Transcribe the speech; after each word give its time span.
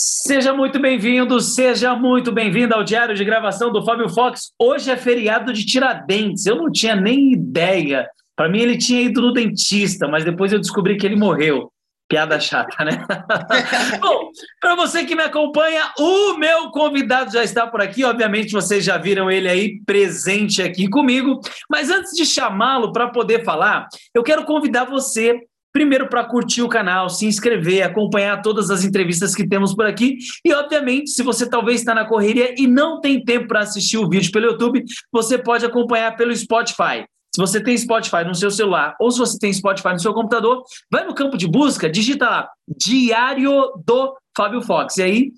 Seja 0.00 0.54
muito 0.54 0.78
bem-vindo, 0.78 1.40
seja 1.40 1.92
muito 1.92 2.30
bem-vindo 2.30 2.72
ao 2.72 2.84
diário 2.84 3.16
de 3.16 3.24
gravação 3.24 3.72
do 3.72 3.84
Fábio 3.84 4.08
Fox. 4.08 4.52
Hoje 4.56 4.92
é 4.92 4.96
feriado 4.96 5.52
de 5.52 5.66
Tiradentes. 5.66 6.46
Eu 6.46 6.54
não 6.54 6.70
tinha 6.70 6.94
nem 6.94 7.32
ideia. 7.32 8.08
Para 8.36 8.48
mim, 8.48 8.60
ele 8.60 8.78
tinha 8.78 9.00
ido 9.00 9.20
no 9.20 9.32
dentista, 9.32 10.06
mas 10.06 10.24
depois 10.24 10.52
eu 10.52 10.60
descobri 10.60 10.96
que 10.96 11.04
ele 11.04 11.16
morreu. 11.16 11.72
Piada 12.08 12.38
chata, 12.38 12.84
né? 12.84 13.04
Bom, 14.00 14.30
para 14.60 14.76
você 14.76 15.04
que 15.04 15.16
me 15.16 15.24
acompanha, 15.24 15.92
o 15.98 16.34
meu 16.34 16.70
convidado 16.70 17.32
já 17.32 17.42
está 17.42 17.66
por 17.66 17.80
aqui. 17.82 18.04
Obviamente, 18.04 18.52
vocês 18.52 18.84
já 18.84 18.96
viram 18.98 19.28
ele 19.28 19.48
aí 19.48 19.80
presente 19.84 20.62
aqui 20.62 20.88
comigo. 20.88 21.40
Mas 21.68 21.90
antes 21.90 22.12
de 22.12 22.24
chamá-lo 22.24 22.92
para 22.92 23.08
poder 23.08 23.44
falar, 23.44 23.88
eu 24.14 24.22
quero 24.22 24.44
convidar 24.44 24.84
você 24.84 25.40
Primeiro, 25.72 26.08
para 26.08 26.24
curtir 26.24 26.62
o 26.62 26.68
canal, 26.68 27.08
se 27.08 27.26
inscrever, 27.26 27.82
acompanhar 27.82 28.42
todas 28.42 28.70
as 28.70 28.84
entrevistas 28.84 29.34
que 29.34 29.46
temos 29.46 29.74
por 29.74 29.86
aqui. 29.86 30.16
E, 30.44 30.52
obviamente, 30.52 31.10
se 31.10 31.22
você 31.22 31.48
talvez 31.48 31.80
está 31.80 31.94
na 31.94 32.06
correria 32.06 32.54
e 32.58 32.66
não 32.66 33.00
tem 33.00 33.22
tempo 33.22 33.48
para 33.48 33.60
assistir 33.60 33.98
o 33.98 34.08
vídeo 34.08 34.32
pelo 34.32 34.46
YouTube, 34.46 34.82
você 35.12 35.36
pode 35.38 35.64
acompanhar 35.64 36.16
pelo 36.16 36.34
Spotify. 36.34 37.04
Se 37.34 37.40
você 37.40 37.62
tem 37.62 37.76
Spotify 37.76 38.24
no 38.26 38.34
seu 38.34 38.50
celular 38.50 38.96
ou 38.98 39.10
se 39.10 39.18
você 39.18 39.38
tem 39.38 39.52
Spotify 39.52 39.90
no 39.90 40.00
seu 40.00 40.14
computador, 40.14 40.62
vai 40.90 41.04
no 41.04 41.14
campo 41.14 41.36
de 41.36 41.46
busca, 41.46 41.88
digita 41.88 42.28
lá 42.28 42.48
Diário 42.66 43.82
do 43.86 44.16
Fábio 44.36 44.62
Fox. 44.62 44.96
E 44.96 45.02
aí 45.02 45.32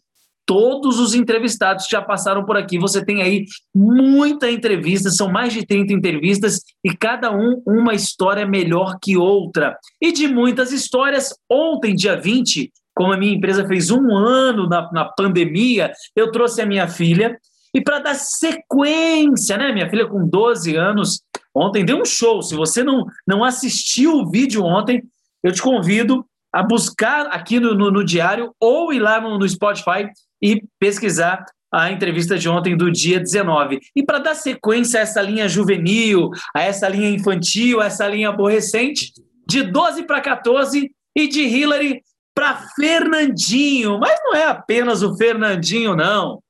todos 0.50 0.98
os 0.98 1.14
entrevistados 1.14 1.86
que 1.86 1.92
já 1.92 2.02
passaram 2.02 2.44
por 2.44 2.56
aqui. 2.56 2.76
Você 2.76 3.04
tem 3.04 3.22
aí 3.22 3.44
muita 3.72 4.50
entrevista, 4.50 5.08
são 5.08 5.30
mais 5.30 5.52
de 5.52 5.64
30 5.64 5.92
entrevistas 5.92 6.64
e 6.82 6.92
cada 6.92 7.30
um 7.30 7.62
uma 7.64 7.94
história 7.94 8.44
melhor 8.44 8.98
que 9.00 9.16
outra. 9.16 9.78
E 10.02 10.10
de 10.10 10.26
muitas 10.26 10.72
histórias, 10.72 11.32
ontem, 11.48 11.94
dia 11.94 12.20
20, 12.20 12.68
como 12.92 13.12
a 13.12 13.16
minha 13.16 13.32
empresa 13.32 13.64
fez 13.64 13.92
um 13.92 14.12
ano 14.12 14.68
na, 14.68 14.90
na 14.90 15.04
pandemia, 15.04 15.92
eu 16.16 16.32
trouxe 16.32 16.60
a 16.60 16.66
minha 16.66 16.88
filha. 16.88 17.38
E 17.72 17.80
para 17.80 18.00
dar 18.00 18.14
sequência, 18.16 19.56
né? 19.56 19.72
Minha 19.72 19.88
filha 19.88 20.08
com 20.08 20.26
12 20.26 20.74
anos, 20.74 21.22
ontem 21.54 21.84
deu 21.84 22.00
um 22.00 22.04
show. 22.04 22.42
Se 22.42 22.56
você 22.56 22.82
não, 22.82 23.06
não 23.24 23.44
assistiu 23.44 24.14
o 24.14 24.28
vídeo 24.28 24.64
ontem, 24.64 25.00
eu 25.44 25.52
te 25.52 25.62
convido 25.62 26.26
a 26.52 26.60
buscar 26.60 27.26
aqui 27.26 27.60
no, 27.60 27.72
no, 27.72 27.88
no 27.92 28.04
diário 28.04 28.52
ou 28.58 28.92
ir 28.92 28.98
lá 28.98 29.20
no, 29.20 29.38
no 29.38 29.48
Spotify 29.48 30.10
e 30.42 30.62
pesquisar 30.78 31.44
a 31.72 31.90
entrevista 31.90 32.36
de 32.36 32.48
ontem 32.48 32.76
do 32.76 32.90
dia 32.90 33.20
19. 33.20 33.78
E 33.94 34.02
para 34.02 34.18
dar 34.18 34.34
sequência 34.34 34.98
a 34.98 35.02
essa 35.02 35.22
linha 35.22 35.48
juvenil, 35.48 36.30
a 36.54 36.62
essa 36.62 36.88
linha 36.88 37.08
infantil, 37.08 37.80
a 37.80 37.86
essa 37.86 38.06
linha 38.08 38.28
aborrecente, 38.28 39.12
de 39.46 39.62
12 39.62 40.02
para 40.04 40.20
14 40.20 40.90
e 41.16 41.28
de 41.28 41.42
Hillary 41.42 42.02
para 42.34 42.56
Fernandinho. 42.74 43.98
Mas 43.98 44.18
não 44.24 44.34
é 44.34 44.46
apenas 44.46 45.02
o 45.02 45.16
Fernandinho, 45.16 45.94
não. 45.94 46.42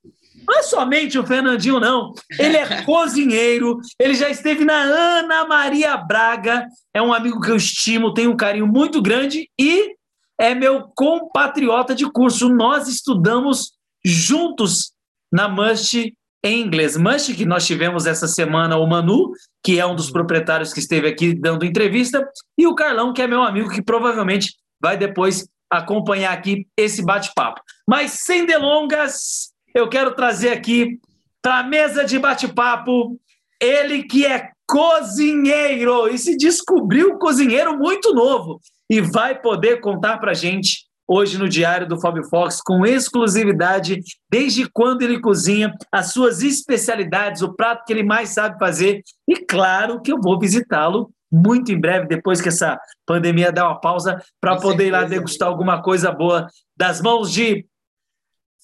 Não 0.46 0.58
é 0.58 0.62
somente 0.62 1.18
o 1.18 1.27
Fernandinho, 1.27 1.78
não. 1.78 2.12
Ele 2.38 2.56
é 2.56 2.83
cozinheiro, 2.83 3.78
ele 3.98 4.14
já 4.14 4.28
esteve 4.28 4.64
na 4.64 4.80
Ana 4.83 5.46
Maria 5.46 5.96
Braga, 5.96 6.66
é 6.94 7.00
um 7.00 7.12
amigo 7.12 7.41
que 7.41 7.50
eu 7.50 7.56
estimo, 7.56 8.14
tenho 8.14 8.33
um 8.33 8.36
carinho 8.36 8.66
muito 8.66 9.00
grande 9.02 9.48
e 9.58 9.94
é 10.38 10.55
meu 10.55 10.91
compatriota 10.94 11.94
de 11.94 12.11
curso. 12.11 12.48
Nós 12.48 12.88
estudamos 12.88 13.72
juntos 14.05 14.93
na 15.33 15.48
Must 15.48 16.15
em 16.43 16.62
inglês. 16.62 16.97
Must, 16.97 17.34
que 17.34 17.45
nós 17.45 17.67
tivemos 17.67 18.07
essa 18.07 18.27
semana 18.27 18.77
o 18.77 18.87
Manu, 18.87 19.33
que 19.62 19.79
é 19.79 19.87
um 19.87 19.95
dos 19.95 20.11
proprietários 20.11 20.73
que 20.73 20.81
esteve 20.81 21.09
aqui 21.09 21.34
dando 21.34 21.65
entrevista, 21.65 22.27
e 22.57 22.67
o 22.67 22.75
Carlão, 22.75 23.12
que 23.12 23.23
é 23.23 23.27
meu 23.27 23.42
amigo, 23.42 23.70
que 23.70 23.83
provavelmente 23.83 24.55
vai 24.81 24.97
depois 24.97 25.47
acompanhar 25.70 26.33
aqui 26.33 26.67
esse 26.77 27.05
bate-papo. 27.05 27.61
Mas 27.87 28.12
sem 28.25 28.45
delongas, 28.47 29.53
eu 29.75 29.89
quero 29.89 30.14
trazer 30.14 30.51
aqui 30.51 30.98
para 31.42 31.61
a 31.61 31.62
mesa 31.62 32.05
de 32.05 32.19
bate-papo 32.19 33.19
ele 33.61 34.05
que 34.05 34.24
é 34.24 34.51
cozinheiro 34.67 36.08
e 36.08 36.17
se 36.17 36.36
descobriu 36.36 37.19
cozinheiro 37.19 37.77
muito 37.77 38.14
novo 38.14 38.61
e 38.89 39.01
vai 39.01 39.39
poder 39.39 39.80
contar 39.80 40.19
para 40.19 40.33
gente 40.33 40.86
hoje 41.13 41.37
no 41.37 41.48
Diário 41.48 41.89
do 41.89 42.01
Fábio 42.01 42.23
Fox, 42.23 42.61
com 42.63 42.87
exclusividade, 42.87 44.01
desde 44.31 44.71
quando 44.71 45.03
ele 45.03 45.21
cozinha, 45.21 45.75
as 45.91 46.13
suas 46.13 46.41
especialidades, 46.41 47.43
o 47.43 47.53
prato 47.53 47.85
que 47.85 47.93
ele 47.93 48.05
mais 48.05 48.29
sabe 48.29 48.57
fazer. 48.61 49.03
E 49.27 49.35
claro 49.45 50.01
que 50.01 50.13
eu 50.13 50.21
vou 50.21 50.39
visitá-lo 50.39 51.11
muito 51.33 51.73
em 51.73 51.81
breve, 51.81 52.07
depois 52.07 52.41
que 52.41 52.48
essa 52.48 52.79
pandemia 53.05 53.51
der 53.51 53.65
uma 53.65 53.81
pausa, 53.81 54.23
para 54.41 54.57
poder 54.57 54.87
ir 54.87 54.91
lá 54.93 55.03
degustar 55.03 55.48
alguma 55.48 55.83
coisa 55.83 56.13
boa 56.13 56.47
das 56.77 57.01
mãos 57.01 57.33
de 57.33 57.67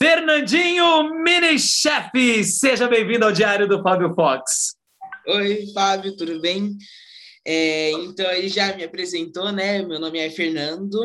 Fernandinho 0.01 1.15
Mini 1.25 1.59
Chef. 1.59 2.45
Seja 2.45 2.87
bem-vindo 2.87 3.25
ao 3.25 3.33
Diário 3.33 3.67
do 3.67 3.83
Fábio 3.83 4.15
Fox. 4.15 4.77
Oi, 5.27 5.67
Fábio, 5.75 6.17
tudo 6.17 6.41
bem? 6.41 6.77
É, 7.49 7.93
então, 7.93 8.29
ele 8.33 8.49
já 8.49 8.77
me 8.77 8.83
apresentou, 8.83 9.53
né? 9.53 9.81
Meu 9.81 10.01
nome 10.01 10.19
é 10.19 10.29
Fernando, 10.29 10.99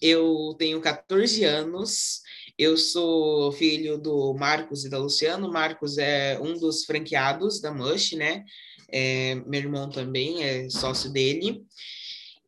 eu 0.00 0.54
tenho 0.56 0.80
14 0.80 1.42
anos, 1.42 2.20
eu 2.56 2.76
sou 2.76 3.50
filho 3.50 3.98
do 3.98 4.32
Marcos 4.32 4.84
e 4.84 4.88
da 4.88 4.96
Luciano. 4.96 5.50
Marcos 5.50 5.98
é 5.98 6.38
um 6.40 6.54
dos 6.54 6.84
franqueados 6.84 7.60
da 7.60 7.74
Mush, 7.74 8.12
né? 8.12 8.44
É, 8.88 9.34
meu 9.44 9.60
irmão 9.60 9.90
também 9.90 10.44
é 10.44 10.70
sócio 10.70 11.10
dele. 11.10 11.64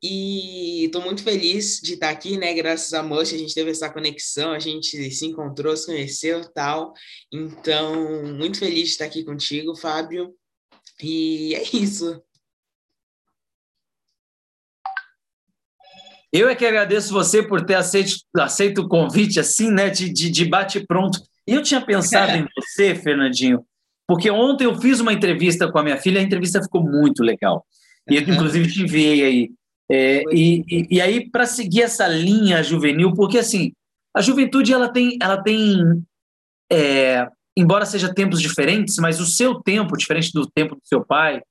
E 0.01 0.85
estou 0.85 1.03
muito 1.03 1.25
feliz 1.25 1.81
de 1.83 1.95
estar 1.95 2.11
aqui, 2.11 2.39
né? 2.39 2.55
Graças 2.55 2.95
a 2.95 3.03
Mush, 3.03 3.35
a 3.35 3.37
gente 3.39 3.53
teve 3.53 3.73
essa 3.73 3.91
conexão, 3.91 4.53
a 4.53 4.61
gente 4.61 5.11
se 5.11 5.27
encontrou, 5.27 5.77
se 5.77 5.87
conheceu 5.87 6.49
tal. 6.53 6.93
Então, 7.33 8.33
muito 8.33 8.61
feliz 8.61 8.85
de 8.85 8.91
estar 8.91 9.07
aqui 9.07 9.25
contigo, 9.25 9.75
Fábio. 9.75 10.33
E 11.03 11.53
é 11.57 11.63
isso. 11.75 12.23
Eu 16.33 16.49
é 16.49 16.55
que 16.55 16.65
agradeço 16.65 17.13
você 17.13 17.43
por 17.43 17.65
ter 17.65 17.75
aceito, 17.75 18.17
aceito 18.37 18.83
o 18.83 18.89
convite 18.89 19.41
assim, 19.41 19.71
né, 19.71 19.91
de, 19.91 20.13
de, 20.13 20.31
de 20.31 20.45
bate-pronto. 20.45 21.21
E 21.47 21.55
eu 21.55 21.63
tinha 21.63 21.81
pensado 21.81 22.33
em 22.33 22.47
você, 22.57 22.95
Fernandinho, 22.95 23.65
porque 24.07 24.31
ontem 24.31 24.65
eu 24.65 24.75
fiz 24.81 25.01
uma 25.01 25.13
entrevista 25.13 25.71
com 25.71 25.79
a 25.79 25.83
minha 25.83 25.97
filha, 25.97 26.21
a 26.21 26.25
entrevista 26.25 26.63
ficou 26.63 26.83
muito 26.83 27.23
legal. 27.23 27.65
E 28.09 28.17
eu, 28.17 28.23
inclusive, 28.23 28.71
te 28.71 28.83
enviei 28.83 29.25
aí. 29.25 29.51
É, 29.91 30.23
e, 30.33 30.65
e, 30.69 30.87
e, 30.97 31.01
aí, 31.01 31.29
para 31.29 31.47
seguir 31.47 31.83
essa 31.83 32.07
linha 32.07 32.63
juvenil, 32.63 33.13
porque 33.15 33.39
assim, 33.39 33.73
a 34.15 34.21
juventude 34.21 34.73
ela 34.73 34.89
tem, 34.89 35.19
ela 35.21 35.43
tem 35.43 36.05
é, 36.71 37.27
embora 37.57 37.85
seja 37.85 38.13
tempos 38.13 38.41
diferentes, 38.41 38.97
mas 38.99 39.21
o 39.21 39.27
seu 39.27 39.61
tempo, 39.61 39.97
diferente 39.97 40.33
do 40.33 40.47
tempo 40.47 40.77
do 40.77 40.83
seu 40.85 41.05
pai, 41.05 41.43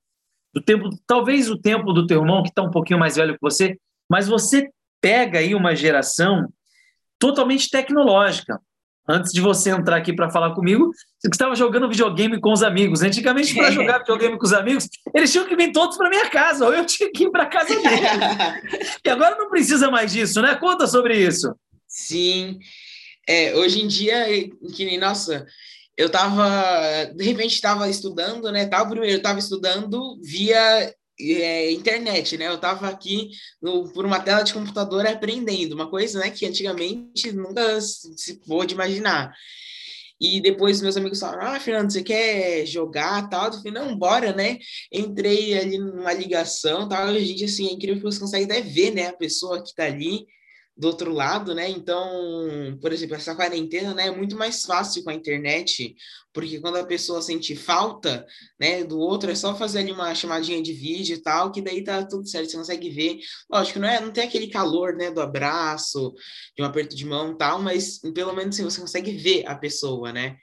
do 0.54 0.60
tempo, 0.60 0.88
talvez 1.06 1.48
o 1.50 1.58
tempo 1.58 1.92
do 1.92 2.06
teu 2.06 2.20
irmão, 2.20 2.42
que 2.42 2.48
está 2.48 2.62
um 2.62 2.70
pouquinho 2.70 2.98
mais 2.98 3.16
velho 3.16 3.34
que 3.34 3.40
você, 3.40 3.78
mas 4.10 4.26
você 4.26 4.68
pega 5.00 5.38
aí 5.38 5.54
uma 5.54 5.74
geração 5.76 6.48
totalmente 7.18 7.70
tecnológica. 7.70 8.60
Antes 9.08 9.32
de 9.32 9.40
você 9.40 9.70
entrar 9.70 9.96
aqui 9.96 10.12
para 10.12 10.30
falar 10.30 10.54
comigo, 10.54 10.90
você 11.18 11.28
estava 11.28 11.54
jogando 11.54 11.88
videogame 11.88 12.40
com 12.40 12.52
os 12.52 12.62
amigos. 12.62 13.02
Antigamente, 13.02 13.54
para 13.54 13.70
jogar 13.72 13.98
videogame 13.98 14.38
com 14.38 14.44
os 14.44 14.52
amigos, 14.52 14.88
eles 15.14 15.32
tinham 15.32 15.46
que 15.46 15.56
vir 15.56 15.72
todos 15.72 15.96
para 15.96 16.10
minha 16.10 16.28
casa, 16.28 16.66
ou 16.66 16.72
eu 16.72 16.84
tinha 16.84 17.10
que 17.10 17.24
ir 17.24 17.30
para 17.30 17.46
casa 17.46 17.68
deles. 17.68 17.80
e 19.04 19.08
agora 19.08 19.36
não 19.36 19.48
precisa 19.48 19.90
mais 19.90 20.12
disso, 20.12 20.42
né? 20.42 20.54
Conta 20.56 20.86
sobre 20.86 21.16
isso. 21.16 21.54
Sim. 21.88 22.58
É, 23.28 23.54
hoje 23.56 23.82
em 23.82 23.88
dia, 23.88 24.26
que 24.74 24.84
nem, 24.84 24.98
nossa, 24.98 25.46
eu 25.96 26.06
estava, 26.06 27.06
de 27.14 27.24
repente, 27.24 27.54
estava 27.54 27.88
estudando, 27.88 28.50
né? 28.50 28.66
Tava, 28.66 28.88
primeiro, 28.88 29.14
eu 29.14 29.18
estava 29.18 29.38
estudando 29.38 30.20
via 30.22 30.94
é, 31.20 31.70
internet, 31.70 32.36
né? 32.36 32.48
Eu 32.48 32.54
estava 32.54 32.88
aqui 32.88 33.30
no, 33.60 33.92
por 33.92 34.04
uma 34.04 34.20
tela 34.20 34.42
de 34.42 34.52
computador 34.52 35.06
aprendendo, 35.06 35.74
uma 35.74 35.88
coisa 35.88 36.18
né, 36.20 36.30
que 36.30 36.46
antigamente 36.46 37.32
nunca 37.32 37.80
se 37.80 38.40
pôde 38.46 38.74
imaginar. 38.74 39.32
E 40.20 40.40
depois 40.40 40.82
meus 40.82 40.96
amigos 40.96 41.18
falaram: 41.18 41.54
Ah, 41.54 41.60
Fernando, 41.60 41.90
você 41.90 42.02
quer 42.02 42.66
jogar 42.66 43.28
tal? 43.30 43.46
Eu 43.46 43.52
falei: 43.54 43.72
Não, 43.72 43.96
bora, 43.96 44.32
né? 44.34 44.58
Entrei 44.92 45.58
ali 45.58 45.78
numa 45.78 46.12
ligação 46.12 46.88
tal. 46.88 47.08
A 47.08 47.18
gente, 47.18 47.44
assim, 47.44 47.68
é 47.68 47.72
incrível 47.72 47.96
que 47.96 48.02
você 48.02 48.20
consegue 48.20 48.44
até 48.44 48.60
ver, 48.60 48.90
né? 48.90 49.06
A 49.06 49.16
pessoa 49.16 49.62
que 49.62 49.70
está 49.70 49.84
ali 49.84 50.26
do 50.80 50.86
outro 50.86 51.12
lado, 51.12 51.54
né? 51.54 51.68
Então, 51.68 52.78
por 52.80 52.90
exemplo, 52.90 53.14
essa 53.14 53.34
quarentena, 53.34 53.92
né, 53.92 54.06
é 54.06 54.10
muito 54.10 54.34
mais 54.34 54.64
fácil 54.64 55.04
com 55.04 55.10
a 55.10 55.14
internet, 55.14 55.94
porque 56.32 56.58
quando 56.58 56.76
a 56.76 56.86
pessoa 56.86 57.20
sente 57.20 57.54
falta, 57.54 58.26
né, 58.58 58.82
do 58.82 58.98
outro, 58.98 59.30
é 59.30 59.34
só 59.34 59.54
fazer 59.54 59.80
ali 59.80 59.92
uma 59.92 60.14
chamadinha 60.14 60.62
de 60.62 60.72
vídeo 60.72 61.16
e 61.16 61.22
tal, 61.22 61.52
que 61.52 61.60
daí 61.60 61.84
tá 61.84 62.02
tudo 62.02 62.26
certo, 62.26 62.50
você 62.50 62.56
consegue 62.56 62.88
ver. 62.88 63.18
Lógico, 63.52 63.78
não 63.78 63.88
é, 63.88 64.00
não 64.00 64.10
tem 64.10 64.24
aquele 64.24 64.46
calor, 64.46 64.96
né, 64.96 65.10
do 65.10 65.20
abraço, 65.20 66.14
de 66.56 66.62
um 66.62 66.66
aperto 66.66 66.96
de 66.96 67.04
mão, 67.04 67.36
tal, 67.36 67.60
mas 67.60 67.98
pelo 68.14 68.32
menos 68.32 68.54
assim, 68.54 68.64
você 68.64 68.80
consegue 68.80 69.12
ver 69.12 69.46
a 69.46 69.54
pessoa, 69.54 70.10
né? 70.14 70.38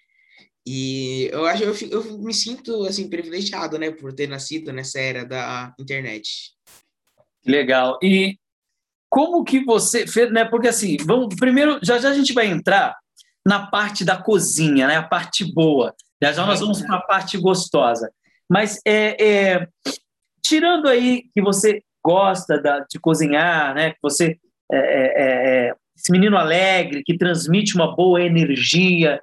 E 0.67 1.29
eu 1.31 1.45
acho 1.47 1.63
eu, 1.63 1.73
eu 1.89 2.19
me 2.19 2.33
sinto 2.33 2.83
assim 2.83 3.09
privilegiado, 3.09 3.79
né, 3.79 3.89
por 3.89 4.13
ter 4.13 4.27
nascido 4.27 4.71
nessa 4.71 4.99
era 4.99 5.25
da 5.25 5.73
internet. 5.79 6.51
Legal. 7.43 7.97
E 8.03 8.37
como 9.09 9.43
que 9.43 9.63
você 9.63 10.05
fez, 10.05 10.31
né? 10.31 10.45
Porque 10.45 10.67
assim, 10.67 10.97
vamos 11.05 11.35
primeiro, 11.35 11.79
já 11.81 11.97
já 11.97 12.09
a 12.09 12.13
gente 12.13 12.33
vai 12.33 12.47
entrar 12.47 12.95
na 13.45 13.67
parte 13.67 14.03
da 14.03 14.17
cozinha, 14.17 14.87
né? 14.87 14.97
A 14.97 15.03
parte 15.03 15.45
boa. 15.53 15.93
Já 16.21 16.33
já 16.33 16.45
nós 16.45 16.59
vamos 16.59 16.81
para 16.81 16.97
a 16.97 17.01
parte 17.01 17.37
gostosa. 17.37 18.11
Mas 18.49 18.79
é, 18.85 19.23
é, 19.23 19.67
tirando 20.43 20.87
aí 20.87 21.23
que 21.33 21.41
você 21.41 21.81
gosta 22.03 22.61
da, 22.61 22.79
de 22.79 22.99
cozinhar, 22.99 23.73
né? 23.73 23.91
Que 23.91 23.99
você 24.01 24.37
é, 24.71 24.77
é, 24.77 25.67
é 25.67 25.73
esse 25.97 26.11
menino 26.11 26.37
alegre 26.37 27.03
que 27.03 27.17
transmite 27.17 27.75
uma 27.75 27.95
boa 27.95 28.21
energia. 28.21 29.21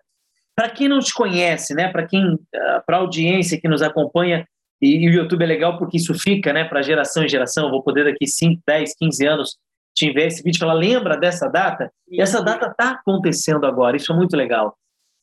Para 0.57 0.71
quem 0.71 0.89
não 0.89 1.01
te 1.01 1.13
conhece, 1.13 1.75
né? 1.75 1.89
Para 1.89 2.07
quem, 2.07 2.39
ah, 2.55 2.83
para 2.87 2.97
a 2.97 3.01
audiência 3.01 3.61
que 3.61 3.69
nos 3.69 3.83
acompanha 3.83 4.47
e, 4.81 5.05
e, 5.05 5.09
o 5.09 5.13
YouTube 5.13 5.43
é 5.43 5.47
legal 5.47 5.79
porque 5.79 5.97
isso 5.97 6.15
fica, 6.15 6.53
né? 6.53 6.65
Para 6.65 6.83
geração 6.83 7.25
em 7.25 7.29
geração. 7.29 7.65
Eu 7.67 7.71
vou 7.71 7.83
poder 7.83 8.05
daqui 8.05 8.27
5, 8.27 8.63
10, 8.67 8.95
15 8.97 9.27
anos 9.27 9.57
te 9.95 10.07
enviar 10.07 10.27
esse 10.27 10.43
vídeo 10.43 10.59
e 10.59 10.61
falar: 10.61 10.75
lembra 10.75 11.17
dessa 11.17 11.49
data? 11.49 11.93
E 12.09 12.21
essa 12.21 12.43
data 12.43 12.67
está 12.67 12.93
acontecendo 12.93 13.65
agora. 13.65 13.97
Isso 13.97 14.13
é 14.13 14.17
muito 14.17 14.37
legal. 14.37 14.77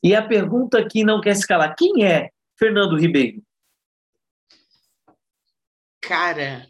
E 0.03 0.15
a 0.15 0.25
pergunta 0.25 0.85
que 0.87 1.03
não 1.03 1.21
quer 1.21 1.35
se 1.35 1.45
calar: 1.45 1.75
quem 1.75 2.05
é 2.05 2.29
Fernando 2.57 2.97
Ribeiro? 2.97 3.43
Cara, 6.01 6.67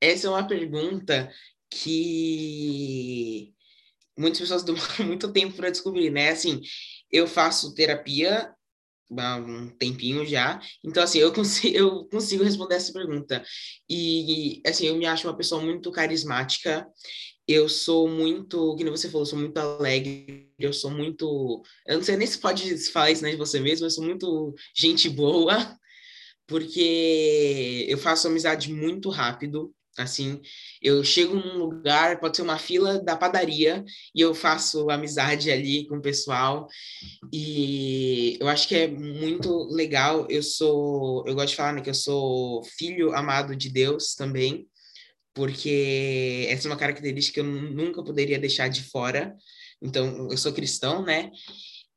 essa 0.00 0.26
é 0.26 0.30
uma 0.30 0.46
pergunta 0.46 1.30
que 1.70 3.54
muitas 4.18 4.40
pessoas 4.40 4.62
demoram 4.64 5.06
muito 5.06 5.32
tempo 5.32 5.56
para 5.56 5.70
descobrir, 5.70 6.10
né? 6.10 6.30
Assim, 6.30 6.60
eu 7.10 7.26
faço 7.26 7.74
terapia 7.74 8.52
há 9.18 9.36
um 9.36 9.68
tempinho 9.68 10.24
já, 10.26 10.60
então 10.84 11.02
assim, 11.02 11.18
eu 11.18 11.32
consigo, 11.32 11.76
eu 11.76 12.04
consigo 12.06 12.44
responder 12.44 12.76
essa 12.76 12.92
pergunta. 12.92 13.42
E 13.88 14.60
assim, 14.66 14.86
eu 14.86 14.96
me 14.96 15.06
acho 15.06 15.26
uma 15.26 15.36
pessoa 15.36 15.62
muito 15.62 15.90
carismática. 15.90 16.86
Eu 17.48 17.68
sou 17.68 18.08
muito, 18.08 18.76
que 18.76 18.88
você 18.90 19.10
falou, 19.10 19.26
sou 19.26 19.38
muito 19.38 19.58
alegre, 19.58 20.52
eu 20.58 20.72
sou 20.72 20.90
muito, 20.90 21.62
eu 21.86 21.96
não 21.96 22.04
sei 22.04 22.16
nem 22.16 22.26
se 22.26 22.38
pode 22.38 22.78
falar 22.92 23.10
isso 23.10 23.24
né, 23.24 23.30
de 23.32 23.36
você 23.36 23.58
mesmo, 23.58 23.86
eu 23.86 23.90
sou 23.90 24.04
muito 24.04 24.54
gente 24.76 25.08
boa, 25.08 25.56
porque 26.46 27.86
eu 27.88 27.98
faço 27.98 28.28
amizade 28.28 28.72
muito 28.72 29.08
rápido. 29.08 29.74
Assim, 29.98 30.40
eu 30.80 31.02
chego 31.02 31.34
num 31.34 31.58
lugar, 31.58 32.20
pode 32.20 32.36
ser 32.36 32.42
uma 32.42 32.58
fila 32.58 33.02
da 33.02 33.16
padaria, 33.16 33.84
e 34.14 34.20
eu 34.20 34.34
faço 34.34 34.88
amizade 34.88 35.50
ali 35.50 35.86
com 35.86 35.96
o 35.96 36.02
pessoal. 36.02 36.68
E 37.32 38.38
eu 38.40 38.48
acho 38.48 38.68
que 38.68 38.74
é 38.74 38.88
muito 38.88 39.64
legal. 39.64 40.26
Eu 40.30 40.42
sou, 40.42 41.24
eu 41.26 41.34
gosto 41.34 41.50
de 41.50 41.56
falar 41.56 41.72
né, 41.72 41.80
que 41.80 41.90
eu 41.90 41.94
sou 41.94 42.62
filho 42.64 43.14
amado 43.14 43.54
de 43.56 43.68
Deus 43.68 44.14
também, 44.14 44.66
porque 45.34 46.46
essa 46.48 46.68
é 46.68 46.70
uma 46.70 46.76
característica 46.76 47.40
que 47.42 47.46
eu 47.46 47.52
nunca 47.52 48.02
poderia 48.02 48.38
deixar 48.38 48.68
de 48.68 48.82
fora. 48.84 49.36
Então, 49.82 50.28
eu 50.30 50.36
sou 50.36 50.52
cristão, 50.52 51.02
né? 51.04 51.30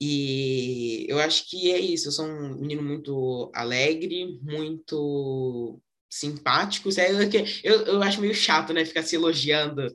E 0.01 1.06
eu 1.07 1.19
acho 1.19 1.50
que 1.50 1.72
é 1.72 1.80
isso. 1.80 2.07
Eu 2.07 2.12
sou 2.12 2.25
um 2.25 2.60
menino 2.60 2.81
muito 2.81 3.51
alegre, 3.54 4.40
muito 4.42 5.80
simpáticos. 6.19 6.98
É, 6.98 7.12
eu, 7.63 7.81
eu 7.86 8.04
acho 8.04 8.21
meio 8.21 8.36
chato, 8.36 8.74
né? 8.74 8.86
Ficar 8.86 9.04
se 9.04 9.15
elogiando. 9.15 9.94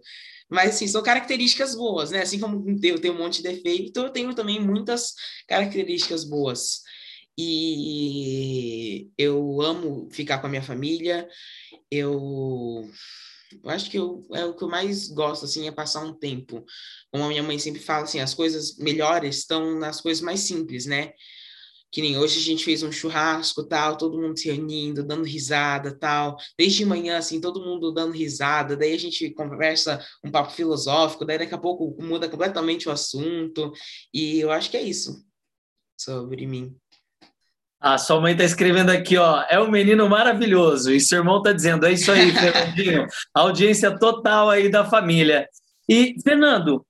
Mas, 0.51 0.71
assim, 0.71 0.89
são 0.89 1.03
características 1.03 1.75
boas, 1.75 2.11
né? 2.11 2.23
Assim 2.23 2.41
como 2.41 2.65
eu 2.83 3.01
tenho 3.01 3.15
um 3.15 3.19
monte 3.19 3.43
de 3.43 3.49
defeito, 3.49 4.01
eu 4.01 4.11
tenho 4.11 4.35
também 4.35 4.61
muitas 4.61 5.15
características 5.47 6.25
boas. 6.25 6.81
E 7.37 9.11
eu 9.17 9.61
amo 9.63 10.09
ficar 10.11 10.39
com 10.39 10.47
a 10.47 10.51
minha 10.51 10.63
família. 10.63 11.29
Eu, 11.91 12.91
eu 13.63 13.71
acho 13.71 13.91
que 13.91 13.99
eu, 13.99 14.27
é 14.33 14.45
o 14.45 14.57
que 14.57 14.65
eu 14.65 14.69
mais 14.69 15.09
gosto, 15.09 15.45
assim, 15.45 15.69
é 15.69 15.73
passar 15.73 16.03
um 16.03 16.15
tempo. 16.19 16.65
Como 17.13 17.25
a 17.25 17.29
minha 17.29 17.43
mãe 17.43 17.59
sempre 17.59 17.81
fala, 17.81 18.05
assim, 18.05 18.19
as 18.19 18.35
coisas 18.35 18.77
melhores 18.79 19.39
estão 19.39 19.79
nas 19.79 20.01
coisas 20.01 20.23
mais 20.23 20.41
simples, 20.41 20.87
né? 20.87 21.13
Que 21.91 22.03
nem 22.03 22.19
hoje 22.19 22.39
a 22.39 22.43
gente 22.43 22.65
fez 22.65 22.83
um 22.83 22.93
churrasco, 22.93 23.65
tal, 23.65 23.97
todo 23.97 24.21
mundo 24.21 24.39
se 24.39 24.51
reunindo, 24.51 25.03
dando 25.03 25.25
risada, 25.25 25.97
tal. 25.99 26.37
Desde 26.59 26.85
manhã, 26.85 27.19
assim, 27.19 27.41
todo 27.41 27.65
mundo 27.65 27.93
dando 27.93 28.13
risada, 28.13 28.77
daí 28.77 28.93
a 28.93 28.99
gente 28.99 29.31
conversa 29.31 30.05
um 30.25 30.31
papo 30.31 30.53
filosófico, 30.53 31.25
daí 31.25 31.39
daqui 31.39 31.55
a 31.55 31.59
pouco 31.59 31.97
muda 32.03 32.29
completamente 32.29 32.89
o 32.89 32.93
assunto, 32.93 33.73
e 34.13 34.39
eu 34.41 34.51
acho 34.51 34.71
que 34.71 34.77
é 34.77 34.83
isso 34.83 35.25
sobre 35.99 36.47
mim. 36.47 36.77
A 37.81 37.95
ah, 37.95 37.99
sua 37.99 38.21
mãe 38.21 38.33
está 38.33 38.45
escrevendo 38.45 38.91
aqui, 38.91 39.17
ó, 39.17 39.45
é 39.49 39.61
um 39.61 39.71
menino 39.71 40.09
maravilhoso, 40.09 40.93
e 40.93 41.01
seu 41.01 41.19
irmão 41.19 41.39
está 41.39 41.53
dizendo, 41.53 41.87
é 41.87 41.93
isso 41.93 42.11
aí, 42.11 42.31
Fernandinho, 42.35 43.07
audiência 43.33 43.97
total 43.97 44.51
aí 44.51 44.69
da 44.69 44.85
família. 44.85 45.49
E, 45.89 46.17
Fernando, 46.23 46.85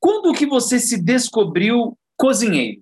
quando 0.00 0.32
que 0.32 0.46
você 0.46 0.78
se 0.78 1.02
descobriu 1.02 1.98
cozinheiro? 2.16 2.80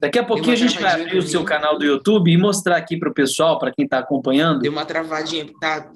Daqui 0.00 0.18
a 0.18 0.24
pouquinho 0.24 0.54
a 0.54 0.56
gente 0.56 0.80
vai 0.80 1.02
abrir 1.02 1.18
o 1.18 1.22
seu 1.22 1.44
canal 1.44 1.78
do 1.78 1.84
YouTube 1.84 2.32
e 2.32 2.38
mostrar 2.38 2.78
aqui 2.78 2.96
para 2.96 3.10
o 3.10 3.14
pessoal, 3.14 3.58
para 3.58 3.70
quem 3.70 3.84
está 3.84 3.98
acompanhando. 3.98 4.60
Deu 4.60 4.72
uma 4.72 4.86
travadinha, 4.86 5.46
tá 5.60 5.92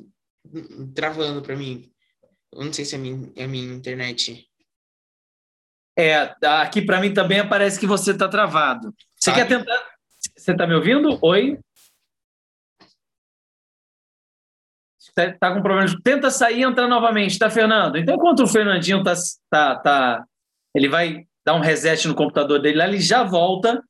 travando 0.94 1.40
para 1.40 1.56
mim. 1.56 1.90
Eu 2.52 2.66
não 2.66 2.72
sei 2.72 2.84
se 2.84 2.94
é 2.94 2.98
a 2.98 3.00
minha, 3.00 3.32
é 3.34 3.46
minha 3.46 3.74
internet. 3.74 4.46
É, 5.96 6.34
aqui 6.60 6.82
para 6.82 7.00
mim 7.00 7.14
também 7.14 7.40
aparece 7.40 7.80
que 7.80 7.86
você 7.86 8.10
está 8.10 8.28
travado. 8.28 8.94
Você 9.16 9.32
quer 9.32 9.48
tentar? 9.48 9.82
Você 10.36 10.52
está 10.52 10.66
me 10.66 10.74
ouvindo? 10.74 11.18
Oi? 11.22 11.58
Está 14.98 15.32
tá 15.32 15.54
com 15.54 15.62
problema. 15.62 15.88
Tenta 16.02 16.30
sair 16.30 16.58
e 16.58 16.62
entrar 16.62 16.88
novamente, 16.88 17.38
tá, 17.38 17.48
Fernando? 17.48 17.96
Então, 17.96 18.16
enquanto 18.16 18.42
o 18.42 18.46
Fernandinho 18.46 19.02
tá, 19.02 19.14
tá, 19.48 19.76
tá, 19.76 20.24
ele 20.74 20.88
vai 20.88 21.26
dar 21.46 21.54
um 21.54 21.60
reset 21.60 22.06
no 22.06 22.14
computador 22.14 22.60
dele 22.60 22.78
lá, 22.78 22.86
ele 22.86 23.00
já 23.00 23.22
volta 23.22 23.82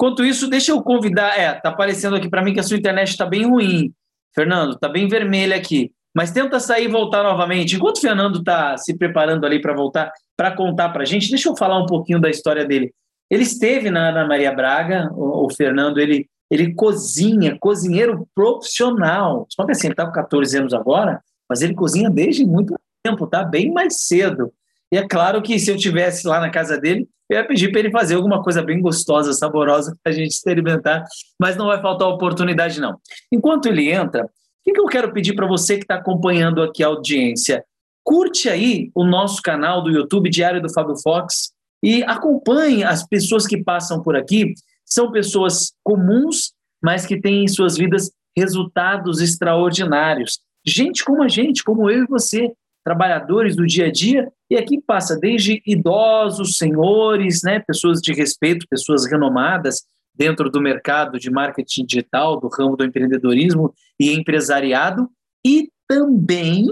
Enquanto 0.00 0.24
isso, 0.24 0.48
deixa 0.48 0.70
eu 0.70 0.80
convidar. 0.80 1.36
É, 1.36 1.52
tá 1.54 1.70
aparecendo 1.70 2.14
aqui 2.14 2.28
para 2.28 2.42
mim 2.42 2.54
que 2.54 2.60
a 2.60 2.62
sua 2.62 2.76
internet 2.76 3.08
está 3.08 3.26
bem 3.26 3.46
ruim. 3.46 3.92
Fernando, 4.32 4.74
está 4.74 4.88
bem 4.88 5.08
vermelha 5.08 5.56
aqui. 5.56 5.90
Mas 6.14 6.30
tenta 6.30 6.60
sair 6.60 6.84
e 6.84 6.88
voltar 6.88 7.24
novamente. 7.24 7.74
Enquanto 7.74 7.96
o 7.96 8.00
Fernando 8.00 8.38
está 8.38 8.76
se 8.76 8.96
preparando 8.96 9.44
ali 9.44 9.60
para 9.60 9.74
voltar, 9.74 10.12
para 10.36 10.54
contar 10.54 10.90
para 10.90 11.02
a 11.02 11.04
gente, 11.04 11.28
deixa 11.30 11.48
eu 11.48 11.56
falar 11.56 11.78
um 11.78 11.86
pouquinho 11.86 12.20
da 12.20 12.30
história 12.30 12.64
dele. 12.64 12.92
Ele 13.28 13.42
esteve 13.42 13.90
na 13.90 14.10
Ana 14.10 14.26
Maria 14.26 14.52
Braga, 14.52 15.10
o, 15.12 15.46
o 15.46 15.50
Fernando, 15.50 15.98
ele, 15.98 16.28
ele 16.48 16.74
cozinha, 16.74 17.58
cozinheiro 17.58 18.26
profissional. 18.34 19.46
Só 19.50 19.66
que 19.66 19.72
assim, 19.72 19.88
ele 19.88 19.94
está 19.94 20.06
com 20.06 20.12
14 20.12 20.58
anos 20.58 20.74
agora, 20.74 21.20
mas 21.48 21.60
ele 21.60 21.74
cozinha 21.74 22.08
desde 22.08 22.46
muito 22.46 22.74
tempo, 23.02 23.26
tá? 23.26 23.42
Bem 23.42 23.72
mais 23.72 24.00
cedo. 24.00 24.52
E 24.92 24.96
é 24.96 25.06
claro 25.06 25.42
que 25.42 25.58
se 25.58 25.70
eu 25.70 25.76
tivesse 25.76 26.26
lá 26.26 26.40
na 26.40 26.50
casa 26.50 26.78
dele, 26.78 27.08
eu 27.28 27.36
ia 27.36 27.46
pedir 27.46 27.70
para 27.70 27.80
ele 27.80 27.90
fazer 27.90 28.14
alguma 28.14 28.42
coisa 28.42 28.62
bem 28.62 28.80
gostosa, 28.80 29.32
saborosa 29.34 29.96
para 30.02 30.12
a 30.12 30.14
gente 30.14 30.30
experimentar, 30.30 31.04
mas 31.38 31.56
não 31.56 31.66
vai 31.66 31.80
faltar 31.80 32.08
oportunidade, 32.08 32.80
não. 32.80 32.98
Enquanto 33.30 33.66
ele 33.66 33.90
entra, 33.90 34.24
o 34.24 34.28
que, 34.64 34.72
que 34.72 34.80
eu 34.80 34.86
quero 34.86 35.12
pedir 35.12 35.34
para 35.34 35.46
você 35.46 35.76
que 35.76 35.84
está 35.84 35.96
acompanhando 35.96 36.62
aqui 36.62 36.82
a 36.82 36.86
audiência? 36.86 37.62
Curte 38.02 38.48
aí 38.48 38.90
o 38.94 39.04
nosso 39.04 39.42
canal 39.42 39.82
do 39.82 39.90
YouTube 39.90 40.30
Diário 40.30 40.62
do 40.62 40.72
Fábio 40.72 40.96
Fox 40.96 41.52
e 41.82 42.02
acompanhe 42.04 42.82
as 42.82 43.06
pessoas 43.06 43.46
que 43.46 43.62
passam 43.62 44.02
por 44.02 44.16
aqui. 44.16 44.54
São 44.86 45.12
pessoas 45.12 45.74
comuns, 45.84 46.52
mas 46.82 47.04
que 47.04 47.20
têm 47.20 47.44
em 47.44 47.48
suas 47.48 47.76
vidas 47.76 48.10
resultados 48.34 49.20
extraordinários. 49.20 50.40
Gente 50.66 51.04
como 51.04 51.22
a 51.22 51.28
gente, 51.28 51.62
como 51.62 51.90
eu 51.90 52.04
e 52.04 52.06
você, 52.06 52.50
trabalhadores 52.82 53.54
do 53.54 53.66
dia 53.66 53.86
a 53.86 53.92
dia, 53.92 54.32
e 54.50 54.56
aqui 54.56 54.80
passa 54.80 55.16
desde 55.16 55.62
idosos, 55.66 56.56
senhores, 56.56 57.42
né, 57.42 57.60
pessoas 57.60 58.00
de 58.00 58.12
respeito, 58.12 58.66
pessoas 58.68 59.04
renomadas 59.04 59.86
dentro 60.14 60.50
do 60.50 60.60
mercado 60.60 61.18
de 61.18 61.30
marketing 61.30 61.84
digital, 61.84 62.40
do 62.40 62.48
ramo 62.48 62.76
do 62.76 62.84
empreendedorismo 62.84 63.72
e 64.00 64.12
empresariado, 64.12 65.08
e 65.46 65.70
também 65.86 66.66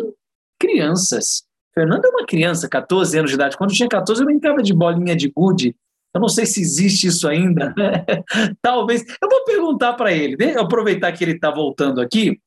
crianças. 0.58 1.44
Fernando 1.72 2.06
é 2.06 2.08
uma 2.08 2.26
criança, 2.26 2.68
14 2.68 3.18
anos 3.18 3.30
de 3.30 3.36
idade. 3.36 3.56
Quando 3.56 3.72
tinha 3.72 3.88
14, 3.88 4.20
eu 4.20 4.26
brincava 4.26 4.62
de 4.62 4.72
bolinha 4.72 5.14
de 5.14 5.28
gude. 5.28 5.76
Eu 6.14 6.20
não 6.20 6.28
sei 6.28 6.46
se 6.46 6.60
existe 6.60 7.08
isso 7.08 7.28
ainda. 7.28 7.74
Talvez. 8.62 9.04
Eu 9.20 9.28
vou 9.28 9.44
perguntar 9.44 9.92
para 9.92 10.10
ele. 10.10 10.36
Eu 10.40 10.62
aproveitar 10.62 11.12
que 11.12 11.22
ele 11.22 11.32
está 11.32 11.50
voltando 11.50 12.00
aqui. 12.00 12.40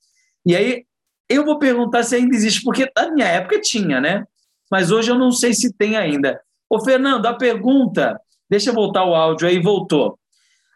E 0.44 0.56
aí 0.56 0.84
eu 1.30 1.46
vou 1.46 1.60
perguntar 1.60 2.02
se 2.02 2.16
ainda 2.16 2.36
existe, 2.36 2.64
porque 2.64 2.92
na 2.98 3.12
minha 3.12 3.28
época 3.28 3.62
tinha, 3.62 4.02
né? 4.02 4.26
Mas 4.70 4.92
hoje 4.92 5.12
eu 5.12 5.18
não 5.18 5.32
sei 5.32 5.54
se 5.54 5.74
tem 5.74 5.98
ainda. 5.98 6.42
Ô, 6.70 6.80
Fernando, 6.84 7.26
a 7.26 7.34
pergunta. 7.34 8.20
Deixa 8.50 8.70
eu 8.70 8.74
voltar 8.74 9.06
o 9.06 9.16
áudio 9.16 9.48
aí, 9.48 9.62
voltou. 9.62 10.20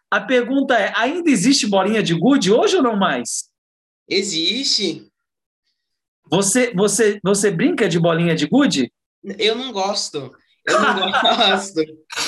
A 0.10 0.22
pergunta 0.22 0.76
é: 0.76 0.94
ainda 0.96 1.30
existe 1.30 1.68
bolinha 1.68 2.04
de 2.04 2.14
gude 2.14 2.52
hoje 2.52 2.76
ou 2.76 2.84
não 2.84 2.96
mais? 2.96 3.50
Existe. 4.08 5.08
Você, 6.30 6.74
você, 6.74 7.20
você 7.24 7.52
brinca 7.52 7.88
de 7.88 8.00
bolinha 8.00 8.36
de 8.36 8.48
gude? 8.48 8.92
Eu 9.38 9.56
não 9.56 9.72
gosto. 9.72 10.32
Eu 10.66 10.80
não 10.80 11.12
gosto. 11.22 11.82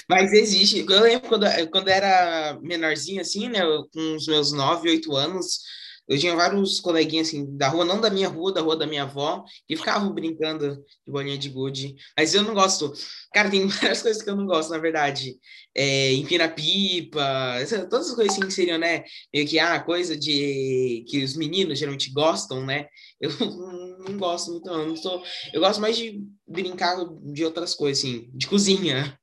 Mas 0.10 0.34
existe. 0.34 0.86
Eu 0.88 1.02
lembro 1.02 1.30
quando, 1.30 1.46
quando 1.72 1.88
era 1.88 2.58
menorzinho, 2.62 3.22
assim, 3.22 3.50
né? 3.50 3.62
Com 3.94 4.16
os 4.16 4.28
meus 4.28 4.52
9, 4.52 4.90
8 4.90 5.16
anos, 5.16 5.60
Eu 6.08 6.20
tinha 6.20 6.36
vários 6.36 6.80
coleguinhas, 6.80 7.30
assim, 7.30 7.58
da 7.58 7.68
rua, 7.68 7.84
não 7.84 8.00
da 8.00 8.10
minha 8.10 8.28
rua, 8.28 8.54
da 8.54 8.62
rua 8.62 8.78
da 8.78 8.86
minha 8.86 9.04
avó, 9.04 9.44
que 9.68 9.76
ficavam 9.76 10.14
brincando 10.14 10.76
de 11.06 11.12
bolinha 11.12 11.38
de 11.38 11.50
gude. 11.50 11.96
Mas 12.18 12.34
eu 12.34 12.44
não 12.44 12.54
gosto. 12.54 12.94
Cara, 13.34 13.50
tem 13.50 13.66
várias 13.68 14.02
coisas 14.02 14.22
que 14.22 14.30
eu 14.30 14.36
não 14.36 14.46
gosto, 14.46 14.70
na 14.70 14.78
verdade. 14.78 15.36
É, 15.76 16.14
empina 16.14 16.48
pipa, 16.48 17.58
todas 17.90 18.10
as 18.10 18.16
coisas 18.16 18.34
assim 18.34 18.46
que 18.46 18.54
seriam, 18.54 18.78
né? 18.78 19.04
Meio 19.34 19.48
que, 19.48 19.58
ah, 19.58 19.80
coisa 19.80 20.16
de... 20.16 21.04
que 21.08 21.24
os 21.24 21.36
meninos 21.36 21.80
geralmente 21.80 22.12
gostam, 22.12 22.64
né? 22.64 22.88
Eu 23.20 23.32
não 24.08 24.18
gosto 24.18 24.52
muito, 24.52 24.66
não. 24.66 24.90
não 24.90 24.96
sou... 24.96 25.24
Eu 25.52 25.62
gosto 25.62 25.82
mais 25.82 25.98
de 25.98 26.22
brincar 26.48 26.98
de 27.24 27.44
outras 27.44 27.74
coisas, 27.74 28.04
assim, 28.04 28.30
de 28.32 28.48
cozinha. 28.48 29.18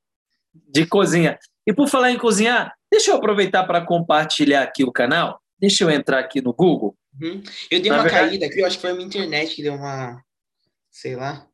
De 0.69 0.85
cozinha. 0.85 1.39
E 1.67 1.73
por 1.73 1.89
falar 1.89 2.11
em 2.11 2.19
cozinhar, 2.19 2.75
deixa 2.91 3.13
eu 3.13 3.17
aproveitar 3.17 3.65
para 3.65 3.87
compartilhar 3.87 4.63
aqui 4.63 4.83
o 4.85 4.93
canal. 4.93 5.42
Deixa 5.63 5.85
eu 5.85 5.91
entrar 5.91 6.19
aqui 6.19 6.43
no 6.43 6.53
Google. 6.53 6.99
Uhum. 7.21 7.41
Eu 7.71 7.81
dei 7.81 7.89
Na 7.89 7.99
uma 7.99 8.03
verdade... 8.03 8.31
caída 8.31 8.47
aqui, 8.47 8.59
eu 8.59 8.67
acho 8.67 8.77
que 8.77 8.83
foi 8.83 8.91
a 8.91 8.95
minha 8.95 9.07
internet 9.07 9.55
que 9.55 9.63
deu 9.63 9.75
uma. 9.75 10.21
Sei 10.91 11.15
lá. 11.15 11.47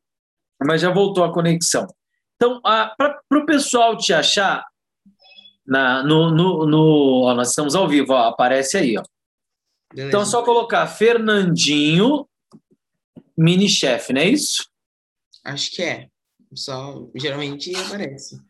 Mas 0.65 0.81
já 0.81 0.91
voltou 0.91 1.23
a 1.23 1.31
conexão. 1.31 1.85
Então, 2.35 2.59
para 2.59 3.21
o 3.31 3.45
pessoal 3.45 3.95
te 3.95 4.11
achar, 4.11 4.65
na, 5.63 6.01
no, 6.01 6.31
no, 6.31 6.65
no 6.65 7.21
ó, 7.25 7.35
nós 7.35 7.49
estamos 7.49 7.75
ao 7.75 7.87
vivo, 7.87 8.13
ó, 8.13 8.29
aparece 8.29 8.77
aí. 8.77 8.97
Ó. 8.97 9.03
Então, 9.93 10.23
é 10.23 10.25
só 10.25 10.43
colocar 10.43 10.87
Fernandinho 10.87 12.27
Mini 13.37 13.69
Chef, 13.69 14.11
não 14.11 14.21
é 14.21 14.29
isso? 14.29 14.67
Acho 15.45 15.69
que 15.71 15.83
é. 15.83 16.07
Só, 16.55 17.07
geralmente 17.15 17.75
aparece. 17.75 18.41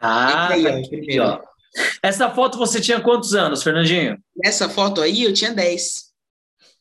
Ah, 0.00 0.48
aí, 0.48 0.66
ó, 0.66 0.88
primeiro. 0.88 1.24
Ó. 1.24 1.57
Essa 2.02 2.30
foto 2.30 2.58
você 2.58 2.80
tinha 2.80 3.00
quantos 3.00 3.34
anos, 3.34 3.62
Fernandinho? 3.62 4.18
Nessa 4.36 4.68
foto 4.68 5.00
aí 5.00 5.24
eu 5.24 5.32
tinha 5.32 5.52
10. 5.52 6.12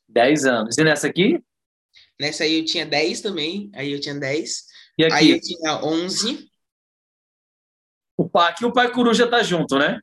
10 0.07 0.45
anos. 0.45 0.77
E 0.77 0.83
nessa 0.83 1.07
aqui? 1.07 1.41
Nessa 2.19 2.43
aí 2.43 2.59
eu 2.59 2.65
tinha 2.65 2.85
10 2.85 3.21
também. 3.21 3.69
Aí 3.73 3.91
eu 3.91 3.99
tinha 3.99 4.15
10. 4.15 4.63
E 4.97 5.05
aqui? 5.05 5.13
Aí 5.13 5.31
eu 5.31 5.41
tinha 5.41 5.83
11. 5.83 6.49
O 8.17 8.27
pai, 8.27 8.51
aqui 8.51 8.65
o 8.65 8.73
pai 8.73 8.91
coruja 8.91 9.29
tá 9.29 9.43
junto, 9.43 9.77
né? 9.77 9.99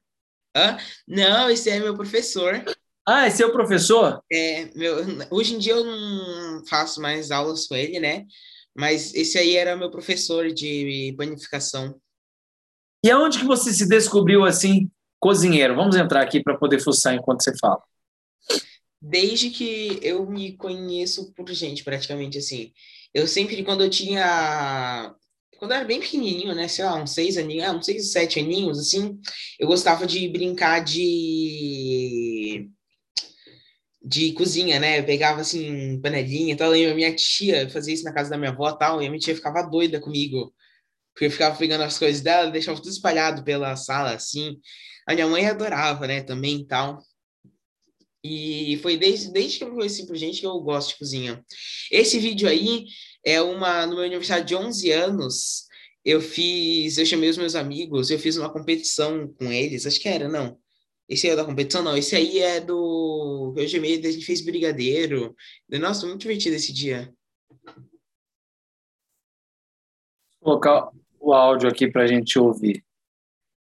Hã? 0.57 0.77
Não, 1.07 1.51
esse 1.51 1.69
é 1.69 1.81
meu 1.81 1.97
professor. 1.97 2.65
Ah, 3.07 3.27
esse 3.27 3.43
é 3.43 3.47
o 3.47 3.53
professor? 3.53 4.23
É, 4.33 4.71
meu, 4.75 4.97
hoje 5.31 5.55
em 5.55 5.59
dia 5.59 5.75
eu 5.75 5.85
não 5.85 6.65
faço 6.67 7.01
mais 7.01 7.31
aulas 7.31 7.67
com 7.67 7.75
ele, 7.75 7.99
né? 7.99 8.25
Mas 8.75 9.15
esse 9.15 9.37
aí 9.37 9.57
era 9.57 9.77
meu 9.77 9.91
professor 9.91 10.53
de 10.53 11.15
panificação. 11.19 12.01
E 13.05 13.11
aonde 13.11 13.39
que 13.39 13.45
você 13.45 13.71
se 13.71 13.87
descobriu 13.87 14.47
assim, 14.47 14.91
cozinheiro? 15.21 15.77
Vamos 15.77 15.95
entrar 15.95 16.23
aqui 16.23 16.43
para 16.43 16.57
poder 16.57 16.81
fuçar 16.81 17.15
enquanto 17.15 17.45
você 17.45 17.53
fala. 17.59 17.83
Desde 18.99 19.51
que 19.51 19.99
eu 20.01 20.25
me 20.25 20.57
conheço 20.57 21.31
por 21.35 21.47
gente, 21.53 21.85
praticamente 21.85 22.39
assim. 22.39 22.73
Eu 23.13 23.27
sempre, 23.29 23.63
quando 23.63 23.85
eu 23.85 23.91
tinha. 23.91 25.15
Quando 25.59 25.73
eu 25.73 25.77
era 25.77 25.85
bem 25.85 26.01
pequenininho, 26.01 26.55
né? 26.55 26.67
Sei 26.67 26.83
lá, 26.83 26.95
uns 26.95 27.11
seis 27.11 27.37
aninhos, 27.37 27.75
uns 27.75 27.85
seis, 27.85 28.11
sete 28.11 28.41
aninhos, 28.41 28.79
assim, 28.79 29.21
eu 29.61 29.67
gostava 29.67 30.07
de 30.07 30.27
brincar 30.27 30.83
de 30.83 32.71
de 34.03 34.33
cozinha, 34.33 34.81
né? 34.81 35.01
Eu 35.01 35.05
pegava 35.05 35.43
assim, 35.43 36.01
panelinha 36.01 36.55
e 36.55 36.57
tal. 36.57 36.75
E 36.75 36.87
a 36.87 36.95
minha 36.95 37.15
tia 37.15 37.69
fazia 37.69 37.93
isso 37.93 38.05
na 38.05 38.15
casa 38.15 38.31
da 38.31 38.39
minha 38.39 38.51
avó 38.51 38.73
tal, 38.73 39.03
e 39.03 39.07
a 39.07 39.11
minha 39.11 39.21
tia 39.21 39.35
ficava 39.37 39.63
doida 39.63 40.01
comigo. 40.01 40.55
Porque 41.15 41.27
eu 41.27 41.31
ficava 41.31 41.57
pegando 41.57 41.85
as 41.85 41.99
coisas 41.99 42.21
dela, 42.21 42.51
deixava 42.51 42.79
tudo 42.79 42.91
espalhado 42.91 43.45
pela 43.45 43.77
sala, 43.77 44.13
assim. 44.15 44.59
A 45.07 45.15
minha 45.15 45.29
mãe 45.29 45.47
adorava, 45.47 46.07
né, 46.07 46.23
também 46.23 46.57
e 46.57 46.67
tal. 46.67 47.01
E 48.23 48.79
foi 48.83 48.97
desde, 48.97 49.31
desde 49.31 49.59
que 49.59 49.65
eu 49.65 49.75
conheci 49.75 50.07
por 50.07 50.17
gente 50.17 50.41
que 50.41 50.47
eu 50.47 50.59
gosto 50.61 50.91
de 50.91 50.99
cozinha. 50.99 51.45
Esse 51.91 52.19
vídeo 52.19 52.49
aí 52.49 52.87
é 53.25 53.41
uma, 53.41 53.87
no 53.87 53.97
meu 53.97 54.05
aniversário 54.05 54.45
de 54.45 54.57
11 54.57 54.91
anos, 54.91 55.67
eu 56.05 56.21
fiz, 56.21 56.99
eu 56.99 57.07
chamei 57.07 57.31
os 57.31 57.37
meus 57.39 57.55
amigos, 57.55 58.11
eu 58.11 58.19
fiz 58.19 58.37
uma 58.37 58.53
competição 58.53 59.29
com 59.39 59.53
eles, 59.53 59.87
acho 59.87 60.01
que 60.01 60.09
era, 60.09 60.29
não. 60.29 60.59
Esse 61.09 61.27
aí 61.27 61.35
é 61.35 61.37
da 61.37 61.45
competição, 61.45 61.83
não. 61.83 61.97
Esse 61.97 62.17
aí 62.17 62.39
é 62.39 62.61
do. 62.61 63.55
Eu 63.57 63.69
chamei, 63.69 63.99
a 63.99 64.11
gente 64.11 64.25
fez 64.25 64.41
brigadeiro. 64.41 65.35
Nossa, 65.69 66.07
muito 66.07 66.23
divertido 66.23 66.57
esse 66.57 66.73
dia. 66.73 67.13
Colocar 70.41 70.91
o 71.25 71.33
áudio 71.33 71.69
aqui 71.69 71.91
para 71.91 72.03
a 72.03 72.07
gente 72.07 72.39
ouvir. 72.39 72.85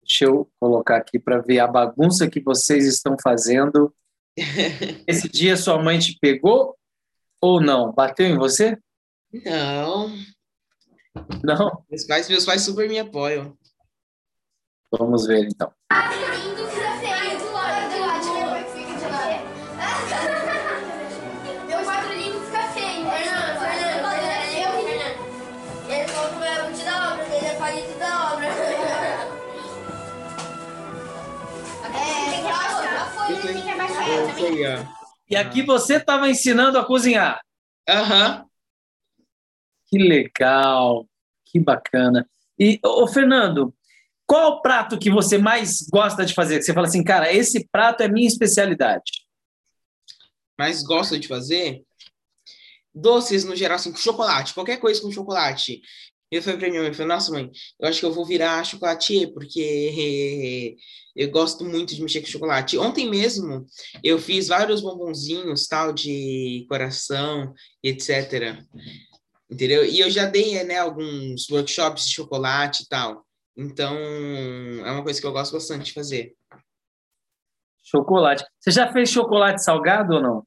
Deixa 0.03 0.25
eu 0.27 0.51
colocar 0.61 0.97
aqui 0.97 1.19
para 1.19 1.41
ver 1.41 1.61
a 1.61 1.67
bagunça 1.67 2.29
que 2.29 2.41
vocês 2.41 2.87
estão 2.87 3.17
fazendo. 3.23 3.95
Esse 5.07 5.29
dia 5.29 5.57
sua 5.57 5.83
mãe 5.83 5.99
te 5.99 6.19
pegou 6.21 6.77
ou 7.41 7.61
não? 7.61 7.93
Bateu 7.93 8.27
em 8.27 8.37
você? 8.37 8.79
Não. 9.45 10.09
Não? 11.43 11.85
Meus 11.91 12.05
pais, 12.05 12.29
meus 12.29 12.45
pais 12.45 12.63
super 12.63 12.89
me 12.89 12.99
apoiam. 12.99 13.57
Vamos 14.91 15.27
ver 15.27 15.45
então. 15.45 15.73
E 35.29 35.37
aqui 35.37 35.63
você 35.63 35.97
estava 35.97 36.29
ensinando 36.29 36.79
a 36.79 36.85
cozinhar. 36.85 37.41
Aham. 37.89 38.39
Uhum. 38.39 38.49
Que 39.87 39.99
legal, 39.99 41.09
que 41.45 41.61
bacana. 41.61 42.29
E, 42.59 42.81
ô, 42.85 43.07
Fernando, 43.07 43.75
qual 44.27 44.53
o 44.53 44.63
prato 44.63 44.99
que 44.99 45.11
você 45.11 45.39
mais 45.39 45.83
gosta 45.91 46.25
de 46.25 46.35
fazer? 46.35 46.59
Que 46.59 46.65
você 46.65 46.73
fala 46.73 46.87
assim, 46.87 47.05
cara, 47.05 47.33
esse 47.33 47.69
prato 47.69 48.03
é 48.03 48.09
minha 48.09 48.27
especialidade. 48.27 49.25
Mais 50.59 50.83
gosto 50.83 51.19
de 51.19 51.29
fazer? 51.29 51.83
Doces, 52.95 53.45
no 53.45 53.57
geral, 53.57 53.77
assim, 53.77 53.91
com 53.91 53.99
chocolate. 53.99 54.55
Qualquer 54.55 54.79
coisa 54.79 55.01
com 55.01 55.11
chocolate. 55.11 55.83
Eu 56.35 56.43
falei 56.43 56.59
pra 56.59 56.69
minha 56.69 56.83
mãe, 56.83 56.93
falei, 56.93 57.07
nossa 57.07 57.31
mãe, 57.31 57.49
eu 57.79 57.89
acho 57.89 58.01
que 58.01 58.07
eu 58.07 58.13
vou 58.13 58.27
virar 58.27 58.65
chocolatier, 58.65 59.33
porque 59.33 60.77
eu 61.15 61.31
gosto 61.31 61.65
muito 61.65 61.95
de 61.95 62.03
mexer 62.03 62.21
com 62.21 62.27
chocolate. 62.27 62.77
Ontem 62.77 63.09
mesmo 63.09 63.65
eu 64.03 64.19
fiz 64.19 64.49
vários 64.49 64.81
bombonzinhos, 64.81 65.69
tal, 65.69 65.93
de 65.93 66.67
coração, 66.69 67.55
etc. 67.81 68.59
Entendeu? 69.49 69.85
E 69.85 70.01
eu 70.01 70.11
já 70.11 70.27
dei, 70.27 70.61
né, 70.65 70.79
alguns 70.79 71.49
workshops 71.49 72.05
de 72.07 72.15
chocolate 72.15 72.83
e 72.83 72.89
tal. 72.89 73.25
Então, 73.57 73.97
é 73.97 74.91
uma 74.91 75.05
coisa 75.05 75.21
que 75.21 75.27
eu 75.29 75.33
gosto 75.33 75.53
bastante 75.53 75.85
de 75.85 75.93
fazer. 75.93 76.35
Chocolate. 77.81 78.45
Você 78.59 78.73
já 78.73 78.93
fez 78.93 79.09
chocolate 79.09 79.63
salgado 79.63 80.15
ou 80.15 80.21
não? 80.21 80.47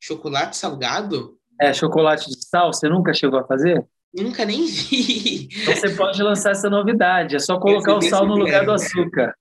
Chocolate 0.00 0.56
salgado? 0.56 1.38
É, 1.60 1.74
chocolate 1.74 2.30
de 2.30 2.42
sal, 2.42 2.72
você 2.72 2.88
nunca 2.88 3.12
chegou 3.12 3.38
a 3.38 3.46
fazer? 3.46 3.86
Nunca 4.16 4.44
nem 4.44 4.66
vi. 4.66 5.48
Então 5.52 5.76
você 5.76 5.90
pode 5.94 6.22
lançar 6.22 6.52
essa 6.52 6.70
novidade, 6.70 7.36
é 7.36 7.38
só 7.38 7.58
colocar 7.58 7.96
o 7.96 8.02
sal 8.02 8.26
no 8.26 8.34
lugar 8.34 8.64
do 8.64 8.72
açúcar. 8.72 9.34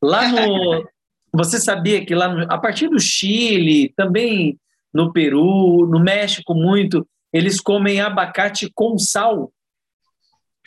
Lá 0.00 0.28
no. 0.28 0.84
Você 1.34 1.58
sabia 1.58 2.04
que 2.04 2.14
lá 2.14 2.28
no, 2.28 2.42
a 2.52 2.58
partir 2.58 2.88
do 2.88 3.00
Chile, 3.00 3.90
também 3.96 4.60
no 4.92 5.14
Peru, 5.14 5.86
no 5.86 5.98
México 5.98 6.54
muito, 6.54 7.08
eles 7.32 7.58
comem 7.58 8.02
abacate 8.02 8.70
com 8.74 8.98
sal? 8.98 9.50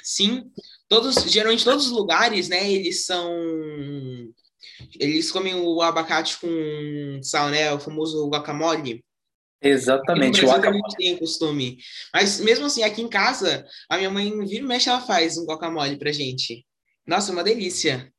Sim, 0.02 0.50
todos, 0.90 1.16
geralmente 1.32 1.64
todos 1.64 1.86
os 1.86 1.92
lugares, 1.92 2.50
né, 2.50 2.68
eles 2.68 3.06
são 3.06 3.32
eles 5.00 5.32
comem 5.32 5.54
o 5.54 5.82
abacate 5.84 6.40
com 6.40 7.20
sal, 7.22 7.50
né, 7.50 7.72
o 7.72 7.80
famoso 7.80 8.28
guacamole. 8.28 9.04
Exatamente. 9.66 10.42
No 10.42 10.48
Brasil 10.48 10.82
a 10.86 10.96
tem 10.96 11.18
costume. 11.18 11.78
Mas 12.14 12.40
mesmo 12.40 12.66
assim, 12.68 12.84
aqui 12.84 13.02
em 13.02 13.10
casa, 13.10 13.66
a 13.90 13.98
minha 13.98 14.10
mãe 14.10 14.30
vira 14.46 14.64
e 14.64 14.68
mexe, 14.68 14.90
ela 14.90 15.02
faz 15.02 15.38
um 15.38 15.46
guacamole 15.46 15.98
pra 15.98 16.12
gente. 16.12 16.66
Nossa, 17.06 17.32
uma 17.32 17.44
delícia. 17.44 18.12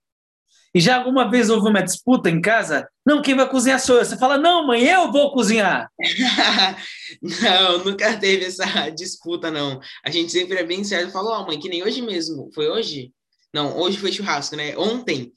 E 0.74 0.80
já 0.80 0.96
alguma 0.96 1.30
vez 1.30 1.48
houve 1.48 1.68
uma 1.68 1.82
disputa 1.82 2.28
em 2.28 2.40
casa? 2.40 2.86
Não, 3.04 3.22
quem 3.22 3.34
vai 3.34 3.48
cozinhar 3.48 3.80
sou 3.80 3.96
eu. 3.96 4.04
Você 4.04 4.18
fala, 4.18 4.36
não, 4.36 4.66
mãe, 4.66 4.84
eu 4.84 5.10
vou 5.10 5.32
cozinhar. 5.32 5.88
não, 7.22 7.84
nunca 7.84 8.16
teve 8.18 8.44
essa 8.44 8.90
disputa, 8.90 9.50
não. 9.50 9.80
A 10.04 10.10
gente 10.10 10.32
sempre 10.32 10.58
é 10.58 10.64
bem 10.64 10.84
certo. 10.84 11.12
Falou, 11.12 11.32
ó, 11.32 11.42
oh, 11.42 11.46
mãe, 11.46 11.58
que 11.58 11.68
nem 11.68 11.82
hoje 11.82 12.02
mesmo. 12.02 12.50
Foi 12.52 12.68
hoje? 12.68 13.12
Não, 13.54 13.78
hoje 13.78 13.96
foi 13.96 14.12
churrasco, 14.12 14.56
né? 14.56 14.76
Ontem. 14.76 15.32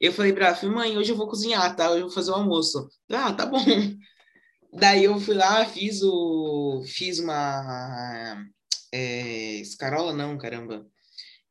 Eu 0.00 0.12
falei 0.12 0.32
pra 0.32 0.48
ela, 0.48 0.72
mãe, 0.72 0.96
hoje 0.96 1.12
eu 1.12 1.16
vou 1.16 1.28
cozinhar, 1.28 1.74
tá? 1.74 1.90
Hoje 1.90 2.00
eu 2.00 2.06
vou 2.06 2.14
fazer 2.14 2.30
o 2.30 2.34
almoço. 2.34 2.88
Ah, 3.10 3.32
tá 3.32 3.44
bom. 3.44 3.62
Daí 4.72 5.04
eu 5.04 5.18
fui 5.18 5.34
lá, 5.34 5.64
fiz 5.66 6.02
o. 6.02 6.82
Fiz 6.86 7.18
uma. 7.18 8.44
É, 8.92 9.56
escarola, 9.56 10.12
não, 10.12 10.38
caramba. 10.38 10.86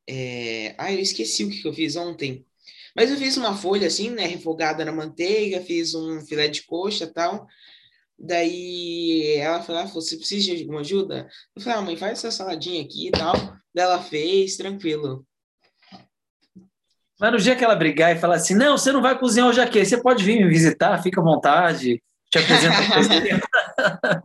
É, 0.08 0.74
ah, 0.78 0.92
eu 0.92 1.00
esqueci 1.00 1.44
o 1.44 1.50
que 1.50 1.66
eu 1.66 1.72
fiz 1.72 1.96
ontem. 1.96 2.46
Mas 2.96 3.10
eu 3.10 3.16
fiz 3.16 3.36
uma 3.36 3.54
folha 3.56 3.86
assim, 3.86 4.10
né? 4.10 4.26
Refogada 4.26 4.84
na 4.84 4.92
manteiga, 4.92 5.60
fiz 5.60 5.94
um 5.94 6.20
filé 6.20 6.48
de 6.48 6.62
coxa 6.62 7.06
tal. 7.06 7.46
Daí 8.18 9.36
ela 9.36 9.62
falou, 9.62 9.82
ah, 9.82 9.86
você 9.86 10.16
precisa 10.16 10.56
de 10.56 10.62
alguma 10.62 10.80
ajuda? 10.80 11.28
Eu 11.54 11.62
falei, 11.62 11.78
ah, 11.78 11.82
mãe, 11.82 11.96
faz 11.96 12.12
essa 12.18 12.30
saladinha 12.32 12.82
aqui 12.82 13.08
e 13.08 13.10
tal. 13.12 13.34
Daí 13.72 13.84
ela 13.84 14.02
fez, 14.02 14.56
tranquilo. 14.56 15.24
Mas 17.20 17.32
no 17.32 17.38
dia 17.38 17.54
que 17.54 17.64
ela 17.64 17.76
brigar 17.76 18.14
e 18.14 18.18
falar 18.18 18.36
assim, 18.36 18.54
não, 18.54 18.76
você 18.76 18.90
não 18.90 19.02
vai 19.02 19.18
cozinhar 19.18 19.48
hoje 19.48 19.60
aqui, 19.60 19.84
você 19.84 20.00
pode 20.00 20.24
vir 20.24 20.38
me 20.38 20.48
visitar, 20.48 21.02
fica 21.02 21.20
à 21.20 21.24
vontade, 21.24 22.02
te 22.30 22.38
apresento 22.38 22.76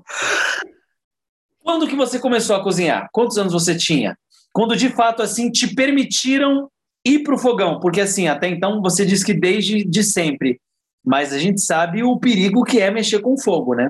Quando 1.64 1.88
que 1.88 1.96
você 1.96 2.20
começou 2.20 2.56
a 2.56 2.64
cozinhar? 2.64 3.10
Quantos 3.12 3.38
anos 3.38 3.54
você 3.54 3.76
tinha? 3.76 4.18
Quando 4.52 4.76
de 4.76 4.90
fato 4.90 5.24
assim 5.24 5.50
te 5.50 5.74
permitiram 5.74 6.70
ir 7.06 7.24
para 7.24 7.36
o 7.36 7.40
fogão, 7.40 7.80
porque 7.80 8.02
assim 8.02 8.28
até 8.28 8.48
então 8.48 8.82
você 8.82 9.06
disse 9.06 9.26
que 9.26 9.34
desde 9.34 9.84
de 9.84 10.04
sempre, 10.04 10.60
mas 11.04 11.34
a 11.34 11.40
gente 11.40 11.62
sabe 11.62 12.04
o 12.04 12.20
perigo 12.20 12.64
que 12.64 12.80
é 12.80 12.92
mexer 12.92 13.20
com 13.20 13.38
fogo, 13.38 13.74
né? 13.74 13.90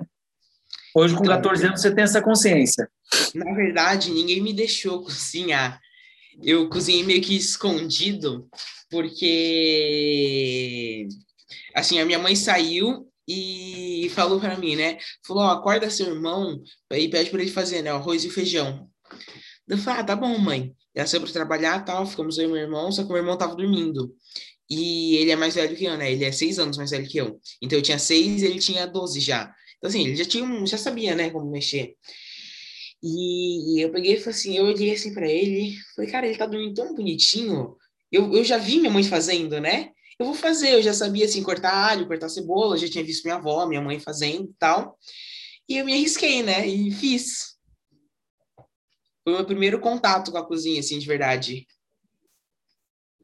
Hoje 0.95 1.15
com 1.15 1.23
14 1.23 1.59
então, 1.59 1.69
anos 1.69 1.81
você 1.81 1.93
tem 1.93 2.03
essa 2.03 2.21
consciência. 2.21 2.87
Na 3.33 3.51
verdade, 3.53 4.11
ninguém 4.11 4.41
me 4.41 4.53
deixou 4.53 5.03
cozinhar. 5.03 5.79
Eu 6.41 6.69
cozinhei 6.69 7.03
meio 7.03 7.21
que 7.21 7.35
escondido, 7.35 8.47
porque 8.89 9.47
assim 11.73 11.99
a 11.99 12.05
minha 12.05 12.19
mãe 12.19 12.35
saiu 12.35 13.07
e 13.27 14.09
falou 14.13 14.39
para 14.39 14.57
mim, 14.57 14.75
né? 14.75 14.97
Falou, 15.25 15.43
acorda 15.43 15.89
seu 15.89 16.07
irmão 16.13 16.61
e 16.91 17.07
pede 17.07 17.29
para 17.29 17.41
ele 17.41 17.51
fazer, 17.51 17.81
né, 17.81 17.89
arroz 17.89 18.23
e 18.23 18.29
feijão. 18.29 18.89
Eu 19.67 19.77
falei, 19.77 20.01
ah, 20.01 20.03
tá 20.03 20.15
bom, 20.15 20.37
mãe. 20.37 20.75
Ela 20.93 21.07
saiu 21.07 21.21
para 21.21 21.31
trabalhar 21.31 21.83
tal, 21.85 22.05
ficamos 22.05 22.37
eu 22.37 22.45
e 22.45 22.51
meu 22.51 22.57
irmão, 22.61 22.91
só 22.91 23.03
que 23.03 23.09
meu 23.09 23.17
irmão 23.17 23.37
tava 23.37 23.55
dormindo. 23.55 24.13
E 24.69 25.15
ele 25.17 25.31
é 25.31 25.35
mais 25.35 25.55
velho 25.55 25.75
que 25.75 25.85
eu, 25.85 25.97
né? 25.97 26.11
Ele 26.11 26.25
é 26.25 26.31
seis 26.31 26.59
anos 26.59 26.77
mais 26.77 26.91
velho 26.91 27.07
que 27.07 27.17
eu. 27.17 27.39
Então 27.61 27.77
eu 27.77 27.81
tinha 27.81 27.99
seis 27.99 28.43
ele 28.43 28.59
tinha 28.59 28.85
doze 28.85 29.19
já. 29.19 29.53
Então, 29.77 29.89
assim, 29.89 30.07
ele 30.07 30.15
já 30.15 30.25
tinha 30.25 30.43
um, 30.43 30.65
já 30.65 30.77
sabia, 30.77 31.15
né, 31.15 31.29
como 31.29 31.49
mexer. 31.49 31.95
E 33.01 33.83
eu 33.83 33.91
peguei 33.91 34.13
e 34.13 34.17
falei 34.17 34.31
assim, 34.33 34.57
eu 34.57 34.65
olhei 34.65 34.93
assim 34.93 35.13
para 35.13 35.29
ele, 35.29 35.75
falei, 35.95 36.09
cara, 36.09 36.25
ele 36.25 36.37
tá 36.37 36.45
dormindo 36.45 36.73
tão 36.73 36.95
bonitinho. 36.95 37.75
Eu, 38.09 38.33
eu 38.33 38.43
já 38.45 38.57
vi 38.57 38.77
minha 38.79 38.91
mãe 38.91 39.03
fazendo, 39.03 39.59
né? 39.59 39.91
Eu 40.23 40.27
vou 40.27 40.35
fazer, 40.35 40.75
eu 40.75 40.81
já 40.81 40.93
sabia 40.93 41.25
assim 41.25 41.43
cortar 41.43 41.73
alho, 41.73 42.07
cortar 42.07 42.29
cebola, 42.29 42.77
já 42.77 42.87
tinha 42.87 43.03
visto 43.03 43.25
minha 43.25 43.35
avó, 43.35 43.65
minha 43.65 43.81
mãe 43.81 43.99
fazendo 43.99 44.45
e 44.45 44.53
tal. 44.57 44.97
E 45.67 45.77
eu 45.77 45.85
me 45.85 45.91
arrisquei, 45.91 46.41
né? 46.41 46.65
E 46.65 46.91
fiz. 46.91 47.57
Foi 49.21 49.33
o 49.33 49.35
meu 49.35 49.45
primeiro 49.45 49.81
contato 49.81 50.31
com 50.31 50.37
a 50.37 50.45
cozinha, 50.45 50.79
assim, 50.79 50.97
de 50.97 51.05
verdade. 51.05 51.67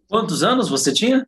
Quantos 0.10 0.44
anos 0.44 0.68
você 0.68 0.94
tinha? 0.94 1.26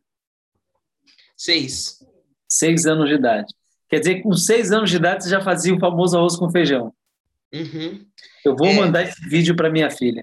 Seis. 1.34 2.04
Seis 2.46 2.84
anos 2.84 3.08
de 3.08 3.14
idade. 3.14 3.54
Quer 3.88 4.00
dizer 4.00 4.16
que 4.16 4.22
com 4.24 4.34
seis 4.34 4.72
anos 4.72 4.90
de 4.90 4.96
idade 4.96 5.24
você 5.24 5.30
já 5.30 5.40
fazia 5.40 5.74
o 5.74 5.80
famoso 5.80 6.18
arroz 6.18 6.36
com 6.36 6.50
feijão. 6.50 6.94
Uhum. 7.50 8.06
Eu 8.44 8.54
vou 8.54 8.66
é... 8.66 8.76
mandar 8.76 9.04
esse 9.04 9.26
vídeo 9.26 9.56
para 9.56 9.70
minha 9.70 9.90
filha. 9.90 10.22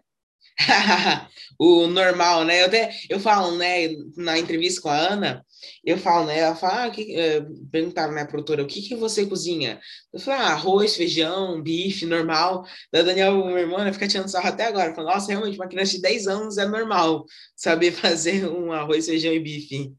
o 1.60 1.88
normal, 1.88 2.46
né? 2.46 2.62
Eu, 2.62 2.68
até, 2.68 2.90
eu 3.10 3.20
falo, 3.20 3.58
né, 3.58 3.90
na 4.16 4.40
entrevista 4.40 4.82
com 4.82 4.88
a 4.88 4.96
Ana, 4.98 5.46
eu 5.84 5.98
falo, 5.98 6.26
né? 6.26 6.40
Ela 6.40 6.56
fala, 6.56 6.86
ah, 6.86 6.90
que, 6.90 7.14
uh, 7.20 7.70
perguntaram, 7.70 8.14
né, 8.14 8.24
produtora, 8.24 8.64
o 8.64 8.68
que, 8.68 8.82
que 8.82 8.96
você 8.96 9.26
cozinha? 9.26 9.78
Eu 10.14 10.22
falo, 10.22 10.42
ah, 10.42 10.54
arroz, 10.54 10.96
feijão, 10.96 11.62
bife, 11.62 12.06
normal. 12.06 12.66
Da 12.94 13.02
Daniel, 13.02 13.46
meu 13.46 13.58
irmão, 13.58 13.84
né, 13.84 13.92
fica 13.92 14.08
tirando 14.08 14.30
sarro 14.30 14.48
até 14.48 14.68
agora. 14.68 14.96
Fala, 14.96 15.14
nossa, 15.14 15.32
realmente, 15.32 15.60
uma 15.60 15.68
criança 15.68 15.92
de 15.92 16.02
10 16.02 16.28
anos 16.28 16.58
é 16.58 16.66
normal 16.66 17.26
saber 17.58 17.92
fazer 17.94 18.48
um 18.48 18.72
arroz, 18.72 19.06
feijão 19.06 19.34
e 19.34 19.40
bife. 19.40 19.94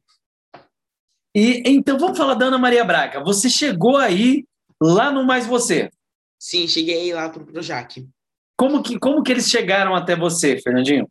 E 1.37 1.63
então 1.67 1.99
vamos 1.99 2.17
falar 2.17 2.35
da 2.35 2.47
Ana 2.47 2.59
Maria 2.59 2.85
Braga. 2.85 3.23
Você 3.23 3.51
chegou 3.51 3.99
aí 3.99 4.45
lá 4.81 5.13
no 5.13 5.25
Mais 5.25 5.47
Você. 5.47 5.91
Sim, 6.39 6.67
cheguei 6.67 7.13
lá 7.13 7.29
pro 7.29 7.45
Projac. 7.45 8.09
Como 8.57 8.83
que, 8.83 8.99
como 8.99 9.23
que 9.23 9.31
eles 9.31 9.49
chegaram 9.49 9.95
até 9.95 10.17
você, 10.17 10.59
Fernandinho? 10.59 11.07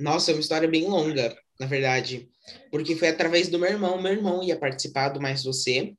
Nossa, 0.00 0.30
é 0.30 0.34
uma 0.34 0.40
história 0.40 0.68
bem 0.68 0.86
longa, 0.86 1.36
na 1.58 1.66
verdade. 1.66 2.28
Porque 2.70 2.96
foi 2.96 3.08
através 3.08 3.48
do 3.48 3.58
meu 3.58 3.70
irmão. 3.70 4.00
Meu 4.00 4.12
irmão 4.12 4.42
ia 4.42 4.58
participar 4.58 5.10
do 5.10 5.20
Mais 5.20 5.44
Você. 5.44 5.94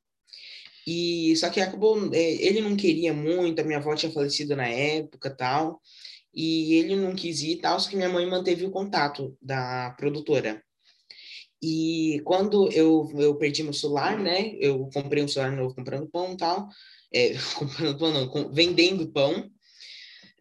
E 0.86 1.36
só 1.38 1.50
que 1.50 1.62
acabou, 1.62 2.14
é, 2.14 2.20
ele 2.20 2.62
não 2.62 2.76
queria 2.76 3.14
muito, 3.14 3.60
a 3.60 3.64
minha 3.64 3.78
avó 3.78 3.96
tinha 3.96 4.12
falecido 4.12 4.56
na 4.56 4.68
época 4.68 5.30
tal, 5.30 5.82
e 6.34 6.74
ele 6.76 6.96
não 6.96 7.16
quis 7.16 7.42
ir 7.42 7.58
tal, 7.58 7.80
só 7.80 7.90
que 7.90 7.96
minha 7.96 8.10
mãe 8.10 8.26
manteve 8.26 8.66
o 8.66 8.72
contato 8.72 9.38
da 9.42 9.92
produtora. 9.98 10.62
E 11.62 12.22
quando 12.26 12.70
eu, 12.74 13.10
eu 13.18 13.36
perdi 13.38 13.64
meu 13.64 13.72
celular, 13.72 14.20
né, 14.20 14.54
eu 14.60 14.90
comprei 14.94 15.24
um 15.24 15.28
celular 15.28 15.56
novo 15.56 15.74
comprando 15.74 16.10
pão 16.10 16.36
tal, 16.36 16.68
é, 17.14 17.34
comprando 17.56 17.98
pão 17.98 18.12
não, 18.12 18.28
com, 18.28 18.50
vendendo 18.52 19.08
pão. 19.12 19.50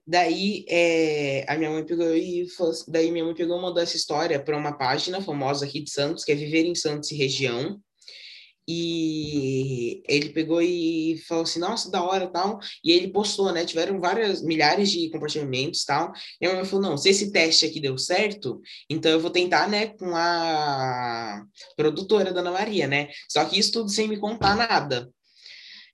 Daí 0.06 0.64
é, 0.68 1.44
a 1.48 1.56
minha 1.56 1.70
mãe 1.70 1.84
pegou 1.84 2.12
e 2.14 2.48
falou, 2.50 2.72
assim, 2.72 2.90
daí 2.90 3.10
minha 3.10 3.24
mãe 3.24 3.34
pegou 3.34 3.60
mandou 3.60 3.82
essa 3.82 3.96
história 3.96 4.42
para 4.42 4.56
uma 4.56 4.76
página 4.76 5.20
famosa 5.20 5.64
aqui 5.64 5.80
de 5.80 5.90
Santos, 5.90 6.24
que 6.24 6.32
é 6.32 6.34
Viver 6.34 6.64
em 6.64 6.74
Santos 6.74 7.10
e 7.12 7.16
Região. 7.16 7.80
E 8.66 10.02
ele 10.08 10.30
pegou 10.30 10.62
e 10.62 11.20
falou 11.26 11.42
assim, 11.42 11.58
nossa, 11.58 11.90
da 11.90 12.02
hora 12.02 12.28
tal. 12.28 12.58
E 12.84 12.92
ele 12.92 13.08
postou, 13.08 13.52
né? 13.52 13.64
Tiveram 13.64 14.00
várias, 14.00 14.42
milhares 14.42 14.90
de 14.90 15.10
compartilhamentos 15.10 15.84
tal. 15.84 16.12
E 16.40 16.46
a 16.46 16.48
minha 16.48 16.62
mãe 16.62 16.68
falou, 16.68 16.90
não, 16.90 16.96
se 16.96 17.08
esse 17.08 17.32
teste 17.32 17.66
aqui 17.66 17.80
deu 17.80 17.98
certo, 17.98 18.60
então 18.88 19.10
eu 19.10 19.20
vou 19.20 19.30
tentar, 19.30 19.68
né, 19.68 19.88
com 19.88 20.14
a 20.14 21.44
produtora 21.76 22.32
da 22.32 22.40
Ana 22.40 22.52
Maria, 22.52 22.86
né? 22.86 23.08
Só 23.28 23.44
que 23.44 23.58
isso 23.58 23.72
tudo 23.72 23.90
sem 23.90 24.08
me 24.08 24.18
contar 24.18 24.56
nada. 24.56 25.10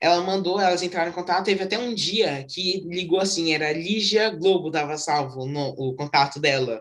Ela 0.01 0.23
mandou, 0.23 0.61
elas 0.61 0.83
entraram 0.83 1.11
em 1.11 1.15
contato, 1.15 1.47
teve 1.47 1.63
até 1.63 1.79
um 1.79 1.93
dia 1.95 2.45
que 2.49 2.83
ligou 2.87 3.21
assim, 3.21 3.53
era 3.53 3.73
Lígia 3.73 4.31
Globo 4.31 4.71
dava 4.71 4.97
salvo 4.97 5.45
no 5.47 5.71
o 5.77 5.95
contato 5.97 6.39
dela. 6.41 6.81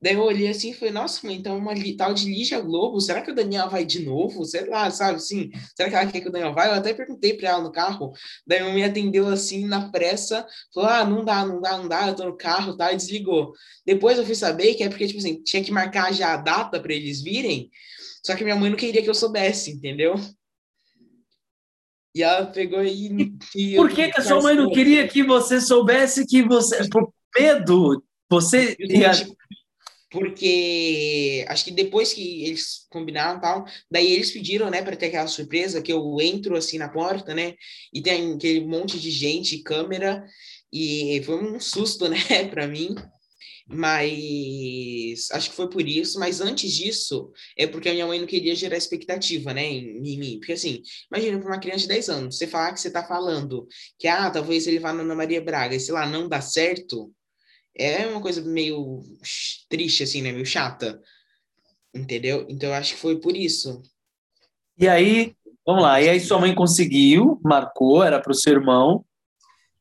Daí 0.00 0.14
eu 0.14 0.22
olhei 0.22 0.46
assim 0.48 0.70
e 0.70 0.74
falei, 0.74 0.94
nossa, 0.94 1.26
mãe, 1.26 1.36
então 1.36 1.58
uma 1.58 1.74
tal 1.96 2.14
de 2.14 2.26
Lígia 2.26 2.60
Globo, 2.60 3.00
será 3.00 3.20
que 3.20 3.32
o 3.32 3.34
Daniel 3.34 3.68
vai 3.68 3.84
de 3.84 3.98
novo? 4.04 4.44
Sei 4.44 4.64
lá, 4.66 4.88
sabe 4.92 5.16
assim? 5.16 5.50
Será 5.76 5.88
que 5.88 5.96
ela 5.96 6.06
quer 6.06 6.20
que 6.20 6.28
o 6.28 6.30
Daniel 6.30 6.54
vá? 6.54 6.66
Eu 6.66 6.74
até 6.74 6.94
perguntei 6.94 7.34
para 7.34 7.48
ela 7.48 7.62
no 7.62 7.72
carro, 7.72 8.12
daí 8.46 8.60
a 8.60 8.72
me 8.72 8.84
atendeu 8.84 9.26
assim 9.26 9.66
na 9.66 9.90
pressa, 9.90 10.46
falou, 10.72 10.88
ah, 10.88 11.04
não 11.04 11.24
dá, 11.24 11.44
não 11.44 11.60
dá, 11.60 11.76
não 11.76 11.88
dá, 11.88 12.06
eu 12.08 12.14
tô 12.14 12.24
no 12.26 12.36
carro, 12.36 12.76
tá? 12.76 12.92
E 12.92 12.96
desligou. 12.96 13.52
Depois 13.84 14.16
eu 14.18 14.24
fui 14.24 14.36
saber 14.36 14.74
que 14.74 14.84
é 14.84 14.88
porque, 14.88 15.08
tipo 15.08 15.18
assim, 15.18 15.42
tinha 15.42 15.64
que 15.64 15.72
marcar 15.72 16.12
já 16.14 16.34
a 16.34 16.36
data 16.36 16.78
para 16.80 16.94
eles 16.94 17.20
virem, 17.20 17.68
só 18.24 18.36
que 18.36 18.44
minha 18.44 18.56
mãe 18.56 18.70
não 18.70 18.76
queria 18.76 19.02
que 19.02 19.10
eu 19.10 19.14
soubesse, 19.14 19.72
entendeu? 19.72 20.14
E 22.18 22.22
ela 22.24 22.46
pegou 22.46 22.84
e. 22.84 23.32
e 23.54 23.76
Por 23.76 23.90
que, 23.90 24.08
que 24.10 24.20
a 24.20 24.24
sua 24.24 24.42
mãe 24.42 24.56
não 24.56 24.72
queria 24.72 25.06
que 25.06 25.22
você 25.22 25.60
soubesse 25.60 26.26
que 26.26 26.42
você. 26.42 26.88
Por 26.88 27.12
medo? 27.38 28.02
Você. 28.28 28.76
Porque 30.10 31.44
acho 31.48 31.66
que 31.66 31.70
depois 31.70 32.12
que 32.12 32.44
eles 32.44 32.86
combinaram 32.90 33.40
tal, 33.40 33.64
daí 33.88 34.10
eles 34.10 34.32
pediram, 34.32 34.68
né, 34.68 34.82
para 34.82 34.96
ter 34.96 35.06
aquela 35.06 35.28
surpresa 35.28 35.80
que 35.80 35.92
eu 35.92 36.16
entro 36.20 36.56
assim 36.56 36.78
na 36.78 36.88
porta, 36.88 37.34
né, 37.34 37.54
e 37.92 38.00
tem 38.00 38.32
aquele 38.32 38.66
monte 38.66 38.98
de 38.98 39.10
gente, 39.10 39.62
câmera, 39.62 40.24
e 40.72 41.22
foi 41.24 41.36
um 41.36 41.60
susto, 41.60 42.08
né, 42.10 42.18
para 42.50 42.66
mim. 42.66 42.96
Mas 43.70 45.28
acho 45.30 45.50
que 45.50 45.56
foi 45.56 45.68
por 45.68 45.86
isso. 45.86 46.18
Mas 46.18 46.40
antes 46.40 46.72
disso, 46.72 47.30
é 47.56 47.66
porque 47.66 47.88
a 47.88 47.92
minha 47.92 48.06
mãe 48.06 48.18
não 48.18 48.26
queria 48.26 48.56
gerar 48.56 48.76
expectativa, 48.76 49.52
né, 49.52 49.64
em, 49.64 50.18
mim. 50.18 50.38
Porque 50.38 50.54
assim, 50.54 50.82
imagina 51.12 51.38
para 51.38 51.48
uma 51.48 51.60
criança 51.60 51.80
de 51.80 51.88
10 51.88 52.08
anos, 52.08 52.38
você 52.38 52.46
falar 52.46 52.72
que 52.72 52.80
você 52.80 52.90
tá 52.90 53.04
falando 53.04 53.68
que, 53.98 54.08
ah, 54.08 54.30
talvez 54.30 54.66
ele 54.66 54.78
vá 54.78 54.92
na 54.92 55.02
Ana 55.02 55.14
Maria 55.14 55.40
Braga 55.40 55.76
e 55.76 55.80
sei 55.80 55.92
lá, 55.92 56.06
não 56.06 56.28
dá 56.28 56.40
certo, 56.40 57.12
é 57.76 58.06
uma 58.06 58.20
coisa 58.20 58.40
meio 58.42 59.02
triste, 59.68 60.02
assim, 60.02 60.22
né, 60.22 60.32
meio 60.32 60.46
chata. 60.46 61.00
Entendeu? 61.94 62.46
Então 62.48 62.72
acho 62.72 62.94
que 62.94 63.00
foi 63.00 63.20
por 63.20 63.36
isso. 63.36 63.82
E 64.78 64.88
aí, 64.88 65.34
vamos 65.66 65.82
lá, 65.82 66.00
e 66.00 66.08
aí 66.08 66.20
sua 66.20 66.40
mãe 66.40 66.54
conseguiu, 66.54 67.38
marcou, 67.42 68.02
era 68.02 68.20
para 68.20 68.32
o 68.32 68.34
seu 68.34 68.54
irmão. 68.54 69.04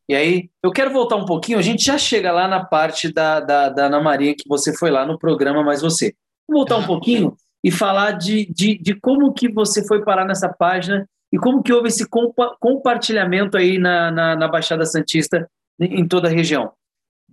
E 0.10 0.16
aí, 0.16 0.50
eu 0.64 0.72
quero 0.72 0.92
voltar 0.94 1.18
um 1.18 1.26
pouquinho, 1.26 1.60
a 1.60 1.62
gente 1.62 1.84
já 1.84 1.98
chega 1.98 2.32
lá 2.32 2.48
na 2.48 2.64
parte 2.64 3.12
da, 3.12 3.42
da, 3.42 3.70
da 3.70 3.86
Ana 3.88 4.00
Maria, 4.00 4.34
que 4.34 4.48
você 4.48 4.74
foi 4.74 4.90
lá 4.90 5.06
no 5.06 5.20
programa 5.20 5.64
Mais 5.64 5.82
Você. 5.82 6.16
Vou 6.48 6.60
voltar 6.60 6.78
um 6.78 6.86
pouquinho 6.86 7.36
e 7.62 7.70
falar 7.70 8.12
de, 8.12 8.46
de, 8.46 8.78
de 8.78 8.96
como 8.96 9.34
que 9.34 9.52
você 9.52 9.86
foi 9.86 10.04
parar 10.06 10.24
nessa 10.24 10.48
página 10.48 11.06
e 11.32 11.38
como 11.38 11.62
que 11.62 11.74
houve 11.74 11.90
esse 11.90 12.08
compa 12.08 12.56
compartilhamento 12.58 13.58
aí 13.58 13.78
na, 13.78 14.10
na, 14.10 14.36
na, 14.38 14.48
Baixada 14.48 14.86
Santista, 14.86 15.50
em 15.78 16.08
toda 16.08 16.30
a 16.30 16.32
região. 16.32 16.72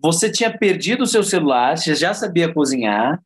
Você 0.02 0.30
tinha 0.30 0.56
perdido 0.56 1.04
o 1.04 1.06
seu 1.06 1.22
celular, 1.22 1.78
você 1.78 1.94
já 1.94 2.12
sabia 2.12 2.52
cozinhar, 2.52 3.22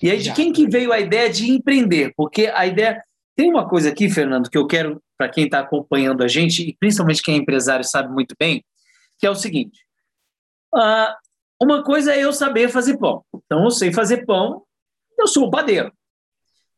e 0.00 0.08
aí 0.08 0.18
de 0.18 0.32
quem 0.32 0.52
que 0.52 0.68
veio 0.68 0.92
a 0.92 1.00
ideia 1.00 1.28
de 1.28 1.50
empreender? 1.50 2.12
Porque 2.16 2.46
a 2.54 2.64
ideia... 2.64 3.02
Tem 3.34 3.50
uma 3.50 3.68
coisa 3.68 3.90
aqui, 3.90 4.08
Fernando, 4.08 4.50
que 4.50 4.58
eu 4.58 4.66
quero 4.66 5.00
para 5.16 5.28
quem 5.28 5.44
está 5.44 5.60
acompanhando 5.60 6.22
a 6.22 6.28
gente, 6.28 6.62
e 6.62 6.76
principalmente 6.78 7.22
quem 7.22 7.34
é 7.34 7.38
empresário 7.38 7.84
sabe 7.84 8.12
muito 8.12 8.34
bem, 8.38 8.64
que 9.18 9.26
é 9.26 9.30
o 9.30 9.34
seguinte: 9.34 9.84
uh, 10.74 11.14
uma 11.60 11.82
coisa 11.82 12.14
é 12.14 12.24
eu 12.24 12.32
saber 12.32 12.68
fazer 12.68 12.98
pão. 12.98 13.24
Então, 13.34 13.64
eu 13.64 13.70
sei 13.70 13.92
fazer 13.92 14.24
pão, 14.24 14.64
eu 15.18 15.26
sou 15.26 15.46
o 15.46 15.50
padeiro. 15.50 15.92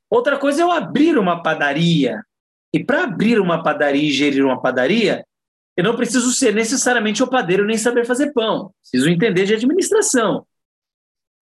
Outra 0.09 0.39
coisa 0.39 0.63
é 0.63 0.65
eu 0.65 0.71
abrir 0.71 1.19
uma 1.19 1.43
padaria. 1.43 2.23
E 2.73 2.83
para 2.83 3.05
abrir 3.05 3.41
uma 3.41 3.63
padaria 3.63 4.09
e 4.09 4.13
gerir 4.13 4.45
uma 4.45 4.61
padaria, 4.61 5.25
eu 5.77 5.85
não 5.85 5.97
preciso 5.97 6.31
ser 6.33 6.55
necessariamente 6.55 7.23
o 7.23 7.29
padeiro 7.29 7.65
nem 7.65 7.77
saber 7.77 8.05
fazer 8.05 8.33
pão. 8.33 8.73
Preciso 8.81 9.11
entender 9.11 9.45
de 9.45 9.55
administração. 9.55 10.47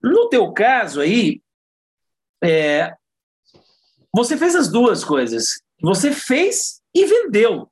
No 0.02 0.28
teu 0.28 0.52
caso 0.52 1.00
aí, 1.00 1.40
é, 2.42 2.94
você 4.14 4.36
fez 4.36 4.54
as 4.54 4.68
duas 4.68 5.04
coisas. 5.04 5.60
Você 5.82 6.12
fez 6.12 6.80
e 6.94 7.04
vendeu. 7.04 7.70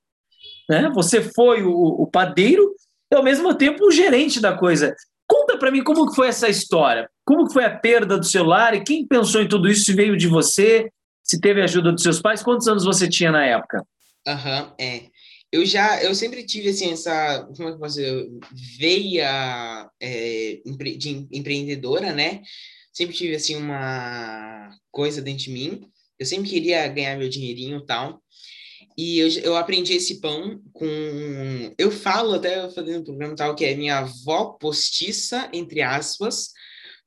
Né? 0.69 0.91
Você 0.91 1.23
foi 1.23 1.63
o, 1.63 1.73
o 1.73 2.07
padeiro 2.07 2.75
e, 3.11 3.15
ao 3.15 3.23
mesmo 3.23 3.55
tempo, 3.55 3.87
o 3.87 3.93
gerente 3.93 4.41
da 4.41 4.57
coisa. 4.57 4.95
Conta 5.29 5.59
para 5.59 5.71
mim 5.71 5.83
como 5.83 6.13
foi 6.15 6.29
essa 6.29 6.49
história. 6.49 7.09
Como 7.25 7.51
foi 7.51 7.65
a 7.65 7.77
perda 7.77 8.17
do 8.17 8.25
celular 8.25 8.75
e 8.75 8.85
quem 8.85 9.07
pensou 9.07 9.43
em 9.43 9.49
tudo 9.49 9.69
isso? 9.69 9.85
Se 9.85 9.93
veio 9.93 10.17
de 10.17 10.29
você, 10.29 10.91
se 11.23 11.41
teve 11.41 11.61
ajuda 11.61 11.93
dos 11.93 12.03
seus 12.03 12.21
pais? 12.21 12.43
Quantos 12.43 12.69
anos 12.69 12.85
você 12.85 13.09
tinha 13.09 13.33
na 13.33 13.45
época? 13.45 13.85
Aham, 14.27 14.63
uhum, 14.63 14.73
é. 14.79 15.03
Eu 15.53 15.65
já, 15.65 16.03
eu 16.03 16.15
sempre 16.15 16.45
tive, 16.45 16.69
assim, 16.69 16.93
essa, 16.93 17.49
como 17.57 17.69
é 17.69 17.73
que 17.73 17.79
posso 17.79 17.97
dizer, 17.97 18.29
veia 18.79 19.89
é, 20.01 20.61
de 20.99 21.27
empreendedora, 21.33 22.13
né? 22.13 22.43
Sempre 22.93 23.15
tive, 23.15 23.35
assim, 23.35 23.57
uma 23.57 24.71
coisa 24.91 25.23
dentro 25.23 25.45
de 25.45 25.51
mim. 25.51 25.89
Eu 26.19 26.27
sempre 26.27 26.49
queria 26.49 26.87
ganhar 26.89 27.17
meu 27.17 27.29
dinheirinho 27.29 27.79
e 27.79 27.87
tal. 27.87 28.21
E 28.99 29.19
eu, 29.19 29.29
eu 29.43 29.57
aprendi 29.57 29.93
esse 29.93 30.21
pão 30.21 30.61
com. 30.73 30.87
Eu 31.77 31.91
falo 31.91 32.35
até 32.35 32.69
fazendo 32.71 33.01
um 33.01 33.05
programa 33.05 33.37
tal, 33.37 33.55
que 33.55 33.65
é 33.65 33.75
minha 33.75 33.99
avó 33.99 34.57
postiça, 34.59 35.51
entre 35.53 35.83
aspas, 35.83 36.53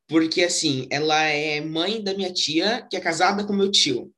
porque 0.07 0.43
assim, 0.43 0.87
ela 0.91 1.19
é 1.23 1.61
mãe 1.61 2.03
da 2.03 2.13
minha 2.13 2.31
tia, 2.31 2.85
que 2.89 2.95
é 2.95 2.99
casada 2.99 3.43
com 3.43 3.53
meu 3.53 3.71
tio. 3.71 4.11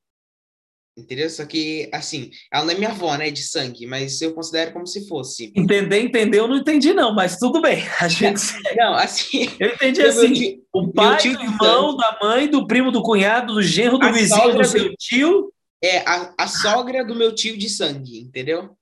Entendeu? 0.98 1.30
Só 1.30 1.46
que, 1.46 1.90
assim, 1.94 2.32
ela 2.52 2.66
não 2.66 2.74
é 2.74 2.78
minha 2.78 2.90
avó, 2.90 3.16
né, 3.16 3.32
de 3.32 3.42
sangue, 3.42 3.88
mas 3.88 4.22
eu 4.22 4.34
considero 4.34 4.74
como 4.74 4.86
se 4.86 5.08
fosse. 5.08 5.54
Entender, 5.56 6.02
entendeu? 6.02 6.50
Não 6.50 6.58
entendi, 6.58 6.94
não, 6.94 7.16
mas 7.16 7.38
tudo 7.38 7.62
bem. 7.62 7.82
A 8.02 8.10
gente... 8.10 8.42
Não, 8.76 8.94
assim. 8.96 9.48
Eu 9.58 9.70
entendi 9.70 10.02
assim: 10.02 10.34
tio, 10.34 10.64
o 10.74 10.92
pai, 10.92 11.18
tio 11.18 11.38
do 11.38 11.44
irmão, 11.44 11.96
da 11.96 12.20
mãe, 12.22 12.50
do 12.50 12.68
primo, 12.68 12.92
do 12.92 13.02
cunhado, 13.02 13.54
do 13.54 13.62
genro, 13.62 13.98
do 13.98 14.12
vizinho, 14.12 14.58
do 14.58 14.66
seu 14.66 14.94
tio 14.98 15.51
é 15.82 16.00
a, 16.00 16.34
a 16.38 16.48
sogra 16.48 17.04
do 17.04 17.16
meu 17.16 17.34
tio 17.34 17.58
de 17.58 17.70
sangue, 17.70 18.20
entendeu? 18.20 18.78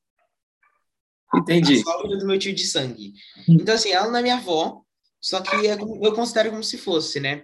Entendi. 1.33 1.79
A 1.79 1.83
sogra 1.83 2.17
do 2.17 2.25
meu 2.25 2.37
tio 2.37 2.53
de 2.53 2.65
sangue. 2.65 3.13
Então, 3.47 3.75
assim, 3.75 3.91
ela 3.91 4.09
não 4.09 4.17
é 4.17 4.21
minha 4.21 4.37
avó, 4.37 4.81
só 5.21 5.41
que 5.41 5.67
é 5.67 5.77
como, 5.77 6.05
eu 6.05 6.13
considero 6.13 6.51
como 6.51 6.63
se 6.63 6.77
fosse, 6.77 7.19
né? 7.19 7.43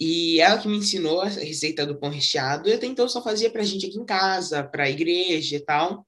E 0.00 0.40
ela 0.40 0.58
que 0.58 0.68
me 0.68 0.76
ensinou 0.76 1.20
a 1.20 1.28
receita 1.28 1.86
do 1.86 1.98
pão 1.98 2.10
recheado, 2.10 2.68
eu 2.68 2.76
até 2.76 2.86
então 2.86 3.08
só 3.08 3.22
fazia 3.22 3.50
pra 3.50 3.62
gente 3.62 3.86
aqui 3.86 3.98
em 3.98 4.04
casa, 4.04 4.64
pra 4.64 4.90
igreja 4.90 5.56
e 5.56 5.60
tal. 5.60 6.06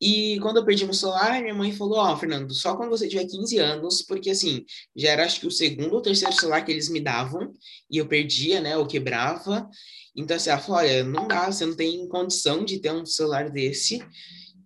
E 0.00 0.38
quando 0.40 0.56
eu 0.56 0.64
perdi 0.64 0.84
meu 0.84 0.94
celular, 0.94 1.42
minha 1.42 1.54
mãe 1.54 1.72
falou: 1.72 1.98
Ó, 1.98 2.12
oh, 2.12 2.16
Fernando, 2.16 2.54
só 2.54 2.74
quando 2.74 2.88
você 2.88 3.06
tiver 3.06 3.26
15 3.26 3.58
anos, 3.58 4.02
porque 4.02 4.30
assim, 4.30 4.64
já 4.96 5.10
era 5.10 5.24
acho 5.24 5.40
que 5.40 5.46
o 5.46 5.50
segundo 5.50 5.94
ou 5.94 6.00
terceiro 6.00 6.34
celular 6.34 6.64
que 6.64 6.72
eles 6.72 6.88
me 6.88 7.00
davam, 7.00 7.52
e 7.90 7.98
eu 7.98 8.08
perdia, 8.08 8.60
né, 8.60 8.76
ou 8.76 8.86
quebrava. 8.86 9.68
Então, 10.16 10.36
assim, 10.36 10.50
ela 10.50 10.58
falou: 10.58 10.78
olha, 10.80 11.04
não 11.04 11.28
dá, 11.28 11.52
você 11.52 11.66
não 11.66 11.76
tem 11.76 12.08
condição 12.08 12.64
de 12.64 12.78
ter 12.78 12.92
um 12.92 13.04
celular 13.04 13.50
desse. 13.50 14.02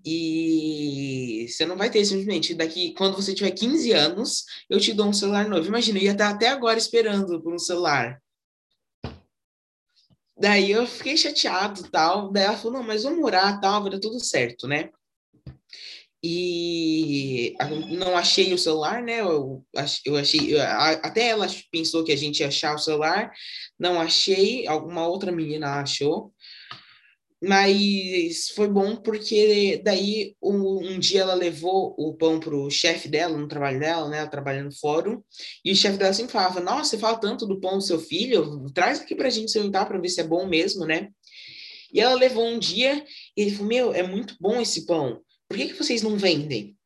E 0.07 1.47
você 1.49 1.65
não 1.65 1.77
vai 1.77 1.91
ter 1.91 2.05
simplesmente. 2.05 2.55
Daqui, 2.55 2.93
quando 2.95 3.17
você 3.17 3.35
tiver 3.35 3.51
15 3.51 3.91
anos, 3.93 4.45
eu 4.69 4.79
te 4.79 4.93
dou 4.93 5.07
um 5.07 5.13
celular 5.13 5.49
novo. 5.49 5.67
Imagina, 5.67 5.99
eu 5.99 6.05
ia 6.05 6.13
estar 6.13 6.29
até 6.29 6.49
agora 6.49 6.79
esperando 6.79 7.41
por 7.43 7.55
um 7.55 7.59
celular. 7.59 8.23
Daí 10.39 10.71
eu 10.71 10.87
fiquei 10.87 11.17
chateado 11.17 11.89
tal. 11.91 12.31
Daí 12.31 12.45
ela 12.45 12.57
falou: 12.57 12.79
não, 12.79 12.87
mas 12.87 13.03
vamos 13.03 13.25
orar 13.25 13.61
tal, 13.61 13.83
vai 13.83 13.91
dar 13.91 13.99
tudo 13.99 14.23
certo, 14.23 14.69
né? 14.69 14.91
E 16.27 17.55
não 17.99 18.17
achei 18.17 18.55
o 18.55 18.59
celular, 18.59 19.03
né? 19.03 19.21
Eu, 19.21 19.63
eu 20.07 20.17
achei, 20.17 20.59
até 20.59 21.29
ela 21.29 21.47
pensou 21.71 22.03
que 22.03 22.13
a 22.13 22.17
gente 22.17 22.41
ia 22.41 22.49
achar 22.49 22.75
o 22.75 22.79
celular, 22.79 23.31
não 23.79 24.01
achei, 24.01 24.67
alguma 24.67 25.07
outra 25.07 25.31
menina 25.31 25.83
achou, 25.83 26.33
mas 27.43 28.49
foi 28.57 28.67
bom 28.69 28.97
porque 28.97 29.83
daí 29.85 30.35
um, 30.43 30.95
um 30.95 30.99
dia 30.99 31.21
ela 31.21 31.35
levou 31.35 31.95
o 31.99 32.15
pão 32.15 32.41
pro 32.41 32.71
chefe 32.71 33.07
dela, 33.07 33.37
no 33.37 33.47
trabalho 33.47 33.79
dela, 33.79 34.09
né? 34.09 34.21
Ela 34.21 34.27
trabalha 34.27 34.65
no 34.65 34.73
fórum, 34.73 35.23
e 35.63 35.73
o 35.73 35.77
chefe 35.77 35.99
dela 35.99 36.15
sempre 36.15 36.33
falava: 36.33 36.59
Nossa, 36.59 36.93
você 36.93 36.99
fala 36.99 37.19
tanto 37.19 37.45
do 37.47 37.61
pão 37.61 37.77
do 37.77 37.85
seu 37.85 38.01
filho, 38.01 38.65
traz 38.73 38.99
aqui 38.99 39.15
pra 39.15 39.29
gente 39.29 39.49
experimentar 39.49 39.87
para 39.87 39.99
ver 39.99 40.09
se 40.09 40.23
é 40.23 40.25
bom 40.25 40.47
mesmo, 40.47 40.87
né? 40.87 41.11
E 41.93 42.01
ela 42.01 42.15
levou 42.15 42.47
um 42.47 42.59
dia 42.59 43.05
e 43.37 43.43
ele 43.43 43.51
falou: 43.51 43.69
Meu, 43.69 43.93
é 43.93 44.03
muito 44.03 44.37
bom 44.41 44.59
esse 44.59 44.87
pão 44.87 45.21
por 45.49 45.57
que, 45.57 45.69
que 45.69 45.75
vocês 45.75 46.03
não 46.03 46.17
vendem? 46.17 46.77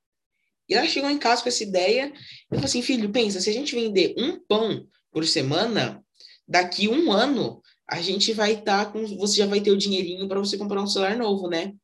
E 0.68 0.74
ela 0.74 0.86
chegou 0.86 1.08
em 1.08 1.18
casa 1.18 1.42
com 1.42 1.48
essa 1.48 1.62
ideia. 1.62 2.12
Eu 2.50 2.58
falei 2.58 2.64
assim, 2.64 2.82
filho, 2.82 3.10
pensa, 3.10 3.40
se 3.40 3.48
a 3.48 3.52
gente 3.52 3.74
vender 3.74 4.14
um 4.18 4.38
pão 4.38 4.86
por 5.10 5.26
semana, 5.26 6.04
daqui 6.46 6.88
um 6.88 7.10
ano 7.10 7.62
a 7.88 8.02
gente 8.02 8.32
vai 8.34 8.52
estar 8.52 8.84
tá 8.84 8.92
com. 8.92 9.06
Você 9.18 9.38
já 9.38 9.46
vai 9.46 9.60
ter 9.60 9.70
o 9.70 9.78
dinheirinho 9.78 10.28
para 10.28 10.38
você 10.38 10.58
comprar 10.58 10.82
um 10.82 10.86
celular 10.86 11.16
novo, 11.16 11.48
né? 11.48 11.74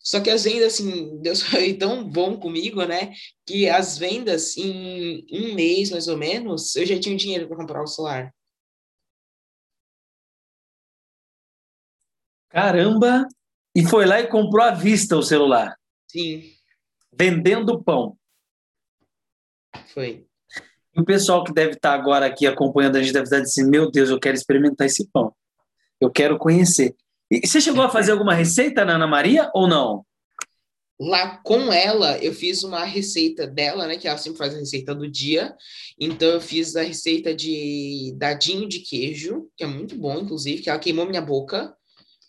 Só 0.00 0.20
que 0.20 0.30
as 0.30 0.44
vendas, 0.44 0.74
assim, 0.74 1.18
Deus 1.20 1.42
foi 1.42 1.74
tão 1.74 2.02
bom 2.08 2.38
comigo, 2.38 2.82
né? 2.84 3.12
Que 3.44 3.68
as 3.68 3.98
vendas, 3.98 4.56
em 4.56 5.26
um 5.30 5.54
mês 5.54 5.90
mais 5.90 6.08
ou 6.08 6.16
menos, 6.16 6.74
eu 6.76 6.86
já 6.86 6.98
tinha 6.98 7.16
dinheiro 7.16 7.46
para 7.46 7.58
comprar 7.58 7.82
o 7.82 7.86
celular. 7.86 8.34
Caramba! 12.48 13.28
E 13.74 13.84
foi 13.84 14.06
lá 14.06 14.18
e 14.20 14.28
comprou 14.28 14.64
à 14.64 14.70
vista 14.70 15.14
o 15.14 15.22
celular. 15.22 15.77
Sim. 16.08 16.50
Vendendo 17.12 17.82
pão. 17.82 18.16
Foi. 19.92 20.26
E 20.96 21.00
o 21.00 21.04
pessoal 21.04 21.44
que 21.44 21.52
deve 21.52 21.72
estar 21.72 21.92
agora 21.92 22.26
aqui 22.26 22.46
acompanhando 22.46 22.96
a 22.96 23.02
gente 23.02 23.12
deve 23.12 23.24
estar 23.24 23.40
dizendo: 23.40 23.70
Meu 23.70 23.90
Deus, 23.90 24.10
eu 24.10 24.18
quero 24.18 24.36
experimentar 24.36 24.86
esse 24.86 25.06
pão. 25.10 25.34
Eu 26.00 26.10
quero 26.10 26.38
conhecer. 26.38 26.96
E 27.30 27.46
você 27.46 27.60
chegou 27.60 27.82
a 27.82 27.90
fazer 27.90 28.12
alguma 28.12 28.34
receita 28.34 28.84
na 28.84 28.94
Ana 28.94 29.06
Maria 29.06 29.50
ou 29.54 29.68
não? 29.68 30.04
Lá 31.00 31.36
com 31.44 31.72
ela, 31.72 32.18
eu 32.18 32.32
fiz 32.32 32.64
uma 32.64 32.84
receita 32.84 33.46
dela, 33.46 33.86
né? 33.86 33.96
Que 33.96 34.08
ela 34.08 34.18
sempre 34.18 34.38
faz 34.38 34.54
a 34.54 34.58
receita 34.58 34.94
do 34.94 35.08
dia. 35.08 35.54
Então, 35.98 36.28
eu 36.28 36.40
fiz 36.40 36.74
a 36.74 36.82
receita 36.82 37.32
de 37.32 38.12
dadinho 38.16 38.68
de 38.68 38.80
queijo, 38.80 39.48
que 39.56 39.62
é 39.62 39.66
muito 39.66 39.94
bom, 39.94 40.18
inclusive, 40.18 40.62
que 40.62 40.70
ela 40.70 40.78
queimou 40.78 41.06
minha 41.06 41.22
boca 41.22 41.76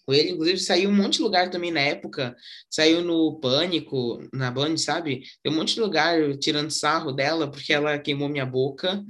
com 0.09 0.13
ele. 0.13 0.31
Inclusive, 0.31 0.57
saiu 0.57 0.89
um 0.89 0.95
monte 0.95 1.17
de 1.17 1.21
lugar 1.21 1.51
também 1.51 1.71
na 1.71 1.81
época. 1.81 2.35
Saiu 2.67 3.03
no 3.03 3.39
Pânico, 3.39 4.27
na 4.33 4.49
Band, 4.49 4.75
sabe? 4.77 5.21
Tem 5.43 5.53
um 5.53 5.55
monte 5.55 5.75
de 5.75 5.81
lugar 5.81 6.35
tirando 6.39 6.71
sarro 6.71 7.11
dela, 7.11 7.49
porque 7.49 7.71
ela 7.71 7.99
queimou 7.99 8.27
minha 8.27 8.45
boca. 8.45 9.03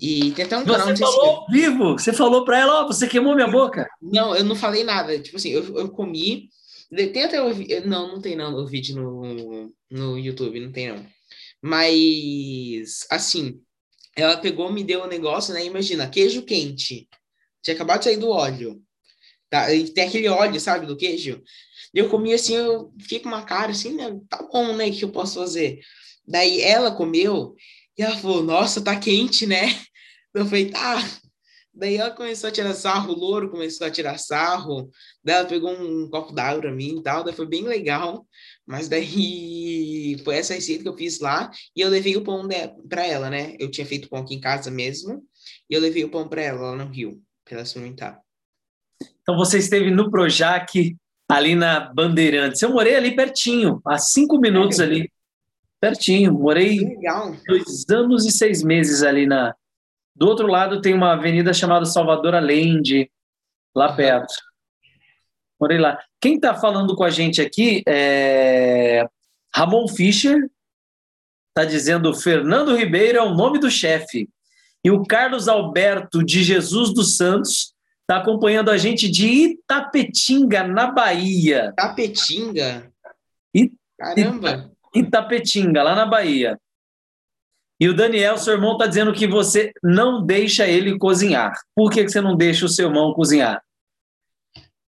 E 0.00 0.30
tem 0.30 0.44
até 0.44 0.56
um 0.56 0.64
canal... 0.64 0.86
Você 0.86 0.96
falou 0.96 1.46
se... 1.46 1.52
vivo! 1.52 1.92
Você 1.98 2.12
falou 2.12 2.44
pra 2.44 2.60
ela, 2.60 2.80
ó, 2.80 2.84
oh, 2.84 2.86
você 2.86 3.08
queimou 3.08 3.34
minha 3.34 3.48
boca! 3.48 3.88
Não, 4.00 4.36
eu 4.36 4.44
não 4.44 4.54
falei 4.54 4.84
nada. 4.84 5.18
Tipo 5.18 5.36
assim, 5.36 5.50
eu, 5.50 5.76
eu 5.76 5.88
comi... 5.88 6.48
Tem 7.12 7.24
até 7.24 7.42
o... 7.42 7.52
Não, 7.84 8.08
não 8.12 8.20
tem 8.20 8.36
não 8.36 8.54
o 8.54 8.66
vídeo 8.66 8.94
no, 8.94 9.74
no 9.90 10.18
YouTube, 10.18 10.60
não 10.60 10.70
tem 10.70 10.92
não. 10.92 11.04
Mas, 11.60 13.04
assim, 13.10 13.60
ela 14.16 14.36
pegou, 14.36 14.72
me 14.72 14.84
deu 14.84 15.02
um 15.02 15.08
negócio, 15.08 15.52
né? 15.52 15.64
Imagina, 15.64 16.08
queijo 16.08 16.42
quente. 16.42 17.08
Tinha 17.60 17.74
acabado 17.74 17.98
de 17.98 18.04
sair 18.04 18.16
do 18.16 18.30
óleo. 18.30 18.80
Tá? 19.50 19.72
E 19.72 19.88
tem 19.90 20.06
aquele 20.06 20.28
óleo, 20.28 20.60
sabe, 20.60 20.86
do 20.86 20.96
queijo. 20.96 21.42
Eu 21.94 22.08
comi 22.08 22.34
assim, 22.34 22.54
eu 22.54 22.92
fiquei 23.00 23.20
com 23.20 23.28
uma 23.28 23.44
cara 23.44 23.70
assim, 23.72 23.94
né? 23.94 24.18
Tá 24.28 24.42
bom, 24.42 24.74
né? 24.76 24.88
O 24.88 24.92
que 24.92 25.04
eu 25.04 25.10
posso 25.10 25.38
fazer? 25.38 25.80
Daí 26.26 26.60
ela 26.60 26.90
comeu 26.90 27.54
e 27.96 28.02
ela 28.02 28.16
falou, 28.16 28.42
nossa, 28.42 28.82
tá 28.82 28.98
quente, 28.98 29.46
né? 29.46 29.62
Eu 30.34 30.44
falei, 30.44 30.70
tá. 30.70 30.98
Daí 31.74 31.96
ela 31.96 32.10
começou 32.10 32.48
a 32.48 32.52
tirar 32.52 32.74
sarro, 32.74 33.12
o 33.12 33.18
louro 33.18 33.50
começou 33.50 33.86
a 33.86 33.90
tirar 33.90 34.18
sarro. 34.18 34.90
Daí 35.24 35.36
ela 35.36 35.48
pegou 35.48 35.72
um 35.72 36.08
copo 36.10 36.32
d'água 36.32 36.60
pra 36.60 36.72
mim 36.72 36.98
e 36.98 37.02
tal. 37.02 37.24
Daí 37.24 37.34
foi 37.34 37.46
bem 37.46 37.62
legal. 37.62 38.26
Mas 38.66 38.88
daí 38.88 40.16
foi 40.22 40.36
essa 40.36 40.54
receita 40.54 40.82
que 40.82 40.88
eu 40.88 40.96
fiz 40.96 41.18
lá. 41.18 41.50
E 41.74 41.80
eu 41.80 41.88
levei 41.88 42.16
o 42.16 42.22
pão 42.22 42.46
para 42.88 43.06
ela, 43.06 43.30
né? 43.30 43.56
Eu 43.58 43.70
tinha 43.70 43.86
feito 43.86 44.08
pão 44.08 44.20
aqui 44.20 44.34
em 44.34 44.40
casa 44.40 44.70
mesmo. 44.70 45.24
E 45.68 45.74
eu 45.74 45.80
levei 45.80 46.04
o 46.04 46.10
pão 46.10 46.28
para 46.28 46.42
ela 46.42 46.70
lá 46.70 46.76
no 46.76 46.90
Rio, 46.90 47.22
para 47.44 47.54
ela 47.54 47.62
experimentar. 47.62 48.20
Então 49.28 49.36
você 49.36 49.58
esteve 49.58 49.90
no 49.90 50.10
Projac, 50.10 50.96
ali 51.28 51.54
na 51.54 51.80
Bandeirantes. 51.80 52.62
Eu 52.62 52.70
morei 52.70 52.96
ali 52.96 53.14
pertinho, 53.14 53.78
a 53.86 53.98
cinco 53.98 54.38
minutos 54.38 54.80
ali. 54.80 55.12
Pertinho. 55.78 56.32
Morei 56.32 56.78
Legal. 56.78 57.36
dois 57.46 57.84
anos 57.90 58.24
e 58.24 58.32
seis 58.32 58.62
meses 58.62 59.02
ali 59.02 59.26
na. 59.26 59.54
Do 60.16 60.26
outro 60.26 60.46
lado 60.46 60.80
tem 60.80 60.94
uma 60.94 61.12
avenida 61.12 61.52
chamada 61.52 61.84
Salvador 61.84 62.34
Allende, 62.34 63.10
lá 63.76 63.92
perto. 63.92 64.32
Morei 65.60 65.76
lá. 65.76 66.02
Quem 66.18 66.36
está 66.36 66.54
falando 66.54 66.96
com 66.96 67.04
a 67.04 67.10
gente 67.10 67.42
aqui 67.42 67.82
é 67.86 69.06
Ramon 69.54 69.86
Fischer, 69.88 70.48
está 71.50 71.66
dizendo 71.68 72.14
Fernando 72.14 72.74
Ribeiro 72.74 73.18
é 73.18 73.22
o 73.22 73.34
nome 73.34 73.58
do 73.58 73.70
chefe. 73.70 74.26
E 74.82 74.90
o 74.90 75.04
Carlos 75.04 75.48
Alberto 75.48 76.24
de 76.24 76.42
Jesus 76.42 76.94
dos 76.94 77.18
Santos 77.18 77.76
está 78.08 78.22
acompanhando 78.22 78.70
a 78.70 78.78
gente 78.78 79.06
de 79.06 79.26
Itapetinga, 79.26 80.66
na 80.66 80.90
Bahia. 80.90 81.74
Itapetinga? 81.74 82.90
It... 83.54 83.74
Caramba! 83.98 84.72
Itapetinga, 84.94 85.82
lá 85.82 85.94
na 85.94 86.06
Bahia. 86.06 86.58
E 87.78 87.86
o 87.86 87.94
Daniel, 87.94 88.38
seu 88.38 88.54
irmão, 88.54 88.72
está 88.72 88.86
dizendo 88.86 89.12
que 89.12 89.26
você 89.26 89.72
não 89.84 90.24
deixa 90.24 90.66
ele 90.66 90.98
cozinhar. 90.98 91.52
Por 91.74 91.90
que, 91.90 92.02
que 92.02 92.10
você 92.10 92.22
não 92.22 92.34
deixa 92.34 92.64
o 92.64 92.68
seu 92.68 92.88
irmão 92.88 93.12
cozinhar? 93.12 93.62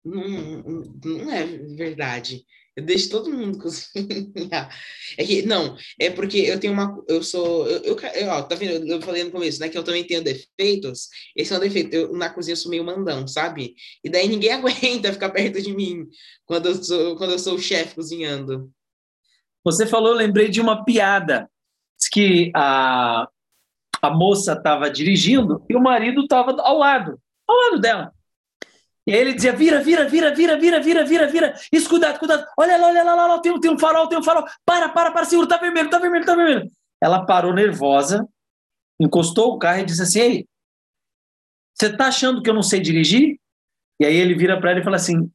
Não, 0.03 0.83
não 1.05 1.31
é 1.31 1.45
verdade. 1.45 2.43
Eu 2.81 2.87
deixo 2.87 3.11
todo 3.11 3.31
mundo 3.31 3.59
cozinhar. 3.59 4.71
É 5.19 5.25
que, 5.25 5.43
não, 5.43 5.77
é 5.99 6.09
porque 6.09 6.39
eu 6.39 6.59
tenho 6.61 6.73
uma. 6.73 6.97
Eu 7.09 7.21
sou. 7.21 7.67
Eu, 7.67 7.99
eu, 7.99 8.29
ó, 8.29 8.43
tá 8.43 8.55
vendo? 8.55 8.87
Eu 8.87 9.03
falei 9.03 9.25
no 9.25 9.33
começo, 9.33 9.59
né? 9.59 9.69
Que 9.69 9.77
eu 9.77 9.83
também 9.83 10.05
tenho 10.05 10.23
defeitos. 10.23 11.09
Esse 11.37 11.53
é 11.53 11.57
um 11.57 11.61
defeito. 11.61 11.93
Eu, 11.93 12.13
na 12.13 12.31
cozinha 12.31 12.53
eu 12.53 12.57
sou 12.57 12.71
meio 12.71 12.85
mandão, 12.85 13.27
sabe? 13.27 13.75
E 14.05 14.09
daí 14.09 14.29
ninguém 14.29 14.53
aguenta 14.55 15.13
ficar 15.13 15.31
perto 15.31 15.61
de 15.61 15.75
mim 15.75 16.07
quando 16.47 16.67
eu 16.67 16.83
sou, 16.83 17.17
quando 17.17 17.33
eu 17.33 17.39
sou 17.41 17.57
o 17.57 17.59
chefe 17.59 17.97
cozinhando. 17.97 18.71
Você 19.65 19.85
falou, 19.85 20.15
lembrei 20.15 20.49
de 20.49 20.61
uma 20.61 20.85
piada 20.85 21.51
que 22.13 22.53
a, 22.55 23.29
a 24.01 24.11
moça 24.11 24.53
estava 24.53 24.89
dirigindo 24.89 25.65
e 25.69 25.77
o 25.77 25.83
marido 25.83 26.23
estava 26.23 26.53
ao 26.63 26.79
lado, 26.79 27.21
ao 27.49 27.57
lado 27.57 27.81
dela. 27.81 28.13
E 29.11 29.13
aí 29.13 29.23
ele 29.23 29.35
dizia: 29.35 29.53
vira, 29.53 29.83
vira, 29.83 30.09
vira, 30.09 30.33
vira, 30.33 30.57
vira, 30.57 30.81
vira, 30.81 31.05
vira, 31.05 31.27
vira. 31.27 31.55
Isso, 31.73 31.89
cuidado, 31.89 32.17
cuidado. 32.21 32.47
Olha 32.57 32.77
lá, 32.77 32.87
olha 32.87 33.03
lá, 33.03 33.13
olha 33.17 33.27
lá, 33.27 33.41
tem, 33.41 33.59
tem 33.59 33.69
um 33.69 33.77
farol, 33.77 34.07
tem 34.07 34.17
um 34.17 34.23
farol. 34.23 34.45
Para, 34.65 34.89
para, 34.89 35.11
para, 35.11 35.25
segura, 35.25 35.49
tá 35.49 35.57
vermelho, 35.57 35.91
tá 35.91 35.99
vermelho, 35.99 36.25
tá 36.25 36.37
vermelho. 36.37 36.71
Ela 37.03 37.27
parou 37.27 37.53
nervosa, 37.53 38.25
encostou 39.01 39.53
o 39.53 39.59
carro 39.59 39.81
e 39.81 39.85
disse 39.85 40.01
assim: 40.01 40.21
Ei, 40.21 40.49
você 41.75 41.97
tá 41.97 42.07
achando 42.07 42.41
que 42.41 42.49
eu 42.49 42.55
não 42.55 42.63
sei 42.63 42.79
dirigir? 42.79 43.37
E 43.99 44.07
aí 44.07 44.15
ele 44.15 44.33
vira 44.37 44.61
para 44.61 44.71
ela 44.71 44.81
e 44.81 44.85
fala 44.85 44.95
assim: 44.95 45.29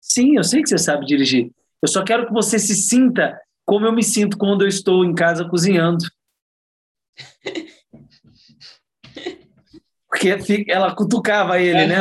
Sim, 0.00 0.36
eu 0.36 0.44
sei 0.44 0.62
que 0.62 0.68
você 0.68 0.78
sabe 0.78 1.04
dirigir. 1.04 1.50
Eu 1.82 1.88
só 1.88 2.04
quero 2.04 2.28
que 2.28 2.32
você 2.32 2.56
se 2.56 2.76
sinta 2.76 3.36
como 3.66 3.84
eu 3.84 3.92
me 3.92 4.04
sinto 4.04 4.38
quando 4.38 4.62
eu 4.62 4.68
estou 4.68 5.04
em 5.04 5.12
casa 5.12 5.44
cozinhando. 5.48 6.04
Porque 10.12 10.66
ela 10.68 10.94
cutucava 10.94 11.58
ele, 11.58 11.86
né? 11.86 11.96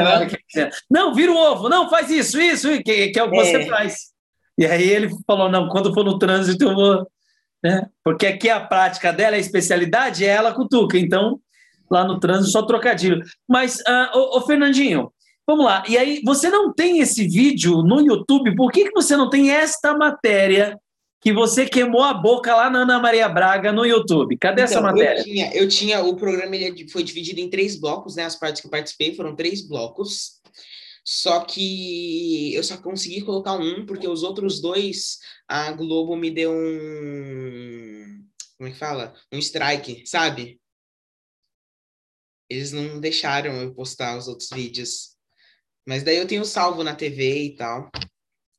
Não, 0.90 1.16
vira 1.16 1.32
o 1.32 1.38
ovo, 1.38 1.70
não, 1.70 1.90
faz 1.90 2.10
isso, 2.10 2.42
isso, 2.42 2.68
que, 2.84 3.08
que 3.08 3.18
é 3.18 3.24
o 3.24 3.32
que 3.32 3.40
é. 3.40 3.46
você 3.46 3.66
faz. 3.68 4.12
E 4.58 4.66
aí 4.66 4.90
ele 4.90 5.10
falou: 5.26 5.50
não, 5.50 5.70
quando 5.70 5.94
for 5.94 6.04
no 6.04 6.20
trânsito 6.20 6.66
eu 6.66 6.76
vou. 6.76 7.08
Né? 7.64 7.88
Porque 8.04 8.28
aqui 8.28 8.50
a 8.50 8.60
prática 8.60 9.14
dela, 9.14 9.38
a 9.38 9.40
especialidade 9.40 10.26
é 10.26 10.28
ela 10.28 10.54
cutuca. 10.54 10.98
Então, 10.98 11.40
lá 11.90 12.04
no 12.04 12.20
trânsito, 12.20 12.52
só 12.52 12.64
trocadilho. 12.64 13.24
Mas, 13.48 13.78
uh, 13.78 14.18
ô, 14.18 14.38
ô, 14.38 14.42
Fernandinho, 14.42 15.10
vamos 15.48 15.64
lá. 15.64 15.82
E 15.88 15.98
aí, 15.98 16.22
você 16.26 16.50
não 16.50 16.74
tem 16.74 17.00
esse 17.00 17.26
vídeo 17.30 17.82
no 17.82 18.02
YouTube, 18.02 18.56
por 18.56 18.72
que, 18.74 18.86
que 18.86 18.92
você 18.92 19.16
não 19.16 19.30
tem 19.30 19.52
esta 19.52 19.96
matéria 19.98 20.78
que 21.22 21.32
você 21.32 21.68
queimou 21.68 22.02
a 22.02 22.16
boca 22.16 22.56
lá 22.56 22.68
na 22.68 22.80
Ana 22.80 23.00
Maria 23.00 23.30
Braga 23.30 23.72
no 23.72 23.86
YouTube. 23.86 24.36
Cadê 24.38 24.64
então, 24.64 24.64
essa 24.64 24.82
matéria? 24.82 25.20
Eu 25.20 25.24
tinha, 25.24 25.54
eu 25.54 25.70
tinha, 25.70 26.04
o 26.04 26.16
programa 26.16 26.56
ele 26.56 26.90
foi 26.90 27.04
dividido 27.04 27.40
em 27.40 27.50
três 27.50 27.76
blocos, 27.76 28.16
né? 28.16 28.26
As 28.26 28.36
partes 28.36 28.60
que 28.60 28.68
eu 28.68 28.72
participei 28.72 29.14
foram 29.14 29.36
três 29.36 29.62
blocos. 29.62 30.42
Só 31.06 31.42
que 31.42 32.54
eu 32.56 32.64
só 32.64 32.76
consegui 32.78 33.22
colocar 33.22 33.54
um, 33.54 33.86
porque 33.86 34.08
os 34.08 34.24
outros 34.24 34.60
dois, 34.60 35.20
a 35.48 35.72
Globo 35.72 36.16
me 36.16 36.32
deu 36.32 36.52
um. 36.52 38.26
Como 38.58 38.70
é 38.70 38.72
que 38.72 38.78
fala? 38.78 39.14
Um 39.32 39.38
strike, 39.38 40.04
sabe? 40.08 40.60
Eles 42.50 42.72
não 42.72 43.00
deixaram 43.00 43.62
eu 43.62 43.74
postar 43.76 44.18
os 44.18 44.28
outros 44.28 44.50
vídeos. 44.52 45.16
Mas 45.88 46.04
daí 46.04 46.18
eu 46.18 46.28
tenho 46.28 46.46
salvo 46.46 46.84
na 46.84 46.96
TV 46.96 47.44
e 47.44 47.56
tal 47.56 47.92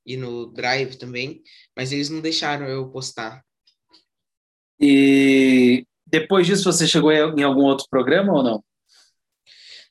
e 0.05 0.17
no 0.17 0.47
Drive 0.47 0.97
também, 0.97 1.43
mas 1.77 1.93
eles 1.93 2.11
não 2.11 2.21
deixaram 2.21 2.67
eu 2.67 2.91
postar. 2.91 3.45
E 4.81 5.87
depois 6.07 6.47
disso 6.47 6.65
você 6.65 6.87
chegou 6.87 7.13
em 7.13 7.43
algum 7.43 7.63
outro 7.63 7.87
programa 7.89 8.33
ou 8.33 8.43
não? 8.43 8.65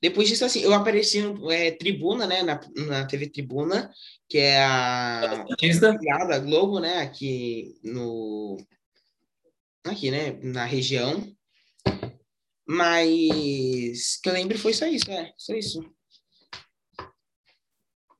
Depois 0.01 0.27
disso, 0.27 0.43
assim, 0.43 0.61
eu 0.61 0.73
apareci 0.73 1.21
no 1.21 1.51
é, 1.51 1.69
Tribuna, 1.69 2.25
né, 2.25 2.41
na, 2.41 2.59
na 2.75 3.05
TV 3.05 3.29
Tribuna, 3.29 3.91
que 4.27 4.39
é 4.39 4.63
a 4.63 5.45
da 6.27 6.39
Globo, 6.39 6.79
né, 6.79 6.97
aqui 6.99 7.79
no 7.83 8.57
aqui, 9.85 10.09
né, 10.09 10.31
na 10.41 10.65
região. 10.65 11.23
Mas 12.67 14.17
que 14.23 14.29
eu 14.29 14.33
lembro 14.33 14.57
foi 14.57 14.73
só 14.73 14.87
isso, 14.87 15.09
é, 15.11 15.31
só 15.37 15.53
isso. 15.53 15.83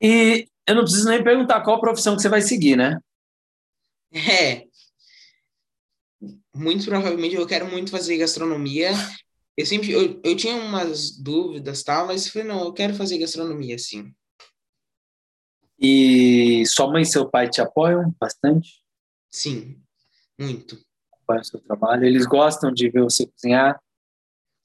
E 0.00 0.48
eu 0.66 0.74
não 0.74 0.82
preciso 0.82 1.08
nem 1.08 1.22
perguntar 1.22 1.62
qual 1.62 1.80
profissão 1.80 2.14
que 2.14 2.22
você 2.22 2.28
vai 2.28 2.40
seguir, 2.40 2.76
né? 2.76 2.98
É. 4.12 4.66
Muito 6.54 6.84
provavelmente 6.84 7.34
eu 7.34 7.46
quero 7.46 7.70
muito 7.70 7.90
fazer 7.90 8.18
gastronomia. 8.18 8.90
Eu 9.56 9.66
sempre 9.66 9.92
eu, 9.92 10.20
eu 10.24 10.36
tinha 10.36 10.56
umas 10.56 11.18
dúvidas 11.18 11.82
tal, 11.82 12.06
mas 12.06 12.28
falei 12.28 12.48
não, 12.48 12.64
eu 12.64 12.72
quero 12.72 12.94
fazer 12.94 13.18
gastronomia 13.18 13.78
sim. 13.78 14.14
E 15.78 16.64
sua 16.66 16.90
mãe 16.90 17.02
e 17.02 17.06
seu 17.06 17.28
pai 17.28 17.50
te 17.50 17.60
apoiam 17.60 18.14
bastante? 18.20 18.82
Sim, 19.30 19.82
muito. 20.38 20.78
Apoiam 21.22 21.40
o 21.40 21.44
seu 21.44 21.60
trabalho. 21.60 22.04
Eles 22.04 22.24
gostam 22.24 22.72
de 22.72 22.88
ver 22.88 23.02
você 23.02 23.26
cozinhar? 23.26 23.80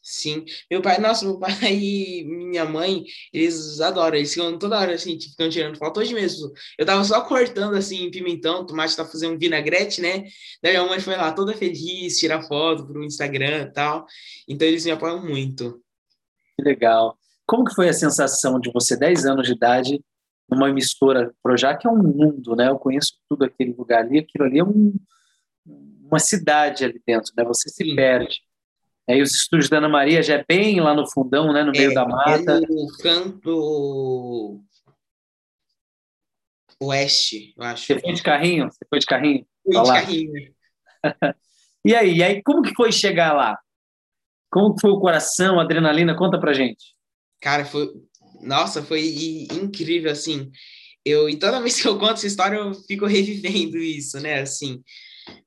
Sim, 0.09 0.45
meu 0.71 0.81
pai, 0.81 1.01
nossa, 1.01 1.25
meu 1.25 1.37
pai 1.37 1.51
e 1.75 2.23
minha 2.23 2.63
mãe, 2.63 3.03
eles 3.33 3.81
adoram, 3.81 4.15
eles 4.15 4.33
ficam 4.33 4.57
toda 4.57 4.79
hora 4.79 4.93
assim, 4.95 5.17
tipo, 5.17 5.31
ficam 5.31 5.49
tirando 5.49 5.77
foto. 5.77 5.99
Hoje 5.99 6.13
mesmo, 6.13 6.49
eu 6.79 6.85
tava 6.85 7.03
só 7.03 7.19
cortando 7.25 7.75
assim, 7.75 8.09
pimentão, 8.09 8.65
tomate, 8.65 8.95
tá 8.95 9.03
fazendo 9.03 9.35
um 9.35 9.37
vinagrete, 9.37 10.01
né? 10.01 10.23
Daí 10.63 10.71
minha 10.71 10.85
mãe 10.85 11.01
foi 11.01 11.17
lá 11.17 11.33
toda 11.33 11.53
feliz, 11.53 12.17
tirar 12.17 12.41
foto 12.43 12.87
pro 12.87 13.03
Instagram 13.03 13.63
e 13.63 13.73
tal. 13.73 14.05
Então 14.47 14.65
eles 14.65 14.85
me 14.85 14.91
apoiam 14.91 15.21
muito. 15.21 15.83
Que 16.55 16.63
legal. 16.63 17.19
Como 17.45 17.65
que 17.65 17.75
foi 17.75 17.89
a 17.89 17.93
sensação 17.93 18.61
de 18.61 18.71
você, 18.71 18.95
10 18.95 19.25
anos 19.25 19.45
de 19.45 19.55
idade, 19.55 20.01
numa 20.49 20.69
emissora 20.69 21.35
Projac, 21.43 21.85
é 21.85 21.89
um 21.89 22.01
mundo, 22.01 22.55
né? 22.55 22.69
Eu 22.69 22.79
conheço 22.79 23.11
tudo 23.27 23.43
aquele 23.43 23.73
lugar 23.73 24.05
ali, 24.05 24.19
aquilo 24.19 24.45
ali 24.45 24.59
é 24.59 24.63
um, 24.63 24.93
uma 25.65 26.19
cidade 26.19 26.85
ali 26.85 27.01
dentro, 27.05 27.33
né? 27.35 27.43
Você 27.43 27.67
se 27.67 27.83
Sim. 27.83 27.93
perde 27.93 28.46
Aí 29.09 29.21
os 29.21 29.33
estúdios 29.33 29.69
da 29.69 29.77
Ana 29.77 29.87
Maria 29.87 30.21
já 30.21 30.35
é 30.35 30.45
bem 30.47 30.81
lá 30.81 30.93
no 30.93 31.09
fundão, 31.09 31.53
né, 31.53 31.63
no 31.63 31.71
meio 31.71 31.91
é, 31.91 31.93
da 31.93 32.05
mata. 32.05 32.51
É 32.51 32.59
no 32.59 32.87
canto 33.01 34.61
oeste, 36.79 37.53
eu 37.57 37.63
acho. 37.63 37.85
Você 37.85 37.99
foi 37.99 38.13
de 38.13 38.23
carrinho? 38.23 38.69
Você 38.69 38.85
foi 38.89 38.99
de 38.99 39.05
carrinho? 39.05 39.47
Fui 39.63 39.81
de 39.81 39.87
carrinho. 39.87 40.53
e 41.85 41.95
aí, 41.95 42.17
e 42.17 42.23
aí, 42.23 42.43
como 42.43 42.61
que 42.61 42.75
foi 42.75 42.91
chegar 42.91 43.33
lá? 43.33 43.57
Como 44.51 44.75
que 44.75 44.81
foi 44.81 44.91
o 44.91 44.99
coração, 44.99 45.59
a 45.59 45.63
adrenalina? 45.63 46.15
Conta 46.15 46.39
pra 46.39 46.53
gente. 46.53 46.95
Cara, 47.41 47.65
foi... 47.65 47.89
Nossa, 48.41 48.83
foi 48.83 49.01
incrível, 49.51 50.11
assim. 50.11 50.51
Eu, 51.03 51.29
e 51.29 51.37
toda 51.37 51.61
vez 51.61 51.81
que 51.81 51.87
eu 51.87 51.97
conto 51.97 52.13
essa 52.13 52.27
história, 52.27 52.57
eu 52.57 52.73
fico 52.73 53.05
revivendo 53.07 53.77
isso, 53.77 54.19
né? 54.19 54.41
Assim, 54.41 54.81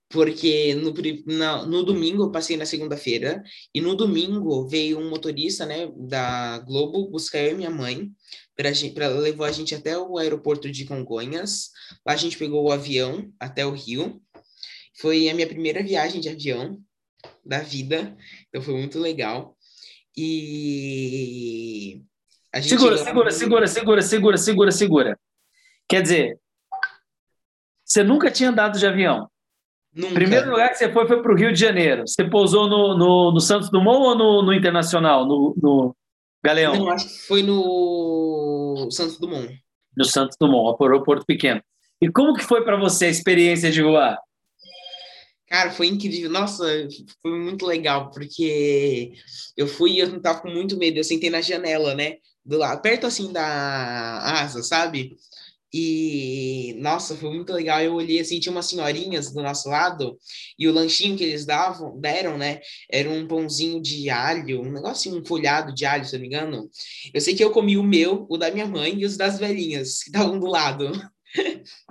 porque 0.08 0.74
no, 0.74 0.92
no, 0.92 1.66
no 1.66 1.82
domingo 1.84 2.24
eu 2.24 2.32
passei 2.32 2.56
na 2.56 2.66
segunda-feira 2.66 3.42
e 3.72 3.80
no 3.80 3.94
domingo 3.94 4.66
veio 4.66 4.98
um 4.98 5.08
motorista, 5.08 5.64
né, 5.64 5.88
da 5.96 6.58
Globo 6.58 7.08
buscar 7.08 7.38
eu 7.38 7.52
e 7.52 7.54
minha 7.54 7.70
mãe 7.70 8.10
para 8.56 9.08
levou 9.08 9.46
a 9.46 9.52
gente 9.52 9.74
até 9.74 9.96
o 9.96 10.18
aeroporto 10.18 10.70
de 10.70 10.84
Congonhas. 10.84 11.70
Lá 12.06 12.12
a 12.12 12.16
gente 12.16 12.36
pegou 12.36 12.64
o 12.64 12.72
avião 12.72 13.32
até 13.38 13.64
o 13.64 13.72
Rio. 13.72 14.20
Foi 14.98 15.30
a 15.30 15.34
minha 15.34 15.46
primeira 15.46 15.82
viagem 15.82 16.20
de 16.20 16.28
avião 16.28 16.78
da 17.44 17.60
vida, 17.60 18.16
então 18.48 18.60
foi 18.60 18.74
muito 18.74 18.98
legal. 18.98 19.56
E 20.16 22.02
segura, 22.62 22.98
segura, 22.98 23.30
segura, 23.30 23.66
segura, 23.66 24.02
segura, 24.02 24.36
segura, 24.36 24.72
segura. 24.72 25.20
Quer 25.88 26.02
dizer, 26.02 26.38
você 27.84 28.02
nunca 28.02 28.30
tinha 28.30 28.50
andado 28.50 28.78
de 28.78 28.86
avião? 28.86 29.30
Nunca. 29.94 30.14
Primeiro 30.14 30.50
lugar 30.50 30.68
que 30.70 30.76
você 30.76 30.92
foi 30.92 31.06
foi 31.06 31.20
para 31.20 31.32
o 31.32 31.36
Rio 31.36 31.52
de 31.52 31.58
Janeiro. 31.58 32.06
Você 32.06 32.24
pousou 32.24 32.68
no, 32.68 32.96
no, 32.96 33.32
no 33.32 33.40
Santos 33.40 33.70
Dumont 33.70 33.98
ou 33.98 34.14
no, 34.14 34.42
no 34.42 34.52
Internacional, 34.52 35.26
no, 35.26 35.54
no 35.60 35.96
Galeão? 36.44 36.74
Não, 36.74 36.90
acho 36.90 37.08
que 37.08 37.26
foi 37.26 37.42
no 37.42 38.88
Santos 38.90 39.18
Dumont. 39.18 39.52
No 39.96 40.04
Santos 40.04 40.36
Dumont, 40.40 40.76
aeroporto 40.80 41.26
pequeno. 41.26 41.60
E 42.00 42.08
como 42.10 42.34
que 42.34 42.44
foi 42.44 42.64
para 42.64 42.78
você 42.78 43.06
a 43.06 43.10
experiência 43.10 43.70
de 43.70 43.82
voar? 43.82 44.18
Cara, 45.48 45.72
foi 45.72 45.88
incrível. 45.88 46.30
Nossa, 46.30 46.64
foi 47.20 47.38
muito 47.38 47.66
legal, 47.66 48.10
porque 48.10 49.12
eu 49.56 49.66
fui 49.66 49.94
e 49.94 49.98
eu 49.98 50.08
não 50.08 50.20
tava 50.20 50.40
com 50.40 50.48
muito 50.48 50.78
medo. 50.78 50.96
Eu 50.96 51.04
sentei 51.04 51.28
na 51.28 51.40
janela, 51.40 51.92
né? 51.94 52.18
Do 52.44 52.56
lado, 52.56 52.80
perto 52.80 53.06
assim 53.06 53.32
da 53.32 54.42
asa, 54.42 54.62
sabe? 54.62 55.16
E, 55.72 56.74
nossa, 56.78 57.16
foi 57.16 57.30
muito 57.30 57.52
legal. 57.52 57.80
Eu 57.80 57.94
olhei 57.94 58.20
assim, 58.20 58.40
tinha 58.40 58.52
umas 58.52 58.66
senhorinhas 58.66 59.32
do 59.32 59.42
nosso 59.42 59.68
lado, 59.68 60.18
e 60.58 60.68
o 60.68 60.72
lanchinho 60.72 61.16
que 61.16 61.24
eles 61.24 61.46
davam, 61.46 61.98
deram, 62.00 62.36
né? 62.36 62.60
Era 62.90 63.08
um 63.10 63.26
pãozinho 63.26 63.80
de 63.80 64.10
alho, 64.10 64.62
um 64.62 64.72
negocinho, 64.72 65.20
um 65.20 65.24
folhado 65.24 65.74
de 65.74 65.84
alho, 65.84 66.04
se 66.04 66.14
não 66.14 66.20
me 66.20 66.26
engano. 66.26 66.70
Eu 67.14 67.20
sei 67.20 67.34
que 67.34 67.44
eu 67.44 67.50
comi 67.50 67.76
o 67.76 67.82
meu, 67.82 68.26
o 68.28 68.36
da 68.36 68.50
minha 68.50 68.66
mãe 68.66 68.98
e 68.98 69.04
os 69.04 69.16
das 69.16 69.38
velhinhas, 69.38 70.02
que 70.02 70.10
estavam 70.10 70.38
do 70.38 70.46
lado. 70.46 70.90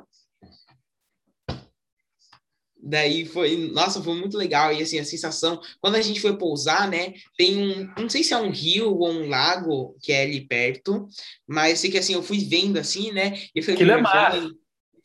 Daí 2.90 3.24
foi, 3.24 3.56
nossa, 3.72 4.02
foi 4.02 4.16
muito 4.16 4.36
legal. 4.36 4.74
E 4.74 4.82
assim, 4.82 4.98
a 4.98 5.06
sensação, 5.06 5.62
quando 5.80 5.96
a 5.96 6.02
gente 6.02 6.20
foi 6.20 6.36
pousar, 6.36 6.90
né? 6.90 7.14
Tem 7.38 7.56
um, 7.56 8.02
não 8.02 8.10
sei 8.10 8.24
se 8.24 8.34
é 8.34 8.38
um 8.38 8.50
rio 8.50 8.98
ou 8.98 9.12
um 9.12 9.30
lago 9.30 9.96
que 10.02 10.12
é 10.12 10.24
ali 10.24 10.42
perto, 10.42 11.08
mas 11.48 11.80
sei 11.80 11.92
que 11.92 12.00
assim, 12.00 12.14
eu 12.14 12.24
fui 12.24 12.40
vendo 12.40 12.80
assim, 12.80 13.12
né? 13.12 13.40
E 13.54 13.62
falei, 13.62 13.76
Aquilo 13.76 13.92
é 13.92 14.02
mar. 14.02 14.36
Então, 14.36 14.52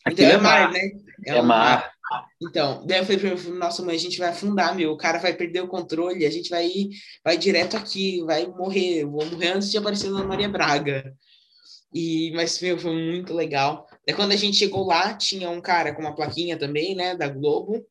Aquilo 0.06 0.30
é, 0.30 0.32
é 0.32 0.38
mar, 0.38 0.72
né? 0.72 0.80
É, 1.26 1.36
é 1.36 1.42
mar. 1.42 1.92
mar. 2.10 2.30
Então, 2.42 2.86
daí 2.86 3.00
eu 3.00 3.04
falei 3.04 3.18
pra 3.18 3.50
nossa, 3.52 3.82
mãe, 3.82 3.96
a 3.96 3.98
gente 3.98 4.18
vai 4.18 4.30
afundar, 4.30 4.74
meu. 4.74 4.92
O 4.92 4.96
cara 4.96 5.18
vai 5.18 5.34
perder 5.34 5.60
o 5.60 5.68
controle, 5.68 6.24
a 6.24 6.30
gente 6.30 6.48
vai 6.48 6.66
ir, 6.66 6.90
vai 7.22 7.36
direto 7.36 7.76
aqui, 7.76 8.22
vai 8.24 8.46
morrer. 8.46 9.04
Vou 9.04 9.26
morrer 9.26 9.52
antes 9.52 9.70
de 9.70 9.76
aparecer 9.76 10.10
na 10.10 10.24
Maria 10.24 10.48
Braga. 10.48 11.14
E, 11.92 12.32
mas, 12.34 12.58
meu, 12.60 12.78
foi 12.78 12.92
muito 12.92 13.34
legal. 13.34 13.86
Daí, 14.06 14.14
quando 14.14 14.32
a 14.32 14.36
gente 14.36 14.56
chegou 14.56 14.86
lá, 14.86 15.14
tinha 15.14 15.48
um 15.50 15.60
cara 15.60 15.94
com 15.94 16.02
uma 16.02 16.14
plaquinha 16.14 16.58
também, 16.58 16.94
né, 16.94 17.16
da 17.16 17.28
Globo. 17.28 17.84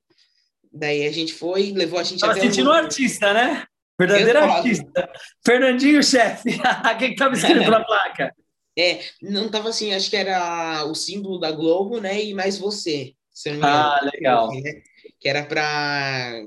Daí 0.71 1.06
a 1.08 1.12
gente 1.12 1.34
foi, 1.34 1.71
levou 1.71 1.99
a 1.99 2.04
gente 2.04 2.19
Tava 2.19 2.39
sentindo 2.39 2.69
um 2.69 2.73
artista, 2.73 3.34
né? 3.34 3.65
Verdadeiro 3.99 4.39
artista. 4.39 5.10
Fernandinho, 5.45 6.04
chefe. 6.04 6.49
O 6.60 6.97
que 6.97 7.06
estava 7.06 7.36
escrito 7.36 7.69
na 7.69 7.84
placa? 7.84 8.34
É, 8.78 9.02
não 9.21 9.49
tava 9.49 9.69
assim, 9.69 9.93
acho 9.93 10.10
que 10.10 10.15
era 10.15 10.84
o 10.86 10.95
símbolo 10.95 11.39
da 11.39 11.52
Globo, 11.52 11.99
né? 11.99 12.23
E 12.23 12.34
mais 12.34 12.58
você. 12.58 13.13
ah, 13.62 13.99
legal. 14.12 14.49
Né? 14.49 14.82
Que 15.19 15.30
era 15.30 15.43
para 15.45 16.41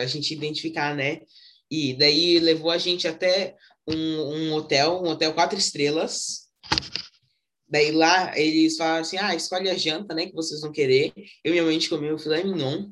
a 0.00 0.06
gente 0.06 0.32
identificar, 0.32 0.94
né? 0.94 1.20
E 1.70 1.94
daí 1.94 2.38
levou 2.38 2.70
a 2.70 2.78
gente 2.78 3.06
até 3.06 3.54
um, 3.86 3.94
um 3.94 4.54
hotel, 4.54 5.02
um 5.02 5.08
hotel 5.08 5.34
quatro 5.34 5.58
estrelas, 5.58 6.46
Daí 7.68 7.90
lá 7.90 8.36
eles 8.38 8.76
falam 8.76 9.00
assim: 9.00 9.16
ah, 9.18 9.34
escolhe 9.34 9.68
a 9.68 9.76
janta, 9.76 10.14
né, 10.14 10.26
que 10.26 10.34
vocês 10.34 10.60
vão 10.60 10.72
querer. 10.72 11.12
Eu 11.44 11.50
e 11.50 11.60
minha 11.60 11.64
mãe 11.64 11.78
comeu 11.88 12.14
o 12.14 12.18
filé 12.18 12.44
mignon. 12.44 12.90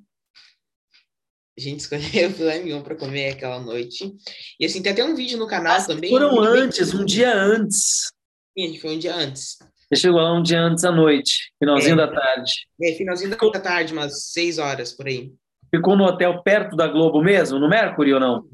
A 1.56 1.60
gente 1.60 1.80
escolheu 1.80 2.30
o 2.30 2.32
filé 2.32 2.58
mignon 2.60 2.82
para 2.82 2.96
comer 2.96 3.30
aquela 3.30 3.60
noite. 3.60 4.12
E 4.58 4.66
assim, 4.66 4.82
tem 4.82 4.92
até 4.92 5.04
um 5.04 5.14
vídeo 5.14 5.38
no 5.38 5.46
canal 5.46 5.84
também. 5.87 6.10
Foram 6.10 6.40
antes, 6.40 6.92
bem... 6.92 7.00
um 7.00 7.04
dia 7.04 7.34
antes. 7.34 8.12
Sim, 8.56 8.64
a 8.64 8.66
gente 8.66 8.80
foi 8.80 8.96
um 8.96 8.98
dia 8.98 9.14
antes. 9.14 9.58
Chegou 9.94 10.20
lá 10.20 10.32
um 10.32 10.42
dia 10.42 10.60
antes 10.60 10.84
à 10.84 10.90
noite, 10.90 11.52
finalzinho 11.58 11.94
é, 11.94 11.96
da 11.96 12.08
tarde. 12.08 12.52
É, 12.82 12.92
finalzinho 12.94 13.30
da 13.30 13.60
tarde, 13.60 13.92
umas 13.92 14.32
seis 14.32 14.58
horas 14.58 14.92
por 14.92 15.06
aí. 15.06 15.32
Ficou 15.72 15.96
no 15.96 16.04
hotel 16.04 16.42
perto 16.42 16.76
da 16.76 16.88
Globo 16.88 17.22
mesmo, 17.22 17.58
no 17.60 17.68
Mercury 17.68 18.12
ou 18.12 18.20
não? 18.20 18.44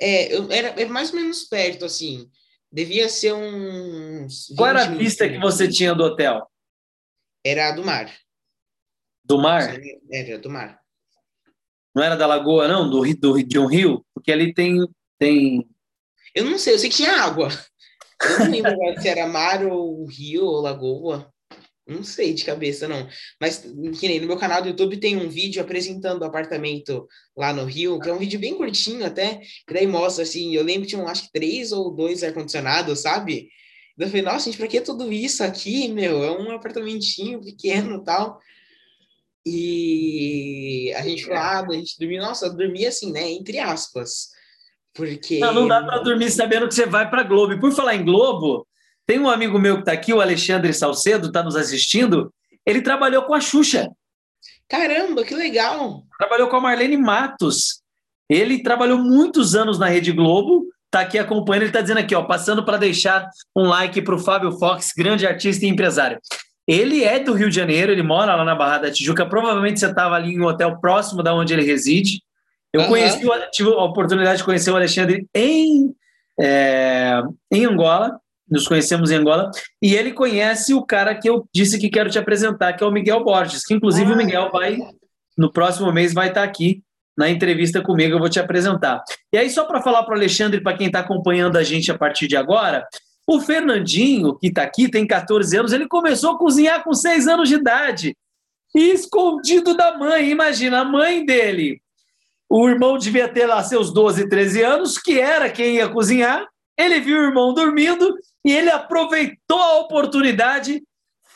É, 0.00 0.34
eu, 0.34 0.50
era, 0.50 0.68
era 0.80 0.88
mais 0.88 1.10
ou 1.10 1.16
menos 1.16 1.44
perto, 1.44 1.84
assim. 1.84 2.28
Devia 2.76 3.08
ser 3.08 3.32
uns. 3.32 4.52
Qual 4.54 4.68
era 4.68 4.82
a 4.82 4.90
vista 4.90 5.26
que 5.26 5.38
você 5.38 5.66
tinha 5.66 5.94
do 5.94 6.04
hotel? 6.04 6.46
Era 7.42 7.72
do 7.72 7.82
mar. 7.82 8.14
Do 9.24 9.38
mar? 9.38 9.80
Era 10.12 10.38
do 10.38 10.50
mar. 10.50 10.78
Não 11.94 12.02
era 12.02 12.16
da 12.16 12.26
lagoa, 12.26 12.68
não? 12.68 12.90
Do, 12.90 13.02
do, 13.16 13.42
de 13.42 13.58
um 13.58 13.64
rio? 13.64 14.04
Porque 14.12 14.30
ali 14.30 14.52
tem, 14.52 14.86
tem. 15.18 15.66
Eu 16.34 16.44
não 16.44 16.58
sei, 16.58 16.74
eu 16.74 16.78
sei 16.78 16.90
que 16.90 16.96
tinha 16.96 17.22
água. 17.22 17.48
Eu 18.20 18.38
não 18.40 18.50
lembro 18.50 18.74
se 19.00 19.08
era 19.08 19.26
mar 19.26 19.64
ou 19.64 20.04
rio 20.04 20.44
ou 20.44 20.60
lagoa. 20.60 21.32
Não 21.86 22.02
sei 22.02 22.34
de 22.34 22.44
cabeça, 22.44 22.88
não. 22.88 23.08
Mas, 23.40 23.58
que 23.58 24.08
nem 24.08 24.18
no 24.18 24.26
meu 24.26 24.36
canal 24.36 24.60
do 24.60 24.68
YouTube 24.68 24.96
tem 24.96 25.16
um 25.16 25.28
vídeo 25.28 25.62
apresentando 25.62 26.22
o 26.22 26.24
apartamento 26.24 27.06
lá 27.36 27.52
no 27.52 27.64
Rio, 27.64 28.00
que 28.00 28.08
é 28.08 28.12
um 28.12 28.18
vídeo 28.18 28.40
bem 28.40 28.56
curtinho 28.56 29.06
até, 29.06 29.40
que 29.66 29.72
daí 29.72 29.86
mostra, 29.86 30.24
assim, 30.24 30.54
eu 30.54 30.64
lembro 30.64 30.82
que 30.82 30.88
tinham, 30.88 31.06
acho 31.06 31.24
que 31.24 31.32
três 31.32 31.70
ou 31.70 31.94
dois 31.94 32.24
ar-condicionados, 32.24 33.00
sabe? 33.00 33.48
Eu 33.96 34.08
falei, 34.08 34.22
nossa, 34.22 34.46
gente, 34.46 34.58
pra 34.58 34.66
que 34.66 34.80
tudo 34.80 35.10
isso 35.12 35.44
aqui, 35.44 35.88
meu? 35.88 36.24
É 36.24 36.30
um 36.30 36.50
apartamentinho 36.50 37.40
pequeno 37.40 38.02
tal. 38.02 38.40
E 39.44 40.92
a 40.96 41.02
gente 41.02 41.24
foi 41.24 41.34
lá, 41.34 41.60
a 41.60 41.72
gente 41.72 41.96
dormiu, 42.00 42.20
nossa, 42.20 42.50
dormia 42.50 42.88
assim, 42.88 43.12
né? 43.12 43.30
Entre 43.30 43.60
aspas. 43.60 44.30
Porque. 44.92 45.38
Não, 45.38 45.54
não 45.54 45.68
dá 45.68 45.82
para 45.82 46.02
dormir 46.02 46.30
sabendo 46.30 46.66
que 46.66 46.74
você 46.74 46.84
vai 46.84 47.08
para 47.08 47.22
Globo. 47.22 47.52
E 47.52 47.60
por 47.60 47.72
falar 47.72 47.94
em 47.94 48.04
Globo, 48.04 48.66
tem 49.06 49.20
um 49.20 49.30
amigo 49.30 49.58
meu 49.58 49.76
que 49.76 49.82
está 49.82 49.92
aqui, 49.92 50.12
o 50.12 50.20
Alexandre 50.20 50.72
Salcedo, 50.72 51.28
está 51.28 51.42
nos 51.42 51.54
assistindo. 51.54 52.32
Ele 52.66 52.82
trabalhou 52.82 53.22
com 53.22 53.34
a 53.34 53.40
Xuxa. 53.40 53.88
Caramba, 54.68 55.24
que 55.24 55.34
legal! 55.34 56.02
Trabalhou 56.18 56.48
com 56.48 56.56
a 56.56 56.60
Marlene 56.60 56.96
Matos. 56.96 57.80
Ele 58.28 58.62
trabalhou 58.62 58.98
muitos 58.98 59.54
anos 59.54 59.78
na 59.78 59.86
Rede 59.86 60.10
Globo, 60.10 60.66
está 60.86 61.00
aqui 61.00 61.16
acompanhando. 61.18 61.62
Ele 61.62 61.70
está 61.70 61.80
dizendo 61.80 62.00
aqui, 62.00 62.16
ó, 62.16 62.24
passando 62.24 62.64
para 62.64 62.76
deixar 62.76 63.28
um 63.54 63.68
like 63.68 64.02
para 64.02 64.16
o 64.16 64.18
Fábio 64.18 64.50
Fox, 64.58 64.92
grande 64.96 65.24
artista 65.24 65.64
e 65.64 65.68
empresário. 65.68 66.18
Ele 66.66 67.04
é 67.04 67.20
do 67.20 67.32
Rio 67.32 67.48
de 67.48 67.54
Janeiro, 67.54 67.92
ele 67.92 68.02
mora 68.02 68.34
lá 68.34 68.44
na 68.44 68.56
Barra 68.56 68.78
da 68.78 68.90
Tijuca. 68.90 69.24
Provavelmente 69.24 69.78
você 69.78 69.86
estava 69.86 70.16
ali 70.16 70.34
em 70.34 70.40
um 70.40 70.46
hotel 70.46 70.80
próximo 70.80 71.22
da 71.22 71.32
onde 71.32 71.52
ele 71.52 71.62
reside. 71.62 72.20
Eu 72.72 72.80
uhum. 72.80 72.88
conheci, 72.88 73.20
tive 73.52 73.70
a 73.70 73.84
oportunidade 73.84 74.38
de 74.38 74.44
conhecer 74.44 74.72
o 74.72 74.76
Alexandre 74.76 75.24
em, 75.32 75.94
é, 76.40 77.22
em 77.52 77.64
Angola 77.64 78.20
nos 78.48 78.68
conhecemos 78.68 79.10
em 79.10 79.16
Angola, 79.16 79.50
e 79.82 79.94
ele 79.94 80.12
conhece 80.12 80.72
o 80.72 80.84
cara 80.84 81.14
que 81.14 81.28
eu 81.28 81.46
disse 81.54 81.78
que 81.78 81.88
quero 81.88 82.10
te 82.10 82.18
apresentar, 82.18 82.72
que 82.74 82.84
é 82.84 82.86
o 82.86 82.92
Miguel 82.92 83.24
Borges, 83.24 83.64
que 83.64 83.74
inclusive 83.74 84.10
ah, 84.10 84.14
o 84.14 84.16
Miguel 84.16 84.50
vai, 84.50 84.78
no 85.36 85.52
próximo 85.52 85.92
mês, 85.92 86.14
vai 86.14 86.28
estar 86.28 86.42
aqui 86.42 86.82
na 87.16 87.28
entrevista 87.30 87.80
comigo, 87.80 88.14
eu 88.14 88.18
vou 88.18 88.28
te 88.28 88.38
apresentar. 88.38 89.02
E 89.32 89.38
aí, 89.38 89.48
só 89.48 89.64
para 89.64 89.82
falar 89.82 90.02
para 90.04 90.14
o 90.14 90.16
Alexandre, 90.16 90.60
para 90.60 90.76
quem 90.76 90.86
está 90.86 91.00
acompanhando 91.00 91.56
a 91.56 91.62
gente 91.62 91.90
a 91.90 91.96
partir 91.96 92.28
de 92.28 92.36
agora, 92.36 92.86
o 93.26 93.40
Fernandinho, 93.40 94.36
que 94.38 94.48
está 94.48 94.62
aqui, 94.62 94.88
tem 94.88 95.06
14 95.06 95.56
anos, 95.56 95.72
ele 95.72 95.88
começou 95.88 96.32
a 96.32 96.38
cozinhar 96.38 96.84
com 96.84 96.92
6 96.94 97.26
anos 97.26 97.48
de 97.48 97.56
idade, 97.56 98.16
e 98.74 98.90
escondido 98.90 99.74
da 99.74 99.96
mãe, 99.96 100.30
imagina, 100.30 100.80
a 100.80 100.84
mãe 100.84 101.24
dele. 101.24 101.80
O 102.48 102.68
irmão 102.68 102.98
devia 102.98 103.26
ter 103.26 103.46
lá 103.46 103.62
seus 103.62 103.92
12, 103.92 104.28
13 104.28 104.62
anos, 104.62 104.98
que 104.98 105.18
era 105.18 105.50
quem 105.50 105.76
ia 105.76 105.88
cozinhar, 105.88 106.46
ele 106.78 107.00
viu 107.00 107.18
o 107.18 107.24
irmão 107.24 107.54
dormindo 107.54 108.14
e 108.46 108.52
ele 108.52 108.70
aproveitou 108.70 109.58
a 109.58 109.80
oportunidade, 109.80 110.80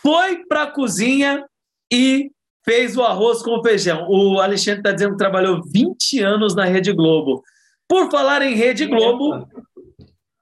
foi 0.01 0.44
para 0.46 0.62
a 0.62 0.70
cozinha 0.70 1.44
e 1.92 2.31
fez 2.64 2.96
o 2.96 3.03
arroz 3.03 3.42
com 3.42 3.61
feijão. 3.64 4.07
O 4.09 4.38
Alexandre 4.38 4.79
está 4.79 4.92
dizendo 4.92 5.12
que 5.12 5.18
trabalhou 5.18 5.61
20 5.61 6.20
anos 6.23 6.55
na 6.55 6.64
Rede 6.64 6.92
Globo. 6.92 7.42
Por 7.88 8.09
falar 8.12 8.42
em 8.42 8.55
Rede 8.55 8.87
Globo, 8.87 9.44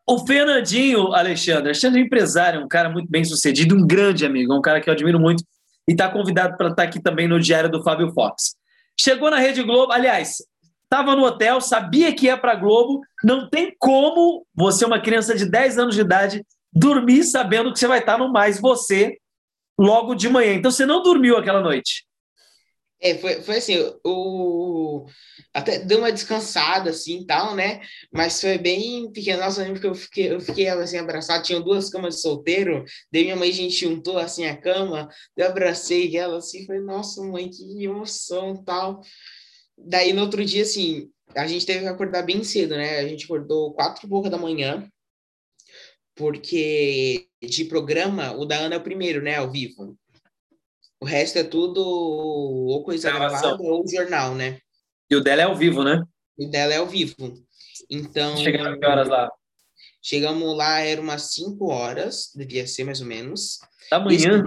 o 0.06 0.26
Fernandinho, 0.26 1.14
Alexandre, 1.14 1.68
Alexandre 1.68 2.02
é 2.02 2.04
empresário, 2.04 2.62
um 2.62 2.68
cara 2.68 2.90
muito 2.90 3.10
bem 3.10 3.24
sucedido, 3.24 3.74
um 3.74 3.86
grande 3.86 4.26
amigo, 4.26 4.54
um 4.54 4.60
cara 4.60 4.78
que 4.78 4.90
eu 4.90 4.92
admiro 4.92 5.18
muito 5.18 5.42
e 5.88 5.92
está 5.92 6.10
convidado 6.10 6.54
para 6.58 6.68
estar 6.68 6.82
tá 6.82 6.82
aqui 6.82 7.00
também 7.00 7.26
no 7.26 7.40
Diário 7.40 7.70
do 7.70 7.82
Fábio 7.82 8.12
Fox. 8.12 8.56
Chegou 9.00 9.30
na 9.30 9.38
Rede 9.38 9.62
Globo, 9.62 9.90
aliás, 9.90 10.36
estava 10.84 11.16
no 11.16 11.24
hotel, 11.24 11.62
sabia 11.62 12.14
que 12.14 12.26
ia 12.26 12.36
para 12.36 12.54
Globo. 12.54 13.00
Não 13.24 13.48
tem 13.48 13.74
como 13.78 14.46
você, 14.54 14.84
uma 14.84 15.00
criança 15.00 15.34
de 15.34 15.46
10 15.46 15.78
anos 15.78 15.94
de 15.94 16.02
idade, 16.02 16.44
dormir 16.78 17.24
sabendo 17.24 17.72
que 17.72 17.78
você 17.78 17.86
vai 17.86 18.00
estar 18.00 18.18
no 18.18 18.32
Mais 18.32 18.60
Você 18.60 19.18
logo 19.78 20.14
de 20.14 20.28
manhã. 20.28 20.54
Então 20.54 20.70
você 20.70 20.84
não 20.84 21.02
dormiu 21.02 21.36
aquela 21.36 21.60
noite. 21.60 22.06
É, 23.00 23.16
foi, 23.16 23.40
foi 23.42 23.58
assim, 23.58 23.76
o... 24.04 25.06
até 25.54 25.78
deu 25.78 25.98
uma 25.98 26.10
descansada, 26.10 26.90
assim, 26.90 27.24
tal, 27.24 27.54
né? 27.54 27.80
Mas 28.12 28.40
foi 28.40 28.58
bem 28.58 29.10
pequeno. 29.12 29.40
Nossa, 29.40 29.66
eu 29.66 29.94
fiquei, 29.94 30.32
eu 30.32 30.40
fiquei 30.40 30.68
assim, 30.68 30.98
abraçado. 30.98 31.44
Tinham 31.44 31.62
duas 31.62 31.88
camas 31.90 32.16
de 32.16 32.22
solteiro. 32.22 32.84
Daí 33.12 33.22
minha 33.22 33.36
mãe, 33.36 33.50
a 33.50 33.52
gente 33.52 33.78
juntou, 33.78 34.18
assim, 34.18 34.46
a 34.46 34.56
cama. 34.56 35.08
Eu 35.36 35.46
abracei 35.46 36.16
ela, 36.16 36.38
assim, 36.38 36.66
foi 36.66 36.80
nossa, 36.80 37.22
mãe, 37.22 37.48
que 37.48 37.84
emoção, 37.84 38.56
tal. 38.64 39.00
Daí, 39.76 40.12
no 40.12 40.22
outro 40.22 40.44
dia, 40.44 40.62
assim, 40.62 41.08
a 41.36 41.46
gente 41.46 41.64
teve 41.64 41.80
que 41.80 41.86
acordar 41.86 42.22
bem 42.22 42.42
cedo, 42.42 42.74
né? 42.76 42.98
A 42.98 43.06
gente 43.06 43.26
acordou 43.26 43.72
quatro 43.74 44.04
e 44.06 44.08
pouca 44.08 44.28
da 44.28 44.38
manhã 44.38 44.88
porque 46.18 47.28
de 47.40 47.64
programa, 47.64 48.32
o 48.32 48.44
da 48.44 48.56
Ana 48.56 48.74
é 48.74 48.78
o 48.78 48.82
primeiro, 48.82 49.22
né, 49.22 49.36
ao 49.36 49.50
vivo. 49.50 49.96
O 51.00 51.06
resto 51.06 51.38
é 51.38 51.44
tudo 51.44 51.80
ou 51.80 52.82
coisa 52.82 53.10
Gravação. 53.10 53.56
gravada 53.56 53.62
ou 53.62 53.88
jornal, 53.88 54.34
né? 54.34 54.58
E 55.08 55.14
o 55.14 55.20
dela 55.20 55.42
é 55.42 55.44
ao 55.44 55.54
vivo, 55.54 55.84
né? 55.84 56.04
O 56.36 56.46
dela 56.46 56.74
é 56.74 56.78
ao 56.78 56.86
vivo. 56.86 57.14
Então. 57.88 58.36
Chegaram 58.36 58.78
que 58.78 58.84
horas 58.84 59.08
lá? 59.08 59.30
Chegamos 60.02 60.56
lá, 60.56 60.80
era 60.80 61.00
umas 61.00 61.34
5 61.34 61.64
horas, 61.70 62.32
devia 62.34 62.66
ser 62.66 62.84
mais 62.84 63.00
ou 63.00 63.06
menos. 63.06 63.60
Da 63.90 64.00
manhã? 64.00 64.44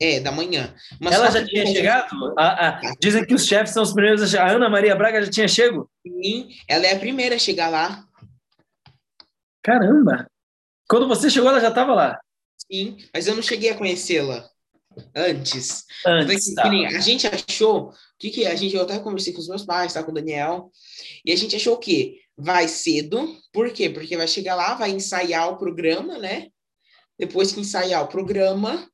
É, 0.00 0.20
da 0.20 0.30
manhã. 0.30 0.74
Mas 1.00 1.14
ela 1.14 1.30
já 1.30 1.44
tinha 1.44 1.66
chegado? 1.66 2.34
Ah, 2.36 2.68
ah, 2.68 2.92
dizem 3.00 3.24
que 3.24 3.34
os 3.34 3.46
chefes 3.46 3.72
são 3.72 3.82
os 3.82 3.92
primeiros 3.92 4.22
a 4.22 4.26
chegar. 4.26 4.50
A 4.50 4.56
Ana 4.56 4.68
Maria 4.68 4.94
Braga 4.94 5.22
já 5.22 5.30
tinha 5.30 5.48
chego? 5.48 5.90
Sim, 6.02 6.48
ela 6.68 6.86
é 6.86 6.94
a 6.94 6.98
primeira 6.98 7.36
a 7.36 7.38
chegar 7.38 7.68
lá. 7.68 8.04
Caramba! 9.62 10.26
Quando 10.88 11.08
você 11.08 11.30
chegou, 11.30 11.50
ela 11.50 11.60
já 11.60 11.68
estava 11.68 11.94
lá. 11.94 12.18
Sim, 12.70 12.96
mas 13.12 13.26
eu 13.26 13.34
não 13.34 13.42
cheguei 13.42 13.70
a 13.70 13.76
conhecê-la. 13.76 14.48
Antes. 15.14 15.84
Antes, 16.06 16.48
Que 16.48 16.54
tá. 16.54 16.68
A 16.68 17.00
gente 17.00 17.26
achou, 17.26 17.92
que 18.18 18.30
que 18.30 18.46
a 18.46 18.54
gente, 18.54 18.76
eu 18.76 18.82
até 18.82 18.98
conversei 18.98 19.32
com 19.32 19.40
os 19.40 19.48
meus 19.48 19.64
pais, 19.64 19.92
tá, 19.92 20.02
com 20.02 20.10
o 20.10 20.14
Daniel, 20.14 20.70
e 21.24 21.32
a 21.32 21.36
gente 21.36 21.56
achou 21.56 21.74
o 21.74 21.78
quê? 21.78 22.20
Vai 22.36 22.68
cedo, 22.68 23.36
por 23.52 23.70
quê? 23.72 23.88
Porque 23.90 24.16
vai 24.16 24.28
chegar 24.28 24.54
lá, 24.54 24.74
vai 24.74 24.90
ensaiar 24.90 25.50
o 25.50 25.56
programa, 25.56 26.18
né? 26.18 26.48
Depois 27.18 27.52
que 27.52 27.60
ensaiar 27.60 28.02
o 28.02 28.08
programa, 28.08 28.88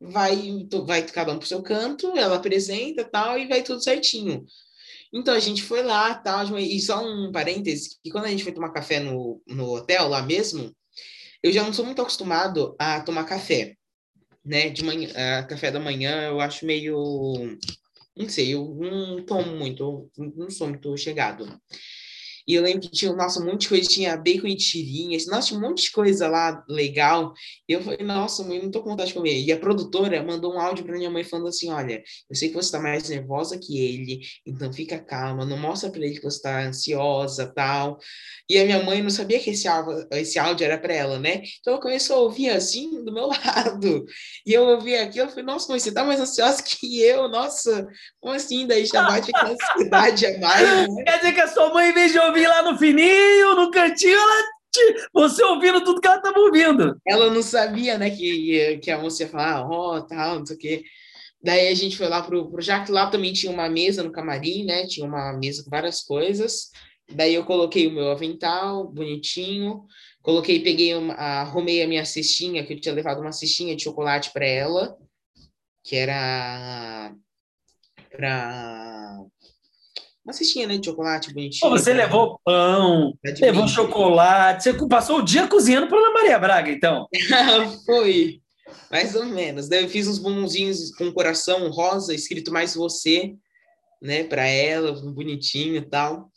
vai, 0.00 0.66
vai 0.84 1.02
cada 1.06 1.32
um 1.32 1.38
pro 1.38 1.48
seu 1.48 1.62
canto, 1.62 2.16
ela 2.16 2.36
apresenta 2.36 3.04
tal, 3.04 3.38
e 3.38 3.46
vai 3.46 3.62
tudo 3.62 3.82
certinho. 3.82 4.44
Então 5.12 5.34
a 5.34 5.40
gente 5.40 5.62
foi 5.62 5.82
lá, 5.82 6.14
tal, 6.14 6.58
e 6.58 6.80
só 6.80 7.02
um 7.02 7.30
parêntese, 7.32 7.96
que 8.02 8.10
quando 8.10 8.24
a 8.26 8.30
gente 8.30 8.42
foi 8.42 8.52
tomar 8.52 8.72
café 8.72 9.00
no, 9.00 9.40
no 9.46 9.74
hotel, 9.74 10.08
lá 10.08 10.22
mesmo, 10.22 10.74
eu 11.46 11.52
já 11.52 11.62
não 11.62 11.72
sou 11.72 11.84
muito 11.84 12.02
acostumado 12.02 12.74
a 12.76 13.00
tomar 13.00 13.22
café, 13.22 13.76
né? 14.44 14.68
De 14.68 14.82
manhã, 14.82 15.08
ah, 15.14 15.44
café 15.44 15.70
da 15.70 15.78
manhã 15.78 16.22
eu 16.22 16.40
acho 16.40 16.66
meio, 16.66 17.56
não 18.16 18.28
sei, 18.28 18.52
eu 18.52 18.76
não 18.80 19.24
tomo 19.24 19.56
muito, 19.56 20.10
não 20.18 20.50
sou 20.50 20.66
muito 20.66 20.96
chegado. 20.96 21.46
E 22.46 22.54
eu 22.54 22.62
lembro 22.62 22.80
que 22.80 22.90
tinha, 22.90 23.12
nossa, 23.12 23.40
um 23.40 23.46
monte 23.46 23.62
de 23.62 23.68
coisa, 23.68 23.88
tinha 23.88 24.16
bacon 24.16 24.46
e 24.46 24.56
tirinhas, 24.56 25.26
nossa, 25.26 25.48
tinha 25.48 25.58
um 25.58 25.62
monte 25.62 25.84
de 25.84 25.90
coisa 25.90 26.28
lá 26.28 26.64
legal. 26.68 27.34
E 27.68 27.72
eu 27.72 27.82
falei, 27.82 28.06
nossa, 28.06 28.44
mãe, 28.44 28.62
não 28.62 28.70
tô 28.70 28.82
com 28.82 28.90
vontade 28.90 29.08
de 29.08 29.14
comer. 29.14 29.42
E 29.42 29.52
a 29.52 29.58
produtora 29.58 30.22
mandou 30.22 30.54
um 30.54 30.60
áudio 30.60 30.84
para 30.84 30.96
minha 30.96 31.10
mãe 31.10 31.24
falando 31.24 31.48
assim: 31.48 31.70
olha, 31.70 32.02
eu 32.30 32.36
sei 32.36 32.48
que 32.48 32.54
você 32.54 32.70
tá 32.70 32.78
mais 32.78 33.08
nervosa 33.08 33.58
que 33.58 33.78
ele, 33.78 34.20
então 34.46 34.72
fica 34.72 34.98
calma, 34.98 35.44
não 35.44 35.56
mostra 35.56 35.90
para 35.90 36.04
ele 36.04 36.16
que 36.16 36.22
você 36.22 36.40
tá 36.40 36.62
ansiosa 36.62 37.46
tal. 37.46 37.98
E 38.48 38.58
a 38.58 38.64
minha 38.64 38.82
mãe 38.82 39.02
não 39.02 39.10
sabia 39.10 39.40
que 39.40 39.50
esse 39.50 39.66
áudio, 39.66 40.06
esse 40.12 40.38
áudio 40.38 40.64
era 40.64 40.78
para 40.78 40.94
ela, 40.94 41.18
né? 41.18 41.42
Então 41.60 41.72
ela 41.72 41.82
começou 41.82 42.16
a 42.16 42.20
ouvir 42.20 42.50
assim 42.50 43.02
do 43.04 43.12
meu 43.12 43.26
lado. 43.44 44.06
E 44.46 44.52
eu 44.52 44.62
ouvi 44.64 44.94
aquilo, 44.94 45.26
eu 45.26 45.30
falei, 45.30 45.44
nossa, 45.44 45.68
mãe, 45.68 45.80
você 45.80 45.90
tá 45.90 46.04
mais 46.04 46.20
ansiosa 46.20 46.62
que 46.62 47.02
eu, 47.02 47.28
nossa, 47.28 47.88
como 48.20 48.34
assim? 48.34 48.66
Daí 48.66 48.86
já 48.86 49.02
bate 49.02 49.30
aquela 49.34 49.52
ansiedade 49.52 50.26
a 50.26 50.38
mais, 50.38 50.88
né? 50.88 51.04
Quer 51.04 51.16
dizer 51.18 51.32
que 51.32 51.40
a 51.40 51.48
sua 51.48 51.74
mãe, 51.74 51.92
de 51.96 52.18
ouvir 52.18 52.35
lá 52.44 52.62
no 52.62 52.76
fininho, 52.76 53.54
no 53.54 53.70
cantinho, 53.70 54.18
ela 54.18 54.42
te... 54.72 55.08
você 55.12 55.42
ouvindo 55.44 55.84
tudo 55.84 56.00
que 56.00 56.06
ela 56.06 56.16
estava 56.16 56.38
ouvindo. 56.38 57.00
Ela 57.06 57.30
não 57.30 57.42
sabia, 57.42 57.96
né, 57.96 58.10
que, 58.10 58.78
que 58.78 58.90
a 58.90 58.98
moça 58.98 59.22
ia 59.22 59.28
falar, 59.28 59.68
ó, 59.68 59.96
oh, 59.96 60.02
tal, 60.02 60.40
não 60.40 60.46
sei 60.46 60.56
o 60.56 60.58
quê. 60.58 60.84
Daí 61.42 61.68
a 61.68 61.74
gente 61.74 61.96
foi 61.96 62.08
lá 62.08 62.22
pro, 62.22 62.50
pro 62.50 62.62
Jack, 62.62 62.90
lá 62.90 63.08
também 63.08 63.32
tinha 63.32 63.52
uma 63.52 63.68
mesa 63.68 64.02
no 64.02 64.10
camarim, 64.10 64.64
né, 64.64 64.86
tinha 64.86 65.06
uma 65.06 65.32
mesa 65.32 65.62
com 65.62 65.70
várias 65.70 66.02
coisas. 66.02 66.70
Daí 67.08 67.34
eu 67.34 67.44
coloquei 67.44 67.86
o 67.86 67.92
meu 67.92 68.10
avental, 68.10 68.88
bonitinho, 68.88 69.84
coloquei, 70.22 70.60
peguei, 70.60 70.94
uma, 70.94 71.14
arrumei 71.14 71.82
a 71.82 71.86
minha 71.86 72.04
cestinha, 72.04 72.66
que 72.66 72.72
eu 72.72 72.80
tinha 72.80 72.94
levado 72.94 73.20
uma 73.20 73.30
cestinha 73.30 73.76
de 73.76 73.84
chocolate 73.84 74.32
para 74.32 74.44
ela, 74.44 74.96
que 75.84 75.94
era 75.94 77.14
para 78.10 79.24
uma 80.26 80.32
cestinha 80.32 80.66
né, 80.66 80.76
de 80.76 80.86
chocolate 80.86 81.32
bonitinho. 81.32 81.70
Pô, 81.70 81.78
você 81.78 81.92
levou 81.92 82.40
pão, 82.44 83.16
levou 83.40 83.68
chocolate, 83.68 84.64
você 84.64 84.88
passou 84.88 85.20
o 85.20 85.22
dia 85.22 85.46
cozinhando 85.46 85.86
para 85.86 85.98
Ana 85.98 86.12
Maria 86.12 86.38
Braga, 86.38 86.68
então. 86.68 87.06
Foi, 87.86 88.40
mais 88.90 89.14
ou 89.14 89.24
menos. 89.24 89.68
Daí 89.68 89.84
eu 89.84 89.88
fiz 89.88 90.08
uns 90.08 90.18
bombonzinhos 90.18 90.92
com 90.96 91.12
coração 91.12 91.70
rosa, 91.70 92.12
escrito 92.12 92.52
mais 92.52 92.74
você, 92.74 93.36
né, 94.02 94.24
para 94.24 94.44
ela, 94.44 95.00
bonitinho 95.00 95.76
e 95.76 95.82
tal. 95.82 96.28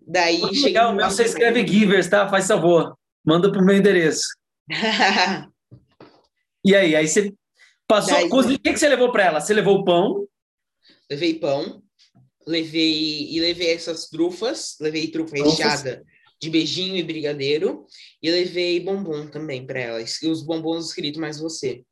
Daí 0.00 0.40
Pô, 0.40 0.46
legal, 0.46 0.94
meu, 0.94 1.10
você 1.10 1.24
escreve 1.24 1.66
givers, 1.66 2.08
tá? 2.08 2.28
Faz 2.28 2.46
favor, 2.46 2.96
manda 3.26 3.50
pro 3.50 3.64
meu 3.64 3.76
endereço. 3.76 4.22
e 6.64 6.76
aí, 6.76 6.94
aí 6.94 7.08
você 7.08 7.34
passou, 7.88 8.14
Daí, 8.14 8.28
o 8.28 8.58
que, 8.60 8.72
que 8.72 8.78
você 8.78 8.88
levou 8.88 9.10
para 9.10 9.24
ela? 9.24 9.40
Você 9.40 9.52
levou 9.52 9.84
pão? 9.84 10.28
Levei 11.10 11.34
pão, 11.34 11.82
levei 12.50 13.30
e 13.30 13.40
levei 13.40 13.72
essas 13.72 14.08
trufas, 14.08 14.76
levei 14.80 15.08
trufa 15.08 15.36
recheada 15.36 16.04
de 16.40 16.50
beijinho 16.50 16.96
e 16.96 17.02
brigadeiro 17.02 17.86
e 18.22 18.30
levei 18.30 18.80
bombom 18.80 19.26
também 19.26 19.66
para 19.66 19.78
ela, 19.78 20.00
e 20.00 20.26
os 20.28 20.42
bombons 20.42 20.86
escritos 20.86 21.20
mais 21.20 21.38
você. 21.38 21.84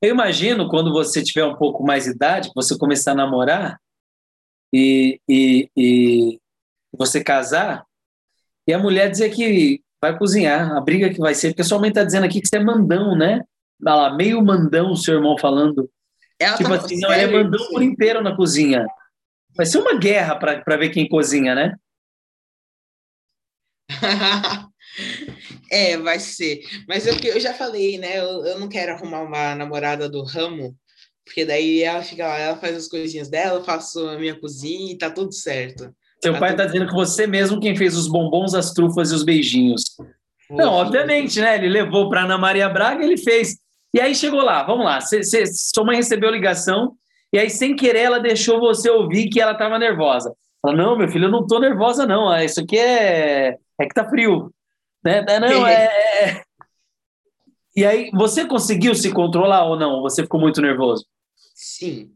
Eu 0.00 0.10
imagino 0.10 0.68
quando 0.68 0.92
você 0.92 1.22
tiver 1.22 1.44
um 1.44 1.56
pouco 1.56 1.82
mais 1.82 2.04
de 2.04 2.10
idade, 2.10 2.50
você 2.54 2.76
começar 2.76 3.12
a 3.12 3.16
namorar 3.16 3.78
e, 4.72 5.18
e, 5.28 5.68
e 5.76 6.38
você 6.96 7.24
casar 7.24 7.84
e 8.66 8.72
a 8.72 8.78
mulher 8.78 9.10
dizer 9.10 9.30
que 9.30 9.80
vai 10.00 10.16
cozinhar, 10.16 10.72
a 10.76 10.80
briga 10.80 11.08
que 11.08 11.18
vai 11.18 11.34
ser, 11.34 11.48
porque 11.48 11.64
sua 11.64 11.78
mãe 11.78 11.88
está 11.88 12.04
dizendo 12.04 12.24
aqui 12.24 12.40
que 12.40 12.48
você 12.48 12.56
é 12.56 12.62
mandão, 12.62 13.16
né? 13.16 13.42
Dá 13.80 13.94
lá, 13.94 14.14
meio 14.14 14.44
mandão, 14.44 14.90
o 14.90 14.96
seu 14.96 15.14
irmão 15.14 15.36
falando. 15.38 15.88
Ela 16.38 16.56
tipo 16.56 16.68
tá 16.68 16.76
assim, 16.76 16.98
não, 16.98 17.12
ele 17.12 17.22
é 17.22 17.42
mandão 17.42 17.66
por 17.68 17.82
inteiro 17.82 18.22
na 18.22 18.36
cozinha. 18.36 18.86
Vai 19.56 19.66
ser 19.66 19.78
uma 19.78 19.98
guerra 19.98 20.36
para 20.36 20.76
ver 20.76 20.90
quem 20.90 21.08
cozinha, 21.08 21.54
né? 21.54 21.74
é, 25.70 25.96
vai 25.98 26.18
ser. 26.18 26.62
Mas 26.88 27.06
eu, 27.06 27.14
eu 27.22 27.40
já 27.40 27.54
falei, 27.54 27.98
né? 27.98 28.18
Eu, 28.18 28.44
eu 28.44 28.58
não 28.58 28.68
quero 28.68 28.92
arrumar 28.92 29.22
uma 29.22 29.54
namorada 29.54 30.08
do 30.08 30.22
ramo, 30.22 30.76
porque 31.24 31.44
daí 31.44 31.82
ela 31.82 32.02
fica 32.02 32.26
lá, 32.26 32.38
ela 32.38 32.56
faz 32.56 32.76
as 32.76 32.88
coisinhas 32.88 33.28
dela, 33.28 33.60
eu 33.60 33.64
faço 33.64 34.06
a 34.08 34.18
minha 34.18 34.38
cozinha 34.38 34.92
e 34.92 34.98
tá 34.98 35.10
tudo 35.10 35.32
certo. 35.32 35.94
Seu 36.22 36.32
tá 36.32 36.40
pai 36.40 36.50
tudo... 36.50 36.58
tá 36.58 36.66
dizendo 36.66 36.86
que 36.88 36.94
você 36.94 37.26
mesmo 37.26 37.60
quem 37.60 37.76
fez 37.76 37.96
os 37.96 38.08
bombons, 38.08 38.54
as 38.54 38.72
trufas 38.72 39.10
e 39.10 39.14
os 39.14 39.22
beijinhos. 39.22 39.82
Pô, 40.48 40.56
não, 40.56 40.72
obviamente, 40.72 41.40
né? 41.40 41.56
Ele 41.56 41.68
levou 41.68 42.08
para 42.08 42.24
Ana 42.24 42.38
Maria 42.38 42.68
Braga, 42.68 43.04
ele 43.04 43.16
fez. 43.16 43.56
E 43.94 44.00
aí 44.00 44.14
chegou 44.14 44.42
lá, 44.42 44.62
vamos 44.64 44.84
lá. 44.84 45.00
Cê, 45.00 45.22
cê, 45.22 45.44
sua 45.46 45.84
mãe 45.84 45.96
recebeu 45.96 46.30
ligação 46.30 46.96
e 47.34 47.38
aí, 47.40 47.50
sem 47.50 47.74
querer, 47.74 48.02
ela 48.02 48.20
deixou 48.20 48.60
você 48.60 48.88
ouvir 48.88 49.28
que 49.28 49.40
ela 49.40 49.50
estava 49.50 49.76
nervosa. 49.76 50.32
Ela, 50.64 50.72
não, 50.72 50.96
meu 50.96 51.08
filho, 51.08 51.24
eu 51.24 51.30
não 51.32 51.40
estou 51.40 51.58
nervosa, 51.58 52.06
não. 52.06 52.28
Ah, 52.28 52.44
isso 52.44 52.60
aqui 52.60 52.78
é, 52.78 53.58
é 53.76 53.86
que 53.88 53.92
tá 53.92 54.08
frio. 54.08 54.54
Né? 55.04 55.20
Não, 55.40 55.66
é, 55.66 55.84
é... 55.84 56.44
E 57.74 57.84
aí, 57.84 58.08
você 58.12 58.46
conseguiu 58.46 58.94
se 58.94 59.12
controlar 59.12 59.64
ou 59.64 59.76
não? 59.76 60.00
Você 60.02 60.22
ficou 60.22 60.38
muito 60.38 60.62
nervoso? 60.62 61.04
Sim. 61.56 62.12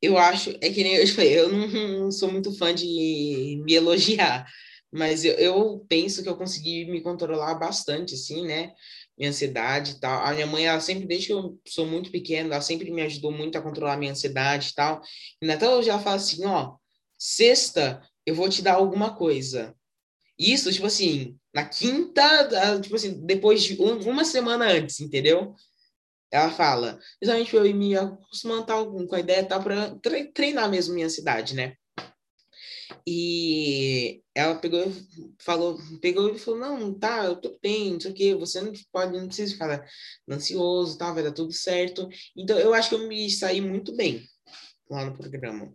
Eu 0.00 0.16
acho, 0.16 0.56
é 0.62 0.70
que 0.70 0.82
nem 0.82 0.94
eu 0.94 1.06
falei, 1.08 1.38
eu 1.38 1.52
não, 1.52 1.68
não 2.04 2.10
sou 2.10 2.32
muito 2.32 2.50
fã 2.56 2.74
de 2.74 3.60
me 3.62 3.74
elogiar, 3.74 4.46
mas 4.90 5.22
eu, 5.22 5.34
eu 5.34 5.84
penso 5.86 6.22
que 6.22 6.30
eu 6.30 6.36
consegui 6.36 6.86
me 6.86 7.02
controlar 7.02 7.56
bastante, 7.56 8.14
assim, 8.14 8.46
né? 8.46 8.72
Minha 9.16 9.30
ansiedade 9.30 9.92
e 9.92 10.00
tal. 10.00 10.24
A 10.24 10.32
minha 10.32 10.46
mãe, 10.46 10.66
ela 10.66 10.80
sempre, 10.80 11.06
desde 11.06 11.28
que 11.28 11.32
eu 11.32 11.60
sou 11.66 11.86
muito 11.86 12.10
pequena, 12.10 12.54
ela 12.54 12.62
sempre 12.62 12.90
me 12.90 13.02
ajudou 13.02 13.32
muito 13.32 13.56
a 13.56 13.62
controlar 13.62 13.94
a 13.94 13.96
minha 13.96 14.12
ansiedade 14.12 14.70
e 14.70 14.74
tal. 14.74 15.02
E 15.40 15.50
até 15.50 15.68
hoje 15.68 15.90
ela 15.90 16.00
fala 16.00 16.16
assim, 16.16 16.44
ó, 16.44 16.76
sexta 17.18 18.02
eu 18.26 18.34
vou 18.34 18.48
te 18.48 18.62
dar 18.62 18.74
alguma 18.74 19.14
coisa. 19.14 19.74
Isso, 20.38 20.72
tipo 20.72 20.86
assim, 20.86 21.38
na 21.54 21.64
quinta, 21.64 22.80
tipo 22.80 22.96
assim, 22.96 23.24
depois 23.24 23.62
de 23.62 23.80
um, 23.80 23.98
uma 24.10 24.24
semana 24.24 24.66
antes, 24.66 25.00
entendeu? 25.00 25.54
Ela 26.30 26.50
fala, 26.50 26.98
exatamente 27.20 27.54
eu 27.54 27.62
me 27.74 27.94
acostumando 27.96 28.64
tal, 28.64 29.06
com 29.06 29.14
a 29.14 29.20
ideia 29.20 29.44
tal, 29.44 29.62
para 29.62 29.94
treinar 30.32 30.70
mesmo 30.70 30.94
minha 30.94 31.06
ansiedade, 31.06 31.54
né? 31.54 31.76
E 33.06 34.22
ela 34.34 34.54
pegou 34.56 34.84
falou, 35.40 35.78
pegou 36.00 36.30
e 36.30 36.38
falou, 36.38 36.60
não, 36.60 36.94
tá, 36.94 37.24
eu 37.24 37.36
tô 37.36 37.58
bem, 37.62 37.92
não 37.92 38.00
sei 38.00 38.10
o 38.10 38.14
quê, 38.14 38.34
você 38.34 38.60
não 38.60 38.72
pode, 38.90 39.18
não 39.18 39.26
precisa 39.26 39.52
ficar 39.52 39.86
ansioso, 40.28 40.96
tá, 40.98 41.12
vai 41.12 41.22
dar 41.22 41.32
tudo 41.32 41.52
certo. 41.52 42.08
Então, 42.36 42.58
eu 42.58 42.72
acho 42.72 42.88
que 42.88 42.94
eu 42.94 43.08
me 43.08 43.30
saí 43.30 43.60
muito 43.60 43.94
bem 43.94 44.22
lá 44.88 45.04
no 45.04 45.16
programa. 45.16 45.72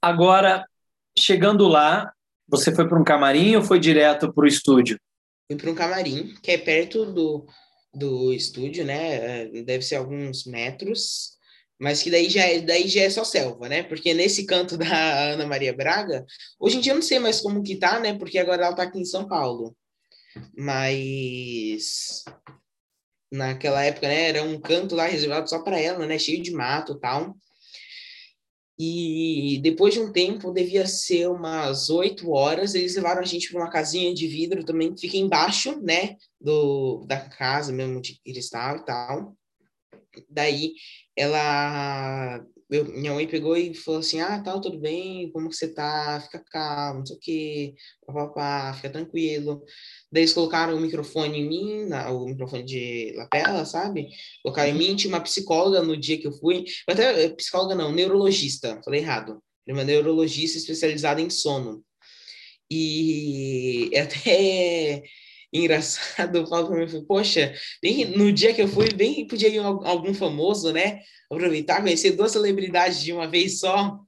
Agora, 0.00 0.66
chegando 1.18 1.68
lá, 1.68 2.12
você 2.48 2.74
foi 2.74 2.88
para 2.88 3.00
um 3.00 3.04
camarim 3.04 3.56
ou 3.56 3.62
foi 3.62 3.78
direto 3.78 4.32
para 4.32 4.44
o 4.44 4.48
estúdio? 4.48 4.98
Fui 5.50 5.56
para 5.56 5.70
um 5.70 5.74
camarim, 5.74 6.34
que 6.42 6.50
é 6.50 6.58
perto 6.58 7.06
do, 7.06 7.46
do 7.94 8.32
estúdio, 8.32 8.84
né? 8.84 9.46
Deve 9.62 9.82
ser 9.82 9.96
alguns 9.96 10.44
metros 10.44 11.38
mas 11.82 12.00
que 12.00 12.12
daí 12.12 12.30
já, 12.30 12.44
é, 12.44 12.60
daí 12.60 12.86
já 12.86 13.02
é 13.02 13.10
só 13.10 13.24
selva, 13.24 13.68
né? 13.68 13.82
Porque 13.82 14.14
nesse 14.14 14.46
canto 14.46 14.78
da 14.78 15.32
Ana 15.32 15.44
Maria 15.44 15.72
Braga, 15.72 16.24
hoje 16.60 16.76
em 16.76 16.80
dia 16.80 16.92
eu 16.92 16.94
não 16.94 17.02
sei 17.02 17.18
mais 17.18 17.40
como 17.40 17.60
que 17.60 17.74
tá, 17.74 17.98
né? 17.98 18.16
Porque 18.16 18.38
agora 18.38 18.66
ela 18.66 18.76
tá 18.76 18.84
aqui 18.84 19.00
em 19.00 19.04
São 19.04 19.26
Paulo. 19.26 19.76
Mas 20.56 22.22
naquela 23.32 23.82
época, 23.82 24.06
né, 24.06 24.28
era 24.28 24.44
um 24.44 24.60
canto 24.60 24.94
lá 24.94 25.06
reservado 25.06 25.50
só 25.50 25.60
para 25.60 25.76
ela, 25.80 26.06
né? 26.06 26.20
Cheio 26.20 26.40
de 26.40 26.52
mato, 26.52 27.00
tal. 27.00 27.36
E 28.78 29.58
depois 29.60 29.92
de 29.92 29.98
um 29.98 30.12
tempo, 30.12 30.52
devia 30.52 30.86
ser 30.86 31.28
umas 31.28 31.90
oito 31.90 32.30
horas, 32.30 32.76
eles 32.76 32.94
levaram 32.94 33.22
a 33.22 33.24
gente 33.24 33.50
para 33.50 33.60
uma 33.60 33.70
casinha 33.70 34.14
de 34.14 34.28
vidro 34.28 34.64
também 34.64 34.94
que 34.94 35.00
fica 35.00 35.16
embaixo, 35.16 35.80
né, 35.82 36.16
do 36.40 37.04
da 37.08 37.18
casa 37.18 37.72
mesmo 37.72 38.00
de 38.00 38.20
cristal 38.24 38.76
e 38.76 38.84
tal. 38.84 39.36
Daí 40.28 40.74
ela 41.16 42.44
eu, 42.72 42.86
minha 42.86 43.12
mãe 43.12 43.26
pegou 43.28 43.54
e 43.54 43.74
falou 43.74 44.00
assim, 44.00 44.20
ah, 44.20 44.40
tal, 44.42 44.58
tudo 44.58 44.78
bem, 44.80 45.30
como 45.32 45.50
que 45.50 45.54
você 45.54 45.68
tá? 45.68 46.18
Fica 46.22 46.42
calmo, 46.50 47.00
não 47.00 47.06
sei 47.06 47.16
o 47.16 47.18
quê, 47.20 47.74
papapá, 48.06 48.72
fica 48.74 48.88
tranquilo. 48.88 49.62
Daí 50.10 50.22
eles 50.22 50.32
colocaram 50.32 50.74
o 50.74 50.80
microfone 50.80 51.38
em 51.38 51.48
mim, 51.48 51.84
na, 51.86 52.10
o 52.10 52.24
microfone 52.24 52.64
de 52.64 53.12
lapela, 53.14 53.66
sabe? 53.66 54.08
Colocaram 54.42 54.70
em 54.70 54.74
mim, 54.74 54.96
tinha 54.96 55.12
uma 55.12 55.20
psicóloga 55.20 55.82
no 55.82 55.96
dia 55.96 56.18
que 56.18 56.26
eu 56.26 56.32
fui, 56.32 56.64
até 56.88 57.28
psicóloga 57.30 57.74
não, 57.74 57.92
neurologista, 57.92 58.80
falei 58.82 59.00
errado. 59.00 59.42
Uma 59.68 59.84
neurologista 59.84 60.58
especializada 60.58 61.20
em 61.20 61.28
sono. 61.28 61.84
E 62.70 63.90
até 64.00 65.02
engraçado, 65.52 66.36
eu 66.36 66.46
falo 66.46 66.68
para 66.68 66.86
mim, 66.86 67.04
poxa, 67.04 67.54
bem, 67.82 68.06
no 68.16 68.32
dia 68.32 68.54
que 68.54 68.62
eu 68.62 68.68
fui, 68.68 68.92
bem 68.92 69.26
podia 69.26 69.48
ir 69.48 69.58
algum 69.58 70.14
famoso, 70.14 70.72
né? 70.72 71.00
Aproveitar, 71.30 71.82
conhecer 71.82 72.12
duas 72.12 72.32
celebridades 72.32 73.02
de 73.02 73.12
uma 73.12 73.28
vez 73.28 73.58
só. 73.58 73.98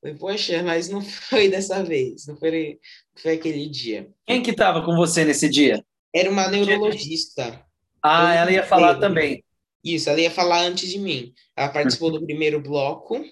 Falei, 0.00 0.16
poxa, 0.18 0.62
mas 0.62 0.88
não 0.88 1.00
foi 1.00 1.48
dessa 1.48 1.82
vez, 1.82 2.26
não 2.26 2.36
foi, 2.36 2.78
foi 3.14 3.34
aquele 3.34 3.68
dia. 3.68 4.10
Quem 4.26 4.42
que 4.42 4.50
estava 4.50 4.84
com 4.84 4.96
você 4.96 5.24
nesse 5.24 5.48
dia? 5.48 5.84
Era 6.14 6.30
uma 6.30 6.48
neurologista. 6.48 7.64
Ah, 8.02 8.34
ela 8.34 8.50
ia 8.50 8.64
falar 8.64 8.98
também. 8.98 9.44
Isso, 9.82 10.10
ela 10.10 10.20
ia 10.20 10.30
falar 10.30 10.62
antes 10.62 10.88
de 10.88 10.98
mim. 10.98 11.32
Ela 11.56 11.68
participou 11.68 12.10
do 12.10 12.24
primeiro 12.24 12.60
bloco, 12.60 13.24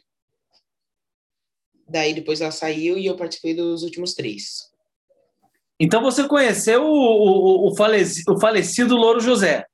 daí 1.88 2.14
depois 2.14 2.40
ela 2.40 2.50
saiu 2.50 2.96
e 2.96 3.06
eu 3.06 3.16
participei 3.16 3.54
dos 3.54 3.82
últimos 3.82 4.14
três. 4.14 4.73
Então 5.84 6.00
você 6.00 6.26
conheceu 6.26 6.82
o, 6.82 6.86
o, 6.86 7.68
o, 7.68 7.76
falecido, 7.76 8.32
o 8.32 8.40
falecido 8.40 8.96
Louro 8.96 9.20
José? 9.20 9.66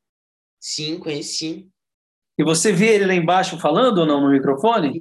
Sim, 0.59 0.99
conheci. 0.99 1.69
E 2.37 2.43
você 2.43 2.73
via 2.73 2.91
ele 2.91 3.07
lá 3.07 3.15
embaixo 3.15 3.61
falando 3.61 3.99
ou 3.99 4.07
não 4.07 4.21
no 4.21 4.33
microfone? 4.33 5.01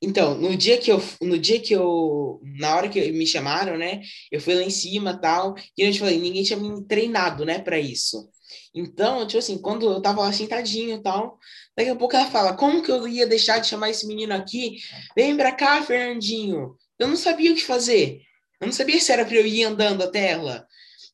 Então, 0.00 0.34
no 0.34 0.56
dia 0.56 0.78
que 0.78 0.90
eu, 0.90 1.02
no 1.20 1.38
dia 1.38 1.60
que 1.60 1.74
eu, 1.74 2.40
na 2.58 2.74
hora 2.74 2.88
que 2.88 3.12
me 3.12 3.26
chamaram, 3.26 3.76
né, 3.76 4.00
eu 4.30 4.40
fui 4.40 4.54
lá 4.54 4.62
em 4.62 4.70
cima 4.70 5.20
tal, 5.20 5.54
e 5.76 5.82
eu 5.82 5.92
te 5.92 5.98
falei, 5.98 6.18
ninguém 6.18 6.42
tinha 6.42 6.58
me 6.58 6.82
treinado, 6.86 7.44
né, 7.44 7.58
para 7.58 7.78
isso. 7.78 8.26
Então, 8.74 9.26
tipo 9.26 9.38
assim, 9.38 9.58
quando 9.58 9.84
eu 9.84 10.00
tava 10.00 10.22
lá 10.22 10.32
sentadinho 10.32 10.96
e 10.96 11.02
tal, 11.02 11.38
daqui 11.76 11.90
a 11.90 11.96
pouco 11.96 12.16
ela 12.16 12.30
fala, 12.30 12.56
como 12.56 12.82
que 12.82 12.90
eu 12.90 13.06
ia 13.06 13.26
deixar 13.26 13.58
de 13.58 13.66
chamar 13.68 13.90
esse 13.90 14.06
menino 14.06 14.32
aqui? 14.32 14.78
Vem 15.14 15.36
pra 15.36 15.52
cá, 15.52 15.82
Fernandinho. 15.82 16.74
Eu 16.98 17.06
não 17.06 17.16
sabia 17.16 17.52
o 17.52 17.54
que 17.54 17.62
fazer. 17.62 18.22
Eu 18.62 18.66
não 18.66 18.72
sabia 18.72 19.00
se 19.00 19.10
era 19.10 19.24
para 19.24 19.34
eu 19.34 19.44
ir 19.44 19.64
andando 19.64 20.02
até 20.02 20.30
ela. 20.30 20.64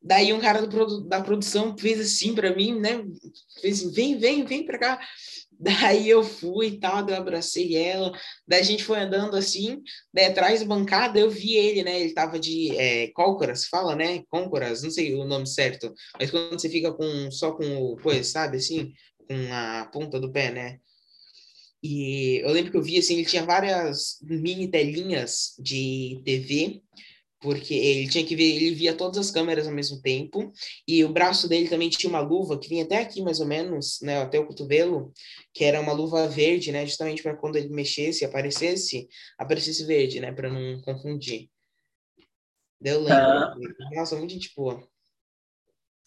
Daí 0.03 0.35
um 0.35 0.39
cara 0.39 0.67
do, 0.67 1.01
da 1.09 1.23
produção 1.23 1.77
fez 1.79 1.99
assim 1.99 2.35
para 2.35 2.55
mim, 2.55 2.79
né? 2.79 3.03
Fez 3.63 3.79
assim, 3.79 3.91
vem, 3.91 4.19
vem, 4.19 4.45
vem 4.45 4.67
para 4.67 4.79
cá. 4.79 5.01
Daí 5.59 6.09
eu 6.09 6.23
fui 6.23 6.67
e 6.67 6.79
tal, 6.79 7.09
eu 7.09 7.17
abracei 7.17 7.75
ela. 7.75 8.13
Daí 8.47 8.61
a 8.61 8.63
gente 8.63 8.85
foi 8.85 9.01
andando 9.01 9.35
assim, 9.35 9.83
daí 10.15 10.27
atrás 10.27 10.61
da 10.61 10.67
bancada 10.67 11.19
eu 11.19 11.29
vi 11.29 11.57
ele, 11.57 11.83
né? 11.83 12.01
Ele 12.01 12.15
tava 12.15 12.39
de 12.39 12.71
é, 12.77 13.09
cócoras, 13.09 13.65
fala, 13.65 13.97
né? 13.97 14.23
Côncoras, 14.29 14.85
não 14.85 14.91
sei 14.91 15.15
o 15.15 15.25
nome 15.25 15.49
certo. 15.49 15.93
Mas 16.17 16.31
quando 16.31 16.61
você 16.61 16.69
fica 16.69 16.93
com 16.93 17.29
só 17.33 17.51
com 17.51 17.65
o 17.77 17.97
coisa, 17.97 18.23
sabe? 18.23 18.59
Assim, 18.59 18.93
com 19.27 19.53
a 19.53 19.85
ponta 19.93 20.21
do 20.21 20.31
pé, 20.31 20.53
né? 20.53 20.79
E 21.83 22.41
eu 22.45 22.53
lembro 22.53 22.71
que 22.71 22.77
eu 22.77 22.83
vi 22.83 22.99
assim, 22.99 23.15
ele 23.15 23.25
tinha 23.25 23.45
várias 23.45 24.19
mini 24.23 24.69
telinhas 24.69 25.55
de 25.59 26.21
TV 26.25 26.83
porque 27.41 27.75
ele 27.75 28.09
tinha 28.09 28.25
que 28.25 28.35
ver, 28.35 28.57
ele 28.57 28.75
via 28.75 28.95
todas 28.95 29.19
as 29.19 29.31
câmeras 29.31 29.67
ao 29.67 29.73
mesmo 29.73 30.01
tempo, 30.01 30.53
e 30.87 31.05
o 31.05 31.13
braço 31.13 31.49
dele 31.49 31.69
também 31.69 31.89
tinha 31.89 32.11
uma 32.11 32.21
luva 32.21 32.59
que 32.59 32.69
vinha 32.69 32.85
até 32.85 32.99
aqui 32.99 33.23
mais 33.23 33.41
ou 33.41 33.47
menos, 33.47 34.01
né, 34.03 34.23
até 34.23 34.39
o 34.39 34.47
cotovelo, 34.47 35.13
que 35.55 35.65
era 35.65 35.81
uma 35.81 35.93
luva 35.93 36.27
verde, 36.27 36.73
né, 36.73 36.85
justamente 36.85 37.23
para 37.23 37.37
quando 37.37 37.57
ele 37.57 37.69
mexesse, 37.69 38.25
aparecesse, 38.25 39.09
aparecesse 39.39 39.85
verde, 39.85 40.21
né, 40.21 40.33
para 40.33 40.51
não 40.51 40.81
confundir. 40.83 41.49
Deu 42.81 43.01
lembro. 43.01 43.15
Ah. 43.15 43.55
Nossa, 43.93 44.17
muito 44.17 44.33
gente 44.33 44.53
boa. 44.57 44.87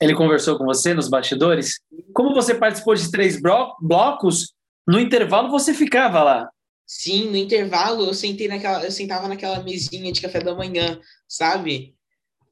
Ele 0.02 0.16
conversou 0.16 0.58
com 0.58 0.66
você 0.66 0.94
nos 0.94 1.08
bastidores? 1.08 1.80
Como 2.14 2.34
você 2.34 2.56
participou 2.56 2.96
de 2.96 3.12
três 3.12 3.40
blocos, 3.40 4.54
no 4.88 5.00
intervalo 5.00 5.52
você 5.52 5.74
ficava 5.74 6.24
lá. 6.24 6.50
Sim, 6.94 7.30
no 7.30 7.38
intervalo 7.38 8.06
eu 8.06 8.14
sentei 8.14 8.50
naquela, 8.50 8.84
eu 8.84 8.92
sentava 8.92 9.26
naquela 9.26 9.64
mesinha 9.64 10.12
de 10.12 10.20
café 10.20 10.42
da 10.42 10.54
manhã, 10.54 11.00
sabe? 11.26 11.96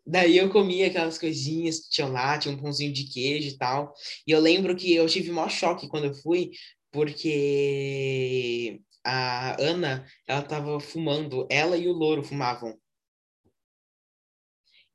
Daí 0.07 0.37
eu 0.37 0.49
comia 0.49 0.87
aquelas 0.87 1.17
coisinhas 1.17 1.79
que 1.79 1.89
tinham 1.89 2.09
lá, 2.09 2.39
tinha 2.39 2.55
um 2.55 2.57
pãozinho 2.57 2.93
de 2.93 3.03
queijo 3.03 3.49
e 3.49 3.57
tal. 3.57 3.93
E 4.25 4.31
eu 4.31 4.39
lembro 4.39 4.77
que 4.77 4.95
eu 4.95 5.05
tive 5.07 5.29
maior 5.29 5.49
choque 5.49 5.89
quando 5.89 6.05
eu 6.05 6.13
fui, 6.13 6.51
porque 6.89 8.79
a 9.03 9.61
Ana, 9.61 10.05
ela 10.25 10.41
tava 10.41 10.79
fumando, 10.79 11.45
ela 11.51 11.75
e 11.75 11.89
o 11.89 11.93
Louro 11.93 12.23
fumavam. 12.23 12.79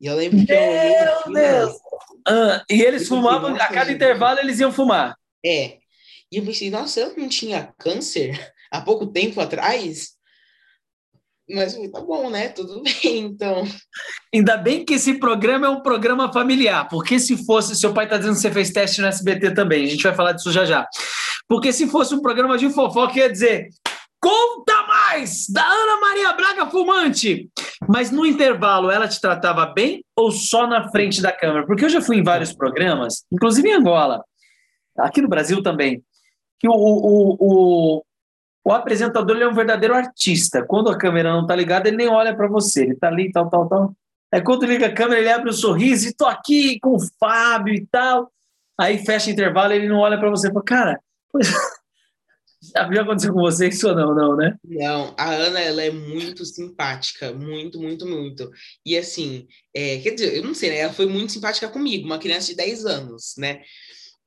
E 0.01 0.07
eu 0.07 0.17
lembro 0.17 0.39
que 0.39 0.53
Meu 0.53 0.63
eu. 0.63 1.31
Meu 1.31 1.35
Deus! 1.35 1.77
Ah, 2.27 2.65
e 2.71 2.81
eles 2.81 3.07
fumavam, 3.07 3.55
a 3.55 3.69
cada 3.69 3.93
intervalo 3.93 4.39
eles 4.41 4.59
iam 4.59 4.73
fumar. 4.73 5.15
É. 5.45 5.81
E 6.33 6.39
eu 6.39 6.45
pensei, 6.47 6.71
nossa, 6.71 6.99
eu 7.01 7.15
não 7.15 7.29
tinha 7.29 7.75
câncer? 7.79 8.54
Há 8.75 8.81
pouco 8.81 9.07
tempo 9.07 9.41
atrás. 9.41 10.15
Mas 11.49 11.75
tá 11.93 12.01
bom, 12.01 12.31
né? 12.31 12.49
Tudo 12.49 12.83
bem, 13.03 13.19
então. 13.19 13.65
Ainda 14.35 14.57
bem 14.57 14.85
que 14.85 14.95
esse 14.95 15.19
programa 15.19 15.67
é 15.67 15.71
um 15.71 15.83
programa 15.83 16.33
familiar, 16.33 16.89
porque 16.89 17.19
se 17.19 17.45
fosse, 17.45 17.77
seu 17.77 17.93
pai 17.93 18.05
está 18.05 18.17
dizendo 18.17 18.35
que 18.35 18.41
você 18.41 18.51
fez 18.51 18.71
teste 18.71 19.01
no 19.01 19.07
SBT 19.07 19.53
também, 19.53 19.85
a 19.85 19.89
gente 19.89 20.03
vai 20.03 20.15
falar 20.15 20.33
disso 20.33 20.51
já 20.51 20.65
já. 20.65 20.87
Porque 21.47 21.73
se 21.73 21.87
fosse 21.87 22.15
um 22.15 22.23
programa 22.23 22.57
de 22.57 22.71
fofoca, 22.71 23.19
ia 23.19 23.31
dizer: 23.31 23.69
conta 24.21 24.83
mais 24.87 25.47
da 25.49 25.65
Ana 25.65 26.01
Maria 26.01 26.33
Braga 26.33 26.67
Fumante. 26.67 27.51
Mas 27.87 28.11
no 28.11 28.25
intervalo, 28.25 28.91
ela 28.91 29.07
te 29.07 29.21
tratava 29.21 29.67
bem 29.67 30.03
ou 30.17 30.33
só 30.33 30.67
na 30.67 30.91
frente 30.91 31.21
da 31.21 31.31
câmera? 31.31 31.67
Porque 31.67 31.85
eu 31.85 31.91
já 31.91 32.01
fui 32.01 32.17
em 32.17 32.25
vários 32.25 32.55
programas, 32.55 33.25
inclusive 33.31 33.69
em 33.69 33.75
Angola, 33.75 34.25
aqui 34.99 35.21
no 35.21 35.29
Brasil 35.29 35.63
também, 35.63 36.03
que 36.59 36.67
o, 36.67 36.73
o, 36.73 37.37
o, 37.39 38.05
o 38.65 38.73
apresentador 38.73 39.37
é 39.37 39.47
um 39.47 39.55
verdadeiro 39.55 39.95
artista. 39.95 40.65
Quando 40.65 40.91
a 40.91 40.97
câmera 40.97 41.33
não 41.33 41.43
está 41.43 41.55
ligada, 41.55 41.87
ele 41.87 41.99
nem 41.99 42.09
olha 42.09 42.35
para 42.35 42.49
você. 42.49 42.83
Ele 42.83 42.93
está 42.95 43.09
ali, 43.09 43.31
tal, 43.31 43.51
tal, 43.51 43.69
tal. 43.69 43.97
É 44.33 44.41
quando 44.41 44.65
liga 44.65 44.87
a 44.87 44.95
câmera, 44.95 45.21
ele 45.21 45.31
abre 45.31 45.51
um 45.51 45.53
sorriso 45.53 46.09
e 46.09 46.15
tô 46.15 46.25
aqui 46.25 46.81
com 46.81 46.97
o 46.97 47.01
Fábio 47.21 47.75
e 47.75 47.87
tal. 47.87 48.33
Aí 48.81 49.05
fecha 49.05 49.29
o 49.29 49.33
intervalo, 49.33 49.73
ele 49.73 49.87
não 49.87 49.99
olha 49.99 50.19
para 50.19 50.31
você. 50.31 50.51
Fala, 50.51 50.65
cara, 50.65 51.01
pois... 51.31 51.47
já 52.75 52.89
viu 52.89 53.03
acontecer 53.03 53.31
com 53.31 53.41
você 53.41 53.69
isso 53.69 53.89
ou 53.89 53.95
não, 53.95 54.15
não, 54.15 54.37
né? 54.37 54.57
Não, 54.65 55.15
a 55.19 55.31
Ana, 55.31 55.61
ela 55.61 55.83
é 55.83 55.91
muito 55.91 56.45
simpática, 56.45 57.33
muito, 57.33 57.79
muito, 57.79 58.07
muito. 58.07 58.51
E 58.85 58.97
assim, 58.97 59.47
é, 59.75 59.99
quer 59.99 60.15
dizer, 60.15 60.37
eu 60.37 60.43
não 60.43 60.55
sei, 60.55 60.71
né? 60.71 60.79
Ela 60.79 60.93
foi 60.93 61.07
muito 61.07 61.33
simpática 61.33 61.69
comigo, 61.69 62.07
uma 62.07 62.19
criança 62.19 62.47
de 62.47 62.57
10 62.57 62.87
anos, 62.87 63.35
né? 63.37 63.61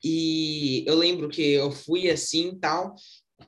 E 0.04 0.86
eu 0.88 0.96
lembro 0.96 1.28
que 1.28 1.42
eu 1.42 1.72
fui 1.72 2.10
assim 2.10 2.56
tal, 2.60 2.94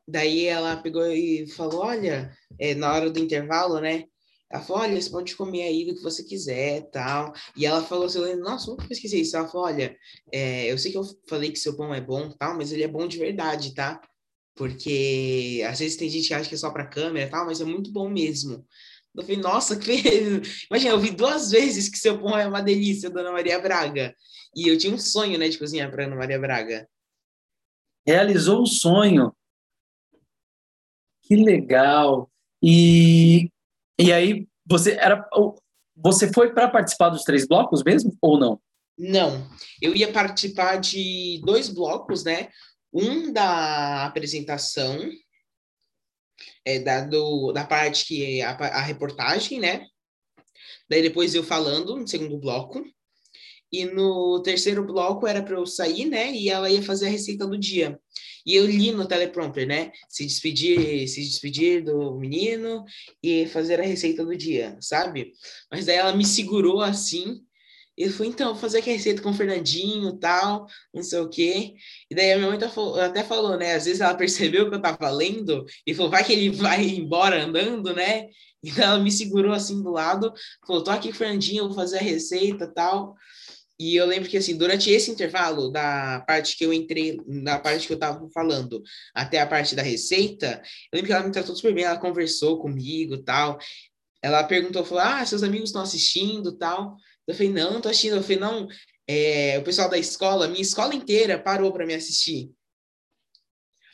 Daí 0.07 0.45
ela 0.45 0.77
pegou 0.77 1.05
e 1.07 1.47
falou: 1.47 1.81
Olha, 1.81 2.31
é, 2.59 2.75
na 2.75 2.93
hora 2.93 3.09
do 3.09 3.19
intervalo, 3.19 3.79
né? 3.79 4.05
Ela 4.51 4.63
falou: 4.63 4.81
Olha, 4.83 4.99
você 4.99 5.09
pode 5.09 5.35
comer 5.35 5.63
aí 5.63 5.85
do 5.85 5.95
que 5.95 6.01
você 6.01 6.23
quiser, 6.23 6.89
tal. 6.91 7.33
E 7.55 7.65
ela 7.65 7.83
falou 7.83 8.05
assim: 8.05 8.35
Nossa, 8.35 8.69
nunca 8.71 8.87
pesquisei 8.87 9.21
isso. 9.21 9.37
Ela 9.37 9.47
falou: 9.47 9.67
Olha, 9.67 9.95
é, 10.31 10.71
eu 10.71 10.77
sei 10.77 10.91
que 10.91 10.97
eu 10.97 11.03
falei 11.27 11.51
que 11.51 11.59
seu 11.59 11.75
pão 11.75 11.93
é 11.93 12.01
bom, 12.01 12.29
tal, 12.31 12.55
mas 12.55 12.71
ele 12.71 12.83
é 12.83 12.87
bom 12.87 13.07
de 13.07 13.17
verdade, 13.17 13.73
tá? 13.73 14.01
Porque 14.55 15.63
às 15.67 15.79
vezes 15.79 15.97
tem 15.97 16.09
gente 16.09 16.27
que 16.27 16.33
acha 16.33 16.49
que 16.49 16.55
é 16.55 16.57
só 16.57 16.71
para 16.71 16.87
câmera, 16.87 17.29
tal, 17.29 17.45
mas 17.45 17.61
é 17.61 17.65
muito 17.65 17.91
bom 17.91 18.09
mesmo. 18.09 18.65
Eu 19.15 19.23
falei: 19.23 19.37
Nossa, 19.37 19.75
que 19.79 19.91
imagina, 20.69 20.91
eu 20.93 20.99
vi 20.99 21.11
duas 21.11 21.51
vezes 21.51 21.89
que 21.89 21.97
seu 21.97 22.19
pão 22.19 22.37
é 22.37 22.47
uma 22.47 22.61
delícia, 22.61 23.09
Dona 23.09 23.31
Maria 23.31 23.59
Braga. 23.59 24.15
E 24.55 24.67
eu 24.67 24.77
tinha 24.77 24.93
um 24.93 24.97
sonho, 24.97 25.37
né, 25.37 25.47
de 25.47 25.59
cozinhar 25.59 25.91
para 25.91 26.05
Ana 26.05 26.15
Maria 26.15 26.39
Braga. 26.39 26.87
Realizou 28.05 28.63
um 28.63 28.65
sonho. 28.65 29.31
Que 31.29 31.35
legal! 31.35 32.29
E, 32.61 33.51
e 33.99 34.11
aí, 34.11 34.47
você 34.65 34.93
era 34.93 35.29
você 35.95 36.31
foi 36.31 36.53
para 36.53 36.69
participar 36.69 37.09
dos 37.09 37.23
três 37.23 37.47
blocos 37.47 37.83
mesmo 37.83 38.17
ou 38.21 38.39
não? 38.39 38.59
Não, 38.97 39.47
eu 39.81 39.95
ia 39.95 40.11
participar 40.11 40.77
de 40.77 41.39
dois 41.45 41.69
blocos, 41.69 42.23
né? 42.23 42.49
Um 42.91 43.31
da 43.31 44.05
apresentação, 44.05 44.97
é, 46.65 46.79
da, 46.79 47.05
do, 47.05 47.51
da 47.51 47.65
parte 47.65 48.05
que 48.05 48.39
é 48.39 48.43
a, 48.43 48.51
a 48.51 48.81
reportagem, 48.81 49.59
né? 49.59 49.85
Daí 50.89 51.01
depois 51.01 51.35
eu 51.35 51.43
falando 51.43 51.95
no 51.95 52.07
segundo 52.07 52.37
bloco. 52.37 52.83
E 53.71 53.85
no 53.85 54.41
terceiro 54.41 54.83
bloco 54.83 55.27
era 55.27 55.43
para 55.43 55.55
eu 55.55 55.65
sair, 55.65 56.05
né? 56.05 56.31
E 56.31 56.49
ela 56.49 56.71
ia 56.71 56.81
fazer 56.81 57.05
a 57.05 57.11
receita 57.11 57.45
do 57.45 57.57
dia. 57.57 57.99
E 58.45 58.55
eu 58.55 58.65
li 58.65 58.91
no 58.91 59.07
teleprompter, 59.07 59.67
né? 59.67 59.91
Se 60.09 60.25
despedir, 60.25 61.07
se 61.07 61.21
despedir 61.21 61.83
do 61.83 62.15
menino 62.17 62.83
e 63.21 63.45
fazer 63.47 63.79
a 63.79 63.83
receita 63.83 64.25
do 64.25 64.35
dia, 64.35 64.77
sabe? 64.81 65.33
Mas 65.71 65.85
daí 65.85 65.97
ela 65.97 66.15
me 66.15 66.25
segurou 66.25 66.81
assim 66.81 67.41
Ele 67.97 68.11
falou, 68.11 68.31
então, 68.31 68.53
vou 68.53 68.61
fazer 68.61 68.79
aqui 68.79 68.89
a 68.89 68.93
receita 68.93 69.21
com 69.21 69.31
o 69.31 69.33
Fernandinho 69.33 70.17
tal, 70.17 70.67
não 70.93 71.03
sei 71.03 71.19
o 71.19 71.29
quê. 71.29 71.73
E 72.09 72.15
daí 72.15 72.31
a 72.31 72.37
minha 72.37 72.49
mãe 72.49 72.57
tá, 72.57 72.71
até 73.05 73.23
falou, 73.25 73.57
né? 73.57 73.75
Às 73.75 73.85
vezes 73.85 73.99
ela 73.99 74.15
percebeu 74.15 74.69
que 74.69 74.75
eu 74.75 74.81
tava 74.81 75.09
lendo 75.09 75.65
e 75.85 75.93
falou, 75.93 76.09
vai 76.09 76.23
que 76.23 76.31
ele 76.31 76.49
vai 76.49 76.85
embora 76.87 77.43
andando, 77.43 77.93
né? 77.93 78.27
Então 78.63 78.83
ela 78.83 78.99
me 78.99 79.11
segurou 79.11 79.53
assim 79.53 79.81
do 79.81 79.91
lado, 79.91 80.33
falou, 80.65 80.83
tô 80.83 80.91
aqui 80.91 81.09
com 81.09 81.15
o 81.15 81.17
Fernandinho, 81.17 81.65
vou 81.65 81.75
fazer 81.75 81.97
a 81.97 82.01
receita 82.01 82.67
tal. 82.67 83.15
E 83.79 83.95
eu 83.95 84.05
lembro 84.05 84.27
que, 84.27 84.37
assim, 84.37 84.57
durante 84.57 84.89
esse 84.89 85.09
intervalo, 85.09 85.71
da 85.71 86.19
parte 86.27 86.57
que 86.57 86.65
eu 86.65 86.73
entrei, 86.73 87.17
na 87.25 87.57
parte 87.57 87.87
que 87.87 87.93
eu 87.93 87.99
tava 87.99 88.29
falando, 88.33 88.83
até 89.15 89.39
a 89.39 89.47
parte 89.47 89.73
da 89.73 89.81
receita, 89.81 90.61
eu 90.91 90.97
lembro 90.97 91.07
que 91.07 91.13
ela 91.13 91.25
me 91.25 91.31
tratou 91.31 91.55
super 91.55 91.73
bem, 91.73 91.85
ela 91.85 91.97
conversou 91.97 92.59
comigo 92.59 93.23
tal. 93.23 93.57
Ela 94.21 94.43
perguntou, 94.43 94.83
falou, 94.83 95.03
ah, 95.03 95.25
seus 95.25 95.43
amigos 95.43 95.69
estão 95.69 95.81
assistindo 95.81 96.57
tal. 96.57 96.97
Eu 97.25 97.33
falei, 97.33 97.53
não, 97.53 97.73
não 97.73 97.79
tô 97.79 97.87
assistindo. 97.87 98.17
Eu 98.17 98.21
falei, 98.23 98.37
não, 98.39 98.67
é, 99.07 99.57
o 99.57 99.63
pessoal 99.63 99.89
da 99.89 99.97
escola, 99.97 100.49
minha 100.49 100.61
escola 100.61 100.93
inteira 100.93 101.39
parou 101.39 101.71
para 101.71 101.85
me 101.85 101.93
assistir. 101.93 102.51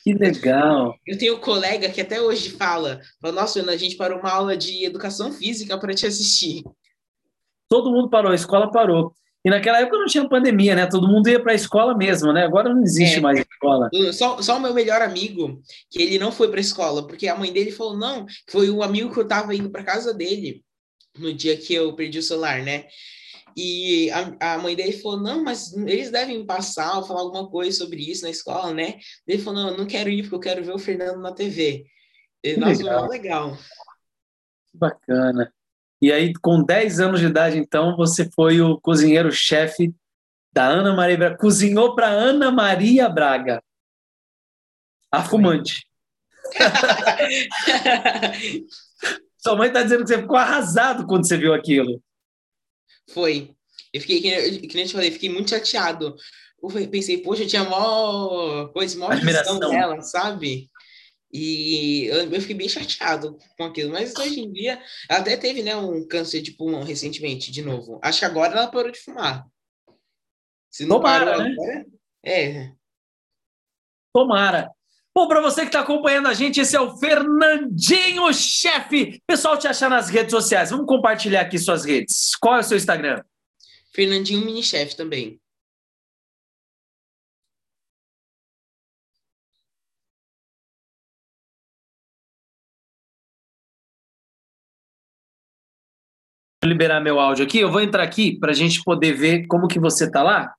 Que 0.03 0.13
legal! 0.13 0.95
Eu 1.05 1.17
tenho 1.17 1.35
um 1.35 1.39
colega 1.39 1.89
que 1.89 2.01
até 2.01 2.21
hoje 2.21 2.51
fala, 2.51 3.01
fala 3.21 3.33
nossa, 3.33 3.59
Ana, 3.59 3.71
a 3.71 3.77
gente 3.77 3.97
parou 3.97 4.19
uma 4.19 4.31
aula 4.31 4.57
de 4.57 4.83
educação 4.83 5.31
física 5.31 5.79
para 5.79 5.93
te 5.93 6.05
assistir. 6.05 6.63
Todo 7.67 7.91
mundo 7.91 8.09
parou, 8.09 8.31
a 8.31 8.35
escola 8.35 8.71
parou. 8.71 9.13
E 9.45 9.49
naquela 9.49 9.79
época 9.79 9.99
não 9.99 10.07
tinha 10.07 10.27
pandemia, 10.27 10.75
né? 10.75 10.87
Todo 10.87 11.07
mundo 11.07 11.29
ia 11.29 11.39
para 11.39 11.51
a 11.51 11.55
escola 11.55 11.95
mesmo, 11.95 12.33
né? 12.33 12.43
Agora 12.43 12.73
não 12.73 12.81
existe 12.81 13.17
é, 13.17 13.21
mais 13.21 13.39
escola. 13.39 13.91
Só, 14.11 14.41
só 14.41 14.57
o 14.57 14.59
meu 14.59 14.73
melhor 14.73 15.03
amigo, 15.03 15.61
que 15.91 16.01
ele 16.01 16.17
não 16.17 16.31
foi 16.31 16.49
para 16.49 16.57
a 16.57 16.61
escola, 16.61 17.05
porque 17.05 17.27
a 17.27 17.35
mãe 17.35 17.53
dele 17.53 17.71
falou, 17.71 17.95
não, 17.95 18.25
foi 18.49 18.71
o 18.71 18.81
amigo 18.81 19.13
que 19.13 19.19
eu 19.19 19.23
estava 19.23 19.53
indo 19.53 19.69
para 19.69 19.83
casa 19.83 20.11
dele 20.11 20.65
no 21.15 21.31
dia 21.31 21.55
que 21.55 21.75
eu 21.75 21.95
perdi 21.95 22.17
o 22.17 22.23
celular, 22.23 22.63
né? 22.63 22.85
E 23.55 24.09
a, 24.09 24.55
a 24.55 24.57
mãe 24.57 24.75
dele 24.75 24.93
falou, 24.93 25.21
não, 25.21 25.43
mas 25.43 25.73
eles 25.77 26.09
devem 26.09 26.43
passar 26.43 26.97
ou 26.97 27.05
falar 27.05 27.21
alguma 27.21 27.47
coisa 27.47 27.77
sobre 27.77 28.01
isso 28.01 28.23
na 28.23 28.31
escola, 28.31 28.73
né? 28.73 28.97
Ele 29.27 29.41
falou, 29.41 29.61
não, 29.61 29.69
eu 29.69 29.77
não 29.77 29.85
quero 29.85 30.09
ir 30.09 30.23
porque 30.23 30.35
eu 30.35 30.39
quero 30.39 30.65
ver 30.65 30.73
o 30.73 30.79
Fernando 30.79 31.21
na 31.21 31.31
TV. 31.31 31.85
E, 32.43 32.57
nossa, 32.57 32.83
legal. 32.83 33.07
legal. 33.07 33.57
Bacana. 34.73 35.53
E 36.05 36.11
aí, 36.11 36.33
com 36.35 36.61
10 36.61 36.99
anos 36.99 37.19
de 37.19 37.25
idade, 37.25 37.57
então, 37.57 37.97
você 37.97 38.29
foi 38.29 38.61
o 38.61 38.79
cozinheiro-chefe 38.79 39.91
da 40.53 40.67
Ana 40.67 40.93
Maria 40.93 41.17
Braga. 41.17 41.35
Cozinhou 41.35 41.95
para 41.95 42.05
Ana 42.05 42.51
Maria 42.51 43.09
Braga. 43.09 43.59
A 45.11 45.23
fumante. 45.23 45.87
Sua 49.41 49.55
mãe 49.55 49.69
está 49.69 49.81
dizendo 49.81 50.03
que 50.03 50.09
você 50.09 50.21
ficou 50.21 50.37
arrasado 50.37 51.07
quando 51.07 51.27
você 51.27 51.39
viu 51.39 51.55
aquilo. 51.55 51.99
Foi. 53.09 53.55
Eu 53.91 53.99
fiquei, 53.99 54.21
que, 54.21 54.29
nem 54.75 54.83
eu 54.83 54.87
te 54.87 54.93
falei, 54.93 55.09
fiquei 55.09 55.31
muito 55.31 55.49
chateado. 55.49 56.15
Eu 56.61 56.69
pensei, 56.87 57.17
poxa, 57.17 57.41
eu 57.41 57.47
tinha 57.47 57.63
mó 57.63 58.67
coisa, 58.67 58.95
mó 58.99 59.09
admiração 59.09 59.57
dela, 59.57 59.99
sabe? 60.01 60.69
E 61.37 62.05
eu, 62.05 62.31
eu, 62.31 62.39
fiquei 62.39 62.55
bem 62.55 62.69
chateado 62.69 63.37
com 63.57 63.65
aquilo. 63.65 63.91
Mas 63.91 64.15
hoje 64.15 64.39
em 64.39 64.53
dia, 64.53 64.81
ela 65.09 65.19
até 65.19 65.35
teve, 65.35 65.61
né, 65.61 65.75
um 65.75 66.07
câncer 66.07 66.41
de 66.41 66.53
pulmão 66.53 66.81
recentemente, 66.81 67.51
de 67.51 67.61
novo. 67.61 67.99
Acho 68.01 68.19
que 68.19 68.25
agora 68.25 68.53
ela 68.53 68.67
parou 68.71 68.89
de 68.89 68.99
fumar. 68.99 69.45
Se 70.71 70.85
não 70.85 70.95
Tomara, 70.95 71.25
parou, 71.25 71.43
né? 71.43 71.51
Agora, 71.51 71.85
é. 72.23 72.71
Tomara. 74.13 74.71
Bom, 75.13 75.27
para 75.27 75.41
você 75.41 75.61
que 75.61 75.67
está 75.67 75.81
acompanhando 75.81 76.29
a 76.29 76.33
gente, 76.33 76.61
esse 76.61 76.73
é 76.73 76.79
o 76.79 76.97
Fernandinho 76.97 78.33
Chefe. 78.33 79.21
Pessoal, 79.27 79.57
te 79.57 79.67
achar 79.67 79.89
nas 79.89 80.07
redes 80.07 80.31
sociais. 80.31 80.69
Vamos 80.69 80.85
compartilhar 80.85 81.41
aqui 81.41 81.59
suas 81.59 81.83
redes. 81.83 82.33
Qual 82.37 82.55
é 82.55 82.59
o 82.59 82.63
seu 82.63 82.77
Instagram? 82.77 83.21
Fernandinho 83.93 84.45
Mini 84.45 84.63
Chef 84.63 84.95
também. 84.95 85.37
Liberar 96.65 96.99
meu 96.99 97.19
áudio 97.19 97.45
aqui. 97.45 97.59
Eu 97.59 97.71
vou 97.71 97.81
entrar 97.81 98.03
aqui 98.03 98.37
para 98.39 98.51
a 98.51 98.55
gente 98.55 98.83
poder 98.83 99.13
ver 99.13 99.47
como 99.47 99.67
que 99.67 99.79
você 99.79 100.09
tá 100.09 100.21
lá. 100.23 100.53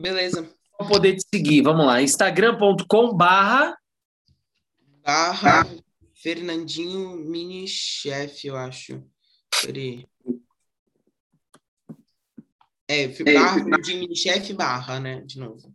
Beleza. 0.00 0.48
Vou 0.78 0.88
poder 0.88 1.16
te 1.16 1.24
seguir. 1.32 1.62
Vamos 1.62 1.86
lá. 1.86 2.00
Instagram.com 2.00 3.14
barra... 3.14 3.76
Barra 5.04 5.66
Fernandinho 6.14 7.16
Mini 7.16 7.66
Chef, 7.66 8.46
eu 8.46 8.56
acho. 8.56 9.02
Peraí. 9.62 10.06
É, 12.86 13.08
barra 13.32 13.54
Fernandinho 13.54 14.00
Mini 14.00 14.16
Chef 14.16 14.52
barra, 14.52 15.00
né? 15.00 15.20
De 15.22 15.38
novo. 15.38 15.74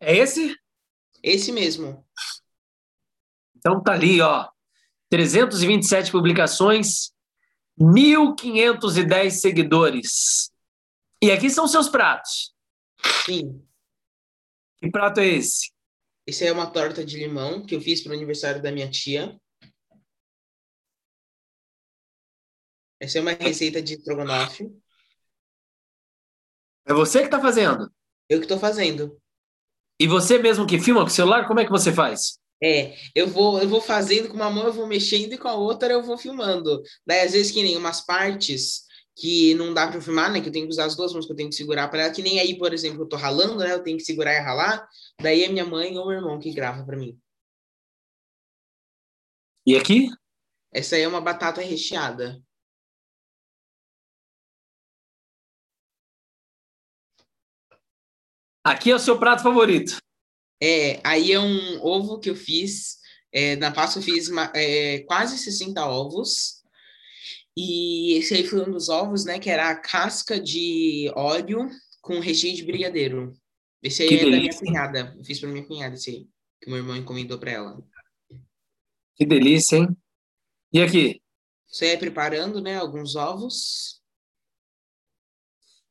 É 0.00 0.14
esse? 0.16 0.54
Esse 1.22 1.50
mesmo. 1.50 2.04
Então 3.66 3.82
tá 3.82 3.92
ali, 3.92 4.20
ó. 4.20 4.46
327 5.08 6.12
publicações, 6.12 7.14
1.510 7.80 9.30
seguidores. 9.30 10.52
E 11.22 11.30
aqui 11.30 11.48
são 11.48 11.66
seus 11.66 11.88
pratos. 11.88 12.54
Sim. 13.24 13.66
Que 14.76 14.90
prato 14.90 15.20
é 15.20 15.26
esse? 15.26 15.72
Esse 16.26 16.46
é 16.46 16.52
uma 16.52 16.70
torta 16.70 17.02
de 17.02 17.16
limão 17.16 17.64
que 17.64 17.74
eu 17.74 17.80
fiz 17.80 18.02
para 18.02 18.12
o 18.12 18.14
aniversário 18.14 18.62
da 18.62 18.70
minha 18.70 18.90
tia. 18.90 19.40
Essa 23.00 23.18
é 23.18 23.20
uma 23.22 23.32
receita 23.32 23.80
de 23.80 23.94
estrogonofe. 23.94 24.70
É 26.86 26.92
você 26.92 27.20
que 27.20 27.26
está 27.26 27.40
fazendo? 27.40 27.90
Eu 28.28 28.38
que 28.40 28.44
estou 28.44 28.58
fazendo. 28.58 29.18
E 29.98 30.06
você 30.06 30.38
mesmo 30.38 30.66
que 30.66 30.78
filma 30.78 31.00
com 31.00 31.06
o 31.06 31.10
celular, 31.10 31.46
como 31.46 31.60
é 31.60 31.64
que 31.64 31.70
você 31.70 31.92
faz? 31.92 32.38
É, 32.64 32.96
eu 33.14 33.28
vou, 33.28 33.60
eu 33.60 33.68
vou 33.68 33.78
fazendo 33.78 34.26
com 34.26 34.36
uma 34.36 34.48
mão, 34.48 34.64
eu 34.64 34.72
vou 34.72 34.86
mexendo 34.86 35.34
e 35.34 35.38
com 35.38 35.46
a 35.46 35.54
outra 35.54 35.92
eu 35.92 36.02
vou 36.02 36.16
filmando. 36.16 36.82
Daí, 37.06 37.20
às 37.20 37.32
vezes, 37.32 37.52
que 37.52 37.62
nem 37.62 37.76
umas 37.76 38.00
partes 38.00 38.84
que 39.14 39.54
não 39.54 39.74
dá 39.74 39.86
para 39.86 40.00
filmar, 40.00 40.32
né? 40.32 40.40
Que 40.40 40.48
eu 40.48 40.52
tenho 40.52 40.64
que 40.64 40.72
usar 40.72 40.86
as 40.86 40.96
duas 40.96 41.12
mãos 41.12 41.26
que 41.26 41.32
eu 41.32 41.36
tenho 41.36 41.50
que 41.50 41.54
segurar 41.54 41.88
para 41.88 42.04
ela, 42.04 42.12
que 42.14 42.22
nem 42.22 42.40
aí, 42.40 42.56
por 42.56 42.72
exemplo, 42.72 43.02
eu 43.02 43.06
tô 43.06 43.16
ralando, 43.16 43.56
né? 43.56 43.70
Eu 43.70 43.82
tenho 43.82 43.98
que 43.98 44.04
segurar 44.04 44.32
e 44.32 44.40
ralar. 44.40 44.88
Daí 45.20 45.44
é 45.44 45.48
minha 45.48 45.66
mãe 45.66 45.98
ou 45.98 46.06
meu 46.06 46.16
irmão 46.16 46.38
que 46.40 46.54
grava 46.54 46.82
para 46.86 46.96
mim. 46.96 47.18
E 49.66 49.76
aqui? 49.76 50.08
Essa 50.72 50.96
aí 50.96 51.02
é 51.02 51.08
uma 51.08 51.20
batata 51.20 51.60
recheada. 51.60 52.42
Aqui 58.64 58.90
é 58.90 58.94
o 58.94 58.98
seu 58.98 59.18
prato 59.18 59.42
favorito. 59.42 59.98
É, 60.66 60.98
aí 61.04 61.30
é 61.30 61.38
um 61.38 61.84
ovo 61.84 62.18
que 62.18 62.30
eu 62.30 62.34
fiz. 62.34 62.98
É, 63.30 63.54
na 63.56 63.70
Páscoa 63.70 64.00
eu 64.00 64.02
fiz 64.02 64.30
é, 64.54 65.00
quase 65.00 65.36
60 65.36 65.84
ovos. 65.86 66.64
E 67.54 68.14
esse 68.14 68.32
aí 68.32 68.46
foi 68.46 68.62
um 68.66 68.72
dos 68.72 68.88
ovos, 68.88 69.26
né? 69.26 69.38
Que 69.38 69.50
era 69.50 69.68
a 69.68 69.76
casca 69.76 70.40
de 70.40 71.12
óleo 71.14 71.68
com 72.00 72.18
recheio 72.18 72.56
de 72.56 72.64
brigadeiro. 72.64 73.36
Esse 73.82 74.04
aí 74.04 74.08
que 74.08 74.14
é 74.14 74.18
delícia. 74.20 74.32
da 74.32 74.40
minha 74.40 74.58
cunhada. 74.58 75.14
Eu 75.18 75.24
fiz 75.24 75.38
para 75.38 75.50
minha 75.50 75.66
cunhada 75.66 75.96
esse 75.96 76.10
aí, 76.10 76.28
que 76.62 76.70
meu 76.70 76.78
irmão 76.78 76.96
encomendou 76.96 77.38
para 77.38 77.50
ela. 77.50 77.86
Que 79.16 79.26
delícia, 79.26 79.76
hein? 79.76 79.94
E 80.72 80.80
aqui? 80.80 81.22
Você 81.68 81.88
é 81.88 81.96
preparando, 81.98 82.62
né? 82.62 82.78
Alguns 82.78 83.16
ovos. 83.16 84.02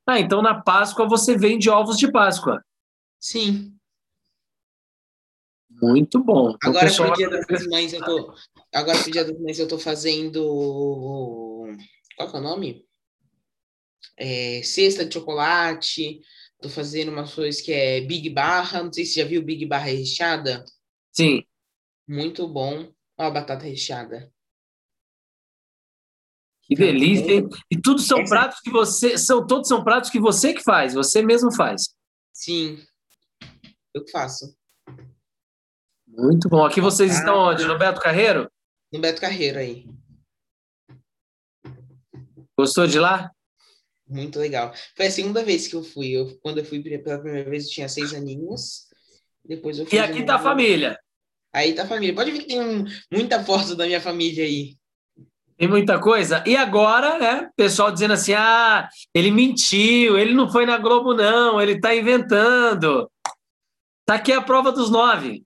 Ah, 0.07 0.19
então 0.19 0.41
na 0.41 0.63
Páscoa 0.63 1.07
você 1.07 1.38
vende 1.38 1.69
ovos 1.69 1.95
de 1.95 2.11
Páscoa. 2.11 2.65
Sim. 3.19 3.78
Muito 5.88 6.23
bom. 6.23 6.51
Então, 6.51 6.69
agora 6.69 6.86
pessoal... 6.86 7.09
pro 7.09 7.17
Dia 7.17 7.29
das 7.29 7.67
Mães 7.67 7.93
eu 7.93 8.03
tô, 8.03 8.34
agora 8.73 8.99
pro 8.99 9.11
Dia 9.11 9.25
das 9.25 9.39
Mães 9.39 9.59
eu 9.59 9.67
tô 9.67 9.77
fazendo 9.77 11.53
qual 12.15 12.29
que 12.29 12.36
é 12.36 12.39
o 12.39 12.43
nome? 12.43 12.86
É, 14.17 14.61
cesta 14.63 15.05
de 15.05 15.13
chocolate. 15.13 16.21
Tô 16.61 16.69
fazendo 16.69 17.11
umas 17.11 17.34
coisas 17.34 17.61
que 17.61 17.73
é 17.73 18.01
Big 18.01 18.29
Barra. 18.29 18.84
Não 18.84 18.93
sei 18.93 19.05
se 19.05 19.15
já 19.15 19.25
viu 19.25 19.43
Big 19.43 19.65
Barra 19.65 19.86
recheada. 19.86 20.63
Sim. 21.11 21.43
Muito 22.07 22.47
bom. 22.47 22.91
Ó, 23.17 23.23
a 23.23 23.31
batata 23.31 23.65
recheada. 23.65 24.31
Que 26.63 26.75
delícia, 26.75 27.34
hein? 27.34 27.49
E 27.69 27.79
tudo 27.79 27.99
são 27.99 28.19
Essa... 28.19 28.29
pratos 28.29 28.59
que 28.61 28.71
você. 28.71 29.17
São, 29.17 29.45
todos 29.45 29.67
são 29.67 29.84
pratos 29.84 30.09
que 30.09 30.19
você 30.19 30.53
que 30.53 30.63
faz, 30.63 30.93
você 30.93 31.21
mesmo 31.21 31.53
faz. 31.53 31.93
Sim. 32.31 32.79
Eu 33.93 34.03
que 34.05 34.11
faço. 34.11 34.55
Muito 36.16 36.47
bom. 36.47 36.64
Aqui 36.64 36.80
vocês 36.80 37.11
ah, 37.11 37.20
estão 37.20 37.38
onde? 37.38 37.66
No 37.66 37.78
Beto 37.78 37.99
Carreiro? 37.99 38.49
No 38.91 38.99
Beto 38.99 39.20
Carreiro 39.20 39.57
aí. 39.57 39.86
Gostou 42.57 42.86
de 42.86 42.99
lá? 42.99 43.32
Muito 44.07 44.38
legal. 44.38 44.72
Foi 44.95 45.07
a 45.07 45.11
segunda 45.11 45.43
vez 45.43 45.68
que 45.68 45.76
eu 45.76 45.84
fui. 45.84 46.09
Eu, 46.11 46.38
quando 46.41 46.59
eu 46.59 46.66
fui 46.66 46.82
pela 46.99 47.20
primeira 47.20 47.49
vez, 47.49 47.66
eu 47.66 47.72
tinha 47.72 47.89
seis 47.89 48.14
aninhos. 48.14 48.88
Depois 49.43 49.80
eu 49.80 49.88
e 49.91 49.97
aqui 49.97 50.24
tá 50.24 50.36
a 50.36 50.39
família. 50.39 50.99
Aí 51.51 51.74
tá 51.74 51.84
a 51.84 51.88
família. 51.88 52.14
Pode 52.14 52.32
ver 52.32 52.39
que 52.39 52.47
tem 52.47 52.61
um, 52.61 52.86
muita 53.11 53.43
foto 53.43 53.76
da 53.76 53.86
minha 53.86 53.99
família 53.99 54.43
aí. 54.43 54.76
Tem 55.57 55.68
muita 55.68 55.99
coisa. 55.99 56.43
E 56.45 56.55
agora, 56.55 57.18
né? 57.18 57.49
Pessoal 57.55 57.91
dizendo 57.91 58.14
assim: 58.14 58.34
ah, 58.34 58.88
ele 59.14 59.32
mentiu, 59.32 60.18
ele 60.18 60.34
não 60.34 60.51
foi 60.51 60.66
na 60.66 60.78
Globo, 60.78 61.16
não, 61.16 61.59
ele 61.59 61.80
tá 61.80 61.95
inventando. 61.95 63.09
Tá 64.05 64.16
aqui 64.16 64.32
a 64.32 64.41
prova 64.41 64.72
dos 64.72 64.91
nove. 64.91 65.43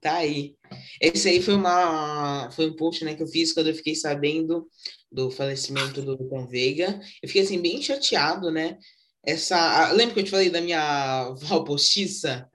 Tá 0.00 0.16
aí. 0.16 0.54
Esse 1.00 1.28
aí 1.28 1.42
foi 1.42 1.54
uma 1.54 2.50
foi 2.52 2.68
um 2.68 2.76
post 2.76 3.04
né, 3.04 3.14
que 3.14 3.22
eu 3.22 3.26
fiz 3.26 3.52
quando 3.52 3.68
eu 3.68 3.74
fiquei 3.74 3.94
sabendo 3.94 4.68
do 5.10 5.30
falecimento 5.30 6.02
do 6.02 6.16
Tom 6.28 6.46
Veiga. 6.46 7.00
Eu 7.22 7.28
fiquei 7.28 7.42
assim, 7.42 7.60
bem 7.60 7.82
chateado, 7.82 8.50
né? 8.50 8.78
Essa. 9.26 9.90
Lembra 9.92 10.14
que 10.14 10.20
eu 10.20 10.24
te 10.24 10.30
falei 10.30 10.50
da 10.50 10.60
minha 10.60 10.80
avó 11.42 11.60
postiça? 11.60 12.48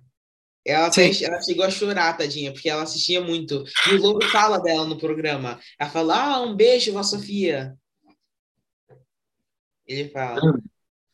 Ela, 0.66 0.88
até, 0.88 1.12
ela 1.22 1.42
chegou 1.42 1.66
a 1.66 1.70
chorar, 1.70 2.18
tadinha, 2.18 2.54
porque 2.54 2.70
ela 2.70 2.84
assistia 2.84 3.20
muito. 3.20 3.66
E 3.90 3.96
o 3.96 4.02
Lobo 4.02 4.26
fala 4.30 4.60
dela 4.60 4.86
no 4.86 4.98
programa. 4.98 5.60
Ela 5.78 5.90
fala: 5.90 6.16
Ah, 6.16 6.42
um 6.42 6.56
beijo, 6.56 6.94
vó 6.94 7.04
Sofia. 7.04 7.76
Ele 9.86 10.10
fala. 10.10 10.40
Hum. 10.44 10.62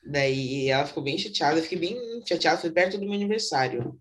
Daí 0.06 0.70
ela 0.70 0.86
ficou 0.86 1.04
bem 1.04 1.18
chateada, 1.18 1.60
eu 1.60 1.64
fiquei 1.64 1.78
bem 1.78 1.98
chateada, 2.26 2.60
foi 2.60 2.72
perto 2.72 2.98
do 2.98 3.06
meu 3.06 3.14
aniversário. 3.14 4.00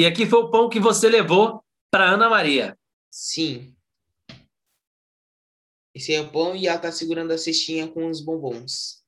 E 0.00 0.06
aqui 0.06 0.24
foi 0.24 0.38
o 0.38 0.50
pão 0.50 0.70
que 0.70 0.80
você 0.80 1.10
levou 1.10 1.62
para 1.90 2.14
Ana 2.14 2.30
Maria. 2.30 2.74
Sim. 3.10 3.76
Esse 5.94 6.14
é 6.14 6.22
o 6.22 6.30
pão 6.30 6.56
e 6.56 6.66
ela 6.66 6.78
tá 6.78 6.90
segurando 6.90 7.34
a 7.34 7.36
cestinha 7.36 7.86
com 7.86 8.08
os 8.08 8.22
bombons. 8.22 9.04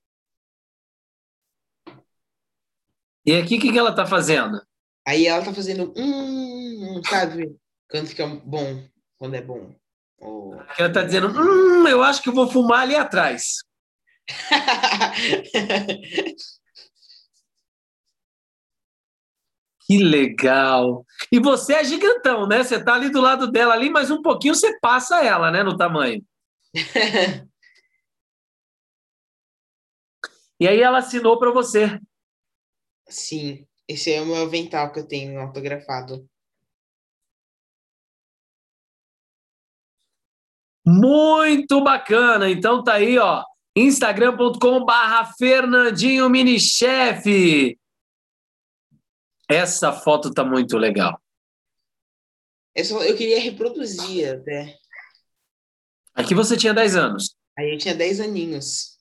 E 3.24 3.32
aqui 3.32 3.56
o 3.56 3.60
que, 3.62 3.72
que 3.72 3.78
ela 3.78 3.94
tá 3.94 4.04
fazendo? 4.04 4.60
Aí 5.08 5.26
ela 5.26 5.42
tá 5.42 5.54
fazendo 5.54 5.94
hum, 5.96 7.00
sabe? 7.08 7.56
Quando 7.88 8.08
fica 8.08 8.26
bom, 8.26 8.86
quando 9.16 9.32
é 9.32 9.40
bom. 9.40 9.74
Oh. 10.20 10.56
Ela 10.78 10.92
tá 10.92 11.04
dizendo, 11.04 11.28
hum, 11.28 11.88
eu 11.88 12.02
acho 12.02 12.22
que 12.22 12.28
eu 12.28 12.34
vou 12.34 12.50
fumar 12.50 12.82
ali 12.82 12.96
atrás. 12.96 13.60
que 19.86 19.98
legal. 19.98 21.04
E 21.30 21.38
você 21.40 21.74
é 21.74 21.84
gigantão, 21.84 22.46
né? 22.46 22.62
Você 22.62 22.82
tá 22.82 22.94
ali 22.94 23.10
do 23.10 23.20
lado 23.20 23.50
dela 23.50 23.74
ali, 23.74 23.90
mas 23.90 24.10
um 24.10 24.22
pouquinho 24.22 24.54
você 24.54 24.78
passa 24.80 25.22
ela, 25.24 25.50
né, 25.50 25.62
no 25.62 25.76
tamanho. 25.76 26.24
e 30.60 30.68
aí 30.68 30.80
ela 30.80 30.98
assinou 30.98 31.38
para 31.38 31.50
você. 31.50 32.00
Sim, 33.08 33.66
esse 33.88 34.12
é 34.12 34.20
o 34.22 34.26
meu 34.26 34.42
avental 34.42 34.92
que 34.92 35.00
eu 35.00 35.06
tenho 35.06 35.40
autografado. 35.40 36.26
Muito 40.84 41.82
bacana. 41.82 42.50
Então 42.50 42.82
tá 42.82 42.94
aí, 42.94 43.18
ó. 43.18 43.44
instagram.com 43.76 44.84
barra 44.84 45.24
Fernandinho 45.38 46.28
Minichef. 46.28 47.78
Essa 49.48 49.92
foto 49.92 50.32
tá 50.32 50.44
muito 50.44 50.76
legal. 50.76 51.20
Essa, 52.74 52.94
eu 52.94 53.16
queria 53.16 53.40
reproduzir 53.40 54.34
até. 54.34 54.78
Aqui 56.14 56.34
você 56.34 56.56
tinha 56.56 56.74
10 56.74 56.96
anos. 56.96 57.36
Aí 57.58 57.72
eu 57.72 57.78
tinha 57.78 57.94
10 57.94 58.20
aninhos. 58.20 58.98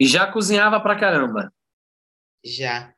E 0.00 0.06
já 0.06 0.30
cozinhava 0.30 0.80
pra 0.80 0.98
caramba. 0.98 1.52
Já. 2.44 2.94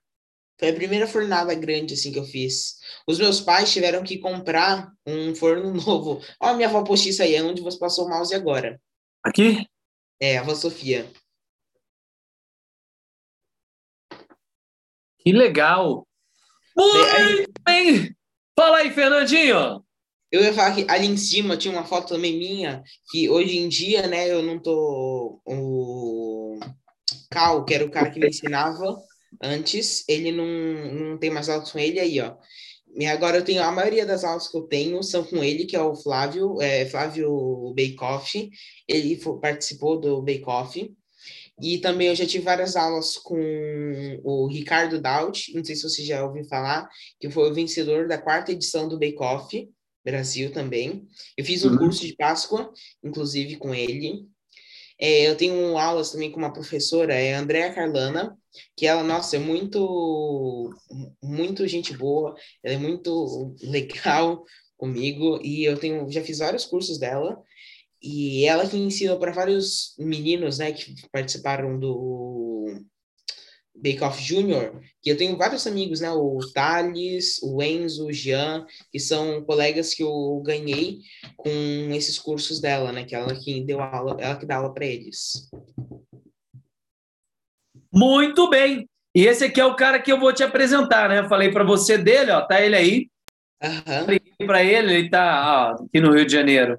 Foi 0.58 0.68
a 0.68 0.74
primeira 0.74 1.06
fornada 1.06 1.54
grande 1.54 1.94
assim 1.94 2.12
que 2.12 2.18
eu 2.18 2.24
fiz. 2.24 2.78
Os 3.06 3.18
meus 3.18 3.40
pais 3.40 3.72
tiveram 3.72 4.04
que 4.04 4.18
comprar 4.18 4.92
um 5.06 5.34
forno 5.34 5.72
novo. 5.74 6.20
Ó, 6.38 6.48
a 6.48 6.54
minha 6.54 6.68
avó 6.68 6.84
postiça 6.84 7.22
aí, 7.24 7.34
é 7.34 7.42
onde 7.42 7.62
você 7.62 7.78
passou 7.78 8.04
o 8.04 8.08
mouse 8.08 8.34
agora. 8.34 8.80
Aqui? 9.24 9.66
É, 10.20 10.36
a 10.36 10.42
avó 10.42 10.54
Sofia. 10.54 11.10
Que 15.18 15.32
legal. 15.32 16.06
Muito 16.76 17.52
bem. 17.64 18.16
Fala 18.58 18.78
aí, 18.78 18.90
Fernandinho. 18.90 19.84
Eu 20.30 20.42
ia 20.44 20.54
falar 20.54 20.74
que 20.74 20.86
ali 20.88 21.06
em 21.06 21.16
cima 21.16 21.56
tinha 21.56 21.74
uma 21.74 21.84
foto 21.84 22.14
também 22.14 22.38
minha, 22.38 22.82
que 23.10 23.28
hoje 23.28 23.58
em 23.58 23.68
dia, 23.68 24.06
né, 24.06 24.30
eu 24.30 24.42
não 24.42 24.60
tô. 24.60 25.40
O 25.44 26.58
Cal, 27.30 27.64
que 27.64 27.74
era 27.74 27.84
o 27.84 27.90
cara 27.90 28.10
que 28.10 28.20
me 28.20 28.28
ensinava, 28.28 28.96
antes, 29.42 30.04
ele 30.08 30.30
não, 30.30 30.46
não 30.46 31.18
tem 31.18 31.30
mais 31.30 31.48
aulas 31.48 31.72
com 31.72 31.78
ele 31.78 31.98
aí, 31.98 32.20
ó. 32.20 32.36
E 32.94 33.06
agora 33.06 33.38
eu 33.38 33.44
tenho 33.44 33.62
a 33.62 33.70
maioria 33.70 34.04
das 34.04 34.24
aulas 34.24 34.48
que 34.48 34.56
eu 34.56 34.62
tenho 34.62 35.02
são 35.02 35.24
com 35.24 35.42
ele, 35.42 35.64
que 35.64 35.76
é 35.76 35.80
o 35.80 35.94
Flávio, 35.94 36.60
é, 36.60 36.84
Flávio 36.86 37.72
Bake 37.74 37.96
Off. 38.00 38.50
Ele 38.88 39.20
participou 39.40 40.00
do 40.00 40.22
Bake 40.22 40.44
Off. 40.46 40.92
E 41.62 41.78
também 41.78 42.08
eu 42.08 42.14
já 42.14 42.26
tive 42.26 42.44
várias 42.44 42.76
aulas 42.76 43.16
com 43.16 43.38
o 44.22 44.46
Ricardo 44.46 45.00
Daut, 45.00 45.54
não 45.54 45.64
sei 45.64 45.76
se 45.76 45.82
você 45.82 46.04
já 46.04 46.24
ouviu 46.24 46.44
falar, 46.44 46.88
que 47.18 47.30
foi 47.30 47.50
o 47.50 47.54
vencedor 47.54 48.08
da 48.08 48.18
quarta 48.18 48.52
edição 48.52 48.88
do 48.88 48.98
Bake 48.98 49.20
Off 49.20 49.68
Brasil 50.04 50.52
também. 50.52 51.06
Eu 51.36 51.44
fiz 51.44 51.64
um 51.64 51.70
uhum. 51.70 51.78
curso 51.78 52.06
de 52.06 52.16
Páscoa, 52.16 52.72
inclusive 53.04 53.56
com 53.56 53.74
ele. 53.74 54.26
É, 54.98 55.28
eu 55.28 55.36
tenho 55.36 55.78
aulas 55.78 56.12
também 56.12 56.30
com 56.30 56.38
uma 56.38 56.52
professora, 56.52 57.14
é 57.14 57.34
a 57.34 57.40
Andrea 57.40 57.72
Carlana, 57.72 58.36
que 58.76 58.86
ela, 58.86 59.02
nossa, 59.02 59.36
é 59.36 59.38
muito, 59.38 60.70
muito 61.22 61.66
gente 61.66 61.96
boa, 61.96 62.34
ela 62.62 62.74
é 62.74 62.78
muito 62.78 63.54
legal 63.62 64.44
comigo, 64.76 65.40
e 65.42 65.64
eu 65.64 65.78
tenho, 65.78 66.10
já 66.10 66.22
fiz 66.22 66.38
vários 66.38 66.64
cursos 66.64 66.98
dela, 66.98 67.42
e 68.02 68.44
ela 68.46 68.66
que 68.66 68.76
ensinou 68.76 69.18
para 69.18 69.32
vários 69.32 69.94
meninos, 69.98 70.58
né, 70.58 70.72
que 70.72 70.94
participaram 71.12 71.78
do 71.78 72.82
Bake 73.74 74.02
Off 74.02 74.22
Júnior, 74.22 74.80
que 75.02 75.10
eu 75.10 75.16
tenho 75.16 75.36
vários 75.36 75.66
amigos, 75.66 76.00
né, 76.00 76.10
o 76.10 76.38
Thales, 76.54 77.40
o 77.42 77.62
Enzo, 77.62 78.06
o 78.06 78.12
Jean, 78.12 78.66
que 78.90 78.98
são 78.98 79.42
colegas 79.44 79.94
que 79.94 80.02
eu 80.02 80.42
ganhei 80.44 81.00
com 81.36 81.50
esses 81.92 82.18
cursos 82.18 82.60
dela, 82.60 82.92
né, 82.92 83.04
que 83.04 83.14
ela 83.14 83.34
que 83.34 83.62
deu 83.62 83.80
aula, 83.80 84.16
ela 84.20 84.36
que 84.36 84.46
dá 84.46 84.56
aula 84.56 84.72
para 84.72 84.86
eles. 84.86 85.50
Muito 87.92 88.48
bem. 88.48 88.88
E 89.14 89.26
esse 89.26 89.44
aqui 89.44 89.60
é 89.60 89.64
o 89.64 89.74
cara 89.74 90.00
que 90.00 90.12
eu 90.12 90.20
vou 90.20 90.32
te 90.32 90.44
apresentar, 90.44 91.08
né? 91.08 91.18
Eu 91.18 91.28
falei 91.28 91.50
para 91.50 91.64
você 91.64 91.98
dele, 91.98 92.30
ó, 92.30 92.40
tá 92.42 92.60
ele 92.60 92.76
aí. 92.76 93.10
Uhum. 93.60 94.46
Para 94.46 94.62
ele, 94.62 94.94
ele 94.94 95.10
tá 95.10 95.74
ó, 95.76 95.84
aqui 95.84 96.00
no 96.00 96.14
Rio 96.14 96.24
de 96.24 96.32
Janeiro. 96.32 96.78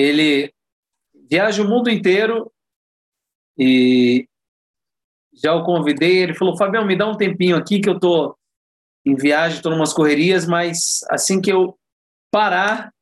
Ele 0.00 0.52
viaja 1.30 1.62
o 1.62 1.68
mundo 1.68 1.90
inteiro 1.90 2.50
e 3.58 4.26
já 5.34 5.54
o 5.54 5.64
convidei. 5.64 6.18
Ele 6.18 6.34
falou: 6.34 6.56
Fabião, 6.56 6.86
me 6.86 6.96
dá 6.96 7.06
um 7.06 7.16
tempinho 7.16 7.56
aqui 7.56 7.80
que 7.80 7.88
eu 7.88 7.98
tô 7.98 8.36
em 9.04 9.14
viagem, 9.14 9.62
tô 9.62 9.70
numas 9.70 9.92
correrias, 9.92 10.46
mas 10.46 11.00
assim 11.10 11.40
que 11.40 11.50
eu 11.50 11.78
parar, 12.30 12.92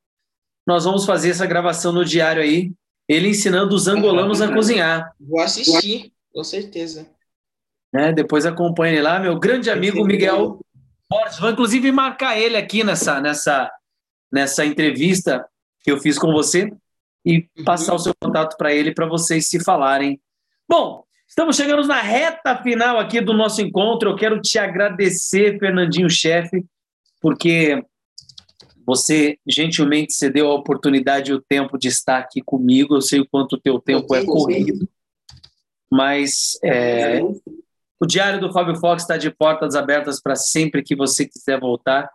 nós 0.67 0.85
vamos 0.85 1.05
fazer 1.05 1.31
essa 1.31 1.47
gravação 1.47 1.93
no 1.93 2.05
diário 2.05 2.43
aí 2.43 2.73
ele 3.09 3.29
ensinando 3.29 3.75
os 3.75 3.89
angolanos 3.89 4.43
a 4.43 4.53
cozinhar. 4.53 5.15
Vou 5.19 5.41
assistir, 5.41 6.13
com 6.33 6.45
certeza. 6.45 7.09
É, 7.95 8.13
depois 8.13 8.45
acompanhe 8.45 8.97
ele 8.97 9.03
lá, 9.03 9.19
meu 9.19 9.39
grande 9.39 9.71
amigo 9.71 10.05
Miguel 10.05 10.61
Borges. 11.09 11.39
Vou 11.39 11.51
inclusive 11.51 11.91
marcar 11.91 12.39
ele 12.39 12.57
aqui 12.57 12.85
nessa, 12.85 13.19
nessa, 13.19 13.73
nessa 14.31 14.67
entrevista 14.67 15.49
que 15.81 15.91
eu 15.91 15.99
fiz 15.99 16.19
com 16.19 16.33
você 16.33 16.71
e 17.29 17.47
uhum. 17.59 17.64
passar 17.64 17.95
o 17.95 17.99
seu 17.99 18.14
contato 18.18 18.57
para 18.57 18.72
ele 18.72 18.95
para 18.95 19.07
vocês 19.07 19.47
se 19.49 19.62
falarem. 19.62 20.18
Bom, 20.66 21.05
estamos 21.29 21.57
chegando 21.57 21.87
na 21.87 22.01
reta 22.01 22.57
final 22.62 22.99
aqui 22.99 23.20
do 23.20 23.35
nosso 23.35 23.61
encontro. 23.61 24.11
Eu 24.11 24.16
quero 24.16 24.41
te 24.41 24.59
agradecer, 24.59 25.59
Fernandinho 25.59 26.09
Chefe, 26.09 26.64
porque 27.20 27.85
você 28.87 29.39
gentilmente 29.47 30.14
cedeu 30.14 30.51
a 30.51 30.55
oportunidade 30.55 31.31
e 31.31 31.35
o 31.35 31.43
tempo 31.43 31.76
de 31.76 31.89
estar 31.89 32.16
aqui 32.16 32.41
comigo. 32.41 32.97
Eu 32.97 33.03
sei 33.03 33.20
o 33.20 33.29
quanto 33.29 33.57
o 33.57 33.61
teu 33.61 33.79
tempo 33.79 34.14
é 34.14 34.24
corrido, 34.24 34.89
mas 35.93 36.59
é, 36.64 37.20
o 38.01 38.07
Diário 38.07 38.41
do 38.41 38.51
Fábio 38.51 38.76
Fox 38.76 39.03
está 39.03 39.18
de 39.18 39.31
portas 39.31 39.74
abertas 39.74 40.18
para 40.18 40.35
sempre 40.35 40.83
que 40.83 40.97
você 40.97 41.26
quiser 41.26 41.61
voltar. 41.61 42.09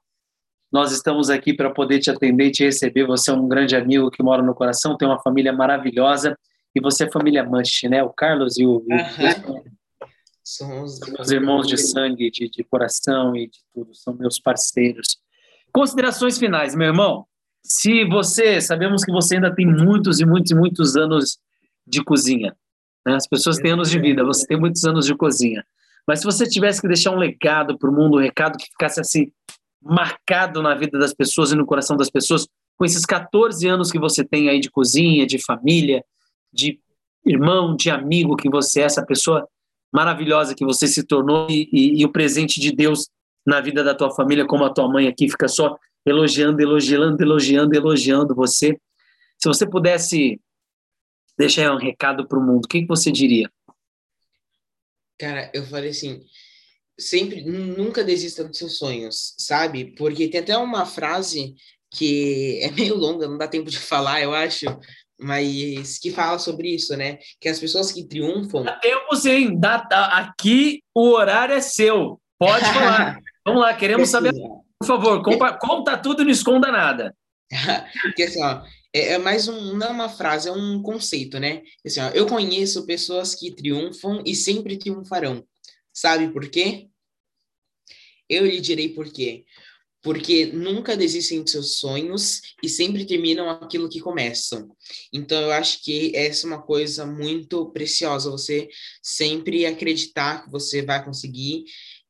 Nós 0.73 0.91
estamos 0.91 1.29
aqui 1.29 1.53
para 1.53 1.69
poder 1.69 1.99
te 1.99 2.09
atender 2.09 2.47
e 2.47 2.51
te 2.51 2.63
receber. 2.63 3.05
Você 3.05 3.29
é 3.29 3.33
um 3.33 3.47
grande 3.47 3.75
amigo 3.75 4.09
que 4.09 4.23
mora 4.23 4.41
no 4.41 4.55
coração, 4.55 4.97
tem 4.97 5.07
uma 5.07 5.19
família 5.19 5.53
maravilhosa 5.53 6.35
e 6.73 6.81
você 6.81 7.03
é 7.03 7.11
família 7.11 7.43
Manche, 7.43 7.87
né? 7.87 8.01
O 8.01 8.09
Carlos 8.09 8.57
e 8.57 8.65
o, 8.65 8.77
uhum. 8.77 9.63
Somos 10.43 10.99
meus 10.99 11.29
irmãos 11.29 11.67
de 11.67 11.77
sangue, 11.77 12.31
de, 12.31 12.49
de 12.49 12.63
coração 12.63 13.35
e 13.35 13.47
de 13.47 13.59
tudo, 13.71 13.93
são 13.93 14.15
meus 14.15 14.39
parceiros. 14.39 15.19
Considerações 15.71 16.39
finais, 16.39 16.75
meu 16.75 16.87
irmão. 16.87 17.25
Se 17.63 18.03
você, 18.05 18.59
sabemos 18.59 19.05
que 19.05 19.11
você 19.11 19.35
ainda 19.35 19.53
tem 19.53 19.65
muitos 19.65 20.19
e 20.19 20.25
muitos 20.25 20.51
e 20.51 20.55
muitos 20.55 20.97
anos 20.97 21.37
de 21.85 22.03
cozinha. 22.03 22.53
Né? 23.05 23.15
As 23.15 23.27
pessoas 23.27 23.57
têm 23.57 23.71
anos 23.71 23.91
de 23.91 23.99
vida, 23.99 24.25
você 24.25 24.45
tem 24.47 24.59
muitos 24.59 24.83
anos 24.83 25.05
de 25.05 25.15
cozinha. 25.15 25.63
Mas 26.05 26.19
se 26.19 26.25
você 26.25 26.45
tivesse 26.45 26.81
que 26.81 26.87
deixar 26.87 27.11
um 27.11 27.17
legado 27.17 27.77
para 27.77 27.89
o 27.89 27.93
mundo, 27.93 28.17
um 28.17 28.21
recado 28.21 28.57
que 28.57 28.65
ficasse 28.65 28.99
assim 28.99 29.31
marcado 29.83 30.61
na 30.61 30.73
vida 30.73 30.97
das 30.97 31.13
pessoas 31.13 31.51
e 31.51 31.55
no 31.55 31.65
coração 31.65 31.97
das 31.97 32.09
pessoas, 32.09 32.47
com 32.77 32.85
esses 32.85 33.05
14 33.05 33.67
anos 33.67 33.91
que 33.91 33.99
você 33.99 34.23
tem 34.23 34.49
aí 34.49 34.59
de 34.59 34.71
cozinha, 34.71 35.27
de 35.27 35.43
família, 35.43 36.03
de 36.51 36.79
irmão, 37.25 37.75
de 37.75 37.89
amigo 37.89 38.35
que 38.35 38.49
você 38.49 38.81
é, 38.81 38.85
essa 38.85 39.05
pessoa 39.05 39.47
maravilhosa 39.91 40.55
que 40.55 40.65
você 40.65 40.87
se 40.87 41.03
tornou 41.03 41.47
e, 41.49 41.69
e, 41.71 42.01
e 42.01 42.05
o 42.05 42.11
presente 42.11 42.59
de 42.59 42.71
Deus 42.71 43.09
na 43.45 43.61
vida 43.61 43.83
da 43.83 43.93
tua 43.93 44.11
família, 44.11 44.45
como 44.45 44.63
a 44.63 44.73
tua 44.73 44.87
mãe 44.87 45.07
aqui 45.07 45.29
fica 45.29 45.47
só 45.47 45.77
elogiando, 46.05 46.61
elogiando, 46.61 47.21
elogiando, 47.21 47.75
elogiando 47.75 48.35
você. 48.35 48.77
Se 49.37 49.47
você 49.47 49.69
pudesse 49.69 50.41
deixar 51.37 51.73
um 51.73 51.77
recado 51.77 52.27
para 52.27 52.39
o 52.39 52.41
mundo, 52.41 52.65
o 52.65 52.67
que, 52.67 52.81
que 52.81 52.87
você 52.87 53.11
diria? 53.11 53.51
Cara, 55.19 55.51
eu 55.53 55.63
falei 55.65 55.91
assim, 55.91 56.23
sempre, 56.99 57.43
nunca 57.43 58.03
desista 58.03 58.43
dos 58.43 58.57
seus 58.57 58.77
sonhos, 58.77 59.33
sabe? 59.37 59.93
Porque 59.95 60.27
tem 60.27 60.41
até 60.41 60.57
uma 60.57 60.85
frase 60.85 61.55
que 61.91 62.59
é 62.61 62.71
meio 62.71 62.95
longa, 62.95 63.27
não 63.27 63.37
dá 63.37 63.47
tempo 63.47 63.69
de 63.69 63.79
falar, 63.79 64.21
eu 64.21 64.33
acho, 64.33 64.65
mas 65.19 65.97
que 65.99 66.11
fala 66.11 66.39
sobre 66.39 66.69
isso, 66.69 66.95
né? 66.97 67.19
Que 67.39 67.49
as 67.49 67.59
pessoas 67.59 67.91
que 67.91 68.03
triunfam. 68.03 68.63
Dá 68.63 68.75
tempo 68.79 69.15
sim, 69.15 69.59
dá, 69.59 69.77
aqui 70.17 70.81
o 70.93 71.09
horário 71.09 71.55
é 71.55 71.61
seu, 71.61 72.19
pode 72.39 72.65
falar. 72.73 73.19
Vamos 73.45 73.61
lá, 73.61 73.73
queremos 73.73 74.09
saber. 74.09 74.33
Por 74.79 74.87
favor, 74.87 75.23
conta, 75.23 75.57
conta 75.57 75.97
tudo 75.97 76.21
e 76.21 76.25
não 76.25 76.31
esconda 76.31 76.71
nada. 76.71 77.15
Porque 78.01 78.23
assim, 78.23 78.43
ó, 78.43 78.63
é, 78.93 79.13
é, 79.13 79.17
mais 79.17 79.47
um, 79.47 79.75
não 79.75 79.87
é 79.87 79.89
uma 79.89 80.09
frase, 80.09 80.49
é 80.49 80.51
um 80.51 80.81
conceito, 80.81 81.39
né? 81.39 81.61
Assim, 81.85 81.99
ó, 81.99 82.09
eu 82.09 82.25
conheço 82.27 82.85
pessoas 82.85 83.35
que 83.35 83.53
triunfam 83.53 84.21
e 84.25 84.35
sempre 84.35 84.77
triunfarão. 84.77 85.43
Sabe 85.93 86.29
por 86.33 86.49
quê? 86.49 86.89
Eu 88.27 88.45
lhe 88.45 88.59
direi 88.59 88.89
por 88.89 89.11
quê. 89.11 89.45
Porque 90.01 90.47
nunca 90.47 90.97
desistem 90.97 91.43
de 91.43 91.51
seus 91.51 91.77
sonhos 91.77 92.41
e 92.61 92.67
sempre 92.67 93.05
terminam 93.05 93.49
aquilo 93.49 93.87
que 93.87 94.01
começam. 94.01 94.75
Então, 95.13 95.39
eu 95.39 95.51
acho 95.51 95.81
que 95.81 96.13
essa 96.13 96.45
é 96.45 96.49
uma 96.49 96.61
coisa 96.61 97.05
muito 97.05 97.71
preciosa, 97.71 98.29
você 98.29 98.67
sempre 99.01 99.65
acreditar 99.65 100.43
que 100.43 100.51
você 100.51 100.81
vai 100.81 101.05
conseguir 101.05 101.63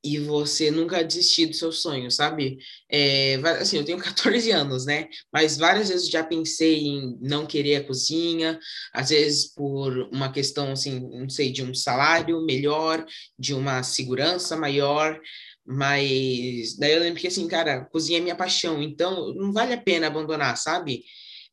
e 0.03 0.19
você 0.19 0.69
nunca 0.69 1.03
desistir 1.03 1.45
dos 1.45 1.59
seus 1.59 1.81
sonhos, 1.81 2.15
sabe? 2.15 2.57
É, 2.91 3.35
assim, 3.59 3.77
eu 3.77 3.85
tenho 3.85 3.97
14 4.03 4.51
anos, 4.51 4.85
né? 4.85 5.07
Mas 5.31 5.57
várias 5.57 5.89
vezes 5.89 6.09
já 6.09 6.23
pensei 6.23 6.87
em 6.87 7.17
não 7.21 7.45
querer 7.45 7.77
a 7.77 7.83
cozinha, 7.83 8.59
às 8.93 9.09
vezes 9.09 9.53
por 9.53 10.09
uma 10.11 10.31
questão, 10.31 10.71
assim, 10.71 10.99
não 10.99 11.29
sei, 11.29 11.51
de 11.51 11.63
um 11.63 11.73
salário 11.73 12.45
melhor, 12.45 13.05
de 13.39 13.53
uma 13.53 13.81
segurança 13.83 14.57
maior, 14.57 15.19
mas 15.65 16.77
daí 16.77 16.91
eu 16.93 16.99
lembro 16.99 17.21
que, 17.21 17.27
assim, 17.27 17.47
cara, 17.47 17.85
cozinha 17.85 18.17
é 18.19 18.21
minha 18.21 18.35
paixão, 18.35 18.81
então 18.81 19.33
não 19.35 19.53
vale 19.53 19.73
a 19.73 19.81
pena 19.81 20.07
abandonar, 20.07 20.57
sabe? 20.57 21.03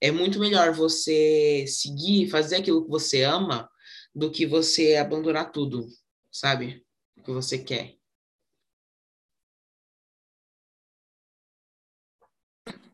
É 0.00 0.10
muito 0.10 0.40
melhor 0.40 0.72
você 0.72 1.64
seguir, 1.68 2.28
fazer 2.28 2.56
aquilo 2.56 2.84
que 2.84 2.90
você 2.90 3.22
ama, 3.22 3.68
do 4.14 4.30
que 4.30 4.46
você 4.46 4.96
abandonar 4.96 5.52
tudo, 5.52 5.86
sabe? 6.32 6.82
O 7.16 7.22
que 7.22 7.30
você 7.30 7.58
quer. 7.58 7.99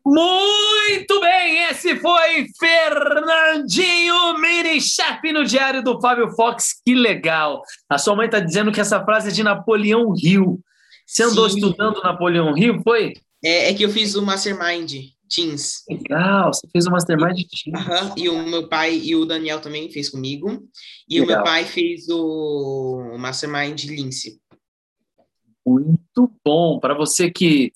Muito 0.09 1.19
bem, 1.19 1.65
esse 1.65 1.97
foi 1.97 2.45
Fernandinho, 2.57 4.37
mini-chefe 4.39 5.33
no 5.33 5.43
Diário 5.43 5.83
do 5.83 5.99
Fábio 5.99 6.31
Fox. 6.31 6.81
Que 6.85 6.95
legal. 6.95 7.61
A 7.89 7.97
sua 7.97 8.15
mãe 8.15 8.27
está 8.27 8.39
dizendo 8.39 8.71
que 8.71 8.79
essa 8.79 9.03
frase 9.03 9.27
é 9.27 9.31
de 9.33 9.43
Napoleão 9.43 10.13
Hill. 10.17 10.61
Você 11.05 11.23
andou 11.23 11.49
Sim. 11.49 11.57
estudando 11.57 12.01
Napoleão 12.01 12.57
Hill, 12.57 12.81
foi? 12.83 13.15
É, 13.43 13.69
é, 13.69 13.73
que 13.73 13.83
eu 13.83 13.89
fiz 13.89 14.15
o 14.15 14.21
Mastermind 14.21 14.93
Teams. 15.29 15.83
Legal, 15.89 16.53
você 16.53 16.65
fez 16.71 16.87
o 16.87 16.91
Mastermind 16.91 17.41
Teams. 17.41 17.85
Uhum, 17.85 18.13
e 18.15 18.29
o 18.29 18.47
meu 18.47 18.69
pai 18.69 18.95
e 18.95 19.13
o 19.13 19.25
Daniel 19.25 19.59
também 19.59 19.91
fez 19.91 20.09
comigo. 20.09 20.63
E 21.09 21.19
legal. 21.19 21.25
o 21.25 21.27
meu 21.27 21.43
pai 21.43 21.65
fez 21.65 22.07
o 22.07 23.13
Mastermind 23.19 23.83
Lince. 23.83 24.39
Muito 25.65 26.31
bom. 26.45 26.79
Para 26.79 26.93
você 26.93 27.29
que 27.29 27.73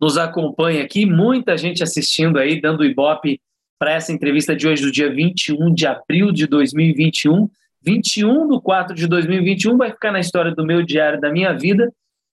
nos 0.00 0.16
acompanha 0.16 0.82
aqui, 0.82 1.04
muita 1.04 1.56
gente 1.56 1.82
assistindo 1.82 2.38
aí, 2.38 2.60
dando 2.60 2.84
ibope 2.84 3.40
para 3.78 3.92
essa 3.92 4.12
entrevista 4.12 4.56
de 4.56 4.66
hoje, 4.66 4.82
do 4.82 4.92
dia 4.92 5.12
21 5.12 5.72
de 5.72 5.86
abril 5.86 6.32
de 6.32 6.46
2021. 6.46 7.48
21 7.82 8.48
do 8.48 8.60
4 8.60 8.94
de 8.94 9.06
2021 9.06 9.76
vai 9.76 9.90
ficar 9.90 10.10
na 10.10 10.20
história 10.20 10.52
do 10.52 10.64
meu 10.64 10.82
diário 10.82 11.20
da 11.20 11.30
minha 11.30 11.52
vida. 11.52 11.92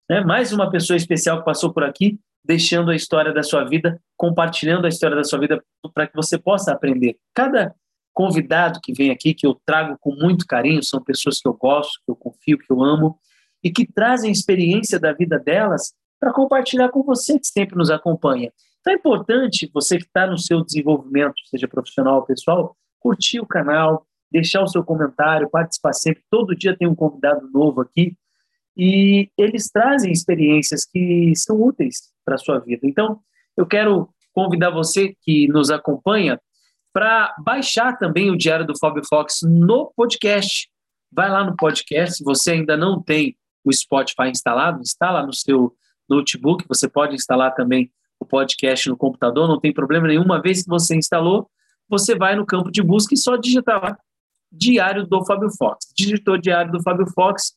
Né? 0.10 0.22
Mais 0.22 0.52
uma 0.52 0.70
pessoa 0.70 0.98
especial 0.98 1.40
que 1.40 1.46
passou 1.46 1.72
por 1.72 1.84
aqui, 1.84 2.20
deixando 2.44 2.92
a 2.92 2.96
história 2.96 3.32
da 3.32 3.44
sua 3.44 3.64
vida, 3.64 4.00
compartilhando 4.18 4.86
a 4.86 4.90
história 4.90 5.16
da 5.16 5.24
sua 5.24 5.40
vida 5.40 5.64
para 5.94 6.08
que 6.08 6.16
você 6.16 6.38
possa 6.38 6.72
aprender. 6.72 7.16
Cada 7.34 7.74
convidado 8.14 8.80
que 8.82 8.94
vem 8.94 9.12
aqui, 9.12 9.34
que 9.34 9.46
eu 9.46 9.60
trago 9.66 9.98
com 10.00 10.16
muito 10.16 10.48
carinho, 10.48 10.82
são 10.84 11.04
pessoas 11.04 11.40
que 11.40 11.48
eu 11.48 11.54
gosto, 11.54 12.00
que 12.06 12.12
eu 12.12 12.16
confio, 12.16 12.58
que 12.58 12.72
eu 12.72 12.84
amo, 12.84 13.20
e 13.64 13.72
que 13.72 13.86
trazem 13.86 14.32
experiência 14.32 15.00
da 15.00 15.12
vida 15.12 15.38
delas 15.38 15.94
para 16.26 16.34
compartilhar 16.34 16.90
com 16.90 17.04
você 17.04 17.38
que 17.38 17.46
sempre 17.46 17.78
nos 17.78 17.92
acompanha. 17.92 18.52
Então 18.80 18.92
é 18.92 18.96
importante 18.96 19.70
você 19.72 20.00
que 20.00 20.06
está 20.06 20.26
no 20.26 20.40
seu 20.40 20.66
desenvolvimento, 20.66 21.36
seja 21.46 21.68
profissional 21.68 22.16
ou 22.16 22.24
pessoal, 22.24 22.76
curtir 23.00 23.40
o 23.40 23.46
canal, 23.46 24.08
deixar 24.32 24.64
o 24.64 24.68
seu 24.68 24.84
comentário, 24.84 25.48
participar 25.48 25.94
sempre. 25.94 26.24
Todo 26.32 26.56
dia 26.56 26.76
tem 26.76 26.88
um 26.88 26.96
convidado 26.96 27.48
novo 27.52 27.82
aqui 27.82 28.18
e 28.76 29.30
eles 29.38 29.70
trazem 29.70 30.12
experiências 30.12 30.84
que 30.84 31.32
são 31.36 31.62
úteis 31.62 32.12
para 32.26 32.34
a 32.34 32.40
sua 32.40 32.58
vida. 32.58 32.88
Então, 32.88 33.20
eu 33.56 33.68
quero 33.68 34.10
convidar 34.34 34.72
você 34.72 35.16
que 35.22 35.48
nos 35.50 35.70
acompanha 35.70 36.42
para 36.92 37.36
baixar 37.38 38.00
também 38.00 38.32
o 38.32 38.38
Diário 38.38 38.66
do 38.66 38.78
Fábio 38.80 39.04
Fox 39.08 39.42
no 39.44 39.94
podcast. 39.96 40.72
Vai 41.12 41.30
lá 41.30 41.44
no 41.44 41.56
podcast, 41.56 42.18
se 42.18 42.24
você 42.24 42.54
ainda 42.54 42.76
não 42.76 43.00
tem 43.00 43.38
o 43.64 43.72
Spotify 43.72 44.30
instalado, 44.30 44.82
instala 44.82 45.24
no 45.24 45.32
seu 45.34 45.72
notebook, 46.10 46.66
você 46.68 46.88
pode 46.88 47.16
instalar 47.16 47.54
também 47.54 47.92
o 48.20 48.26
podcast 48.26 48.90
no 48.90 48.98
computador, 48.98 49.48
não 49.48 49.60
tem 49.60 49.74
problema 49.74 50.08
nenhum. 50.08 50.24
Uma 50.24 50.42
vez 50.42 50.64
que 50.64 50.70
você 50.70 50.96
instalou, 50.96 51.50
você 51.88 52.16
vai 52.16 52.36
no 52.36 52.46
campo 52.46 52.72
de 52.72 52.82
busca 52.82 53.14
e 53.14 53.18
só 53.18 53.36
digitar 53.36 53.82
lá 53.82 53.98
Diário 54.52 55.06
do 55.06 55.26
Fábio 55.26 55.50
Fox. 55.52 55.88
Digitou 55.96 56.38
Diário 56.38 56.72
do 56.72 56.82
Fábio 56.82 57.08
Fox, 57.08 57.54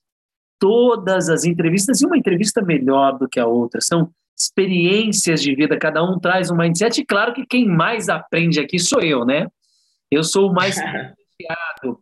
todas 0.59 1.29
as 1.29 1.45
entrevistas, 1.45 2.01
e 2.01 2.07
uma 2.07 2.19
entrevista 2.19 2.61
melhor 2.61 3.19
do 3.19 3.29
que 3.29 3.39
a 3.39 3.47
outra. 3.47 3.81
São 3.81 4.11
experiências 4.37 5.43
de 5.43 5.55
vida, 5.55 5.79
cada 5.79 6.03
um 6.03 6.19
traz 6.19 6.51
um 6.51 6.57
mindset. 6.57 7.01
E 7.01 7.07
claro 7.07 7.33
que 7.33 7.47
quem 7.47 7.67
mais 7.67 8.09
aprende 8.09 8.61
aqui 8.61 8.79
sou 8.79 9.01
eu, 9.01 9.25
né? 9.25 9.47
Eu 10.11 10.25
sou 10.25 10.51
o 10.51 10.55
mais 10.55 10.77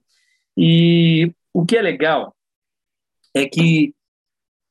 E 0.56 1.32
o 1.52 1.66
que 1.66 1.76
é 1.76 1.82
legal 1.82 2.34
é 3.34 3.46
que 3.46 3.94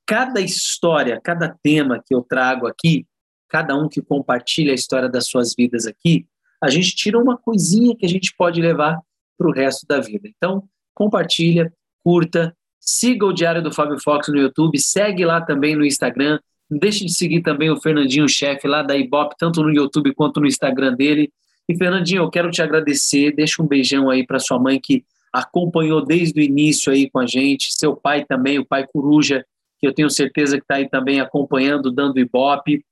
cada 0.06 0.40
história, 0.40 1.20
cada 1.22 1.50
tema 1.64 2.02
que 2.06 2.14
eu 2.14 2.22
trago 2.22 2.68
aqui, 2.68 3.06
cada 3.50 3.76
um 3.76 3.90
que 3.90 4.02
compartilha 4.02 4.72
a 4.72 4.76
história 4.76 5.10
das 5.10 5.28
suas 5.28 5.54
vidas 5.58 5.86
aqui, 5.86 6.28
a 6.62 6.70
gente 6.70 6.96
tira 6.96 7.20
uma 7.20 7.38
coisinha 7.38 7.96
que 7.96 8.06
a 8.06 8.10
gente 8.10 8.34
pode 8.38 8.62
levar 8.62 9.00
para 9.38 9.48
o 9.48 9.52
resto 9.52 9.86
da 9.88 10.00
vida. 10.00 10.30
Então, 10.36 10.64
compartilha, 10.94 11.72
curta, 12.04 12.56
siga 12.80 13.26
o 13.26 13.34
Diário 13.34 13.62
do 13.62 13.74
Fábio 13.74 14.00
Fox 14.00 14.28
no 14.28 14.38
YouTube, 14.38 14.78
segue 14.80 15.26
lá 15.26 15.42
também 15.42 15.76
no 15.76 15.86
Instagram, 15.86 16.40
não 16.70 16.80
deixe 16.80 17.06
de 17.06 17.14
seguir 17.14 17.42
também 17.42 17.70
o 17.70 17.80
Fernandinho 17.80 18.28
Chefe 18.28 18.68
lá 18.68 18.82
da 18.82 18.96
Ibope, 18.98 19.36
tanto 19.38 19.62
no 19.62 19.72
YouTube 19.72 20.14
quanto 20.14 20.40
no 20.40 20.48
Instagram 20.48 20.94
dele. 20.96 21.32
E 21.68 21.78
Fernandinho, 21.78 22.24
eu 22.24 22.30
quero 22.30 22.50
te 22.50 22.62
agradecer, 22.62 23.36
deixa 23.36 23.62
um 23.62 23.68
beijão 23.68 24.10
aí 24.10 24.26
para 24.26 24.40
sua 24.40 24.60
mãe 24.60 24.80
que 24.80 25.04
acompanhou 25.32 26.04
desde 26.04 26.40
o 26.40 26.44
início 26.44 26.92
aí 26.92 27.10
com 27.10 27.20
a 27.20 27.26
gente, 27.26 27.74
seu 27.74 27.96
pai 27.96 28.24
também, 28.24 28.58
o 28.58 28.66
pai 28.66 28.88
Coruja, 28.88 29.46
que 29.86 29.90
eu 29.90 29.94
tenho 29.94 30.10
certeza 30.10 30.58
que 30.58 30.64
está 30.64 30.76
aí 30.76 30.90
também 30.90 31.22
acompanhando, 31.22 31.92
dando 31.92 32.20
ibope. 32.20 32.84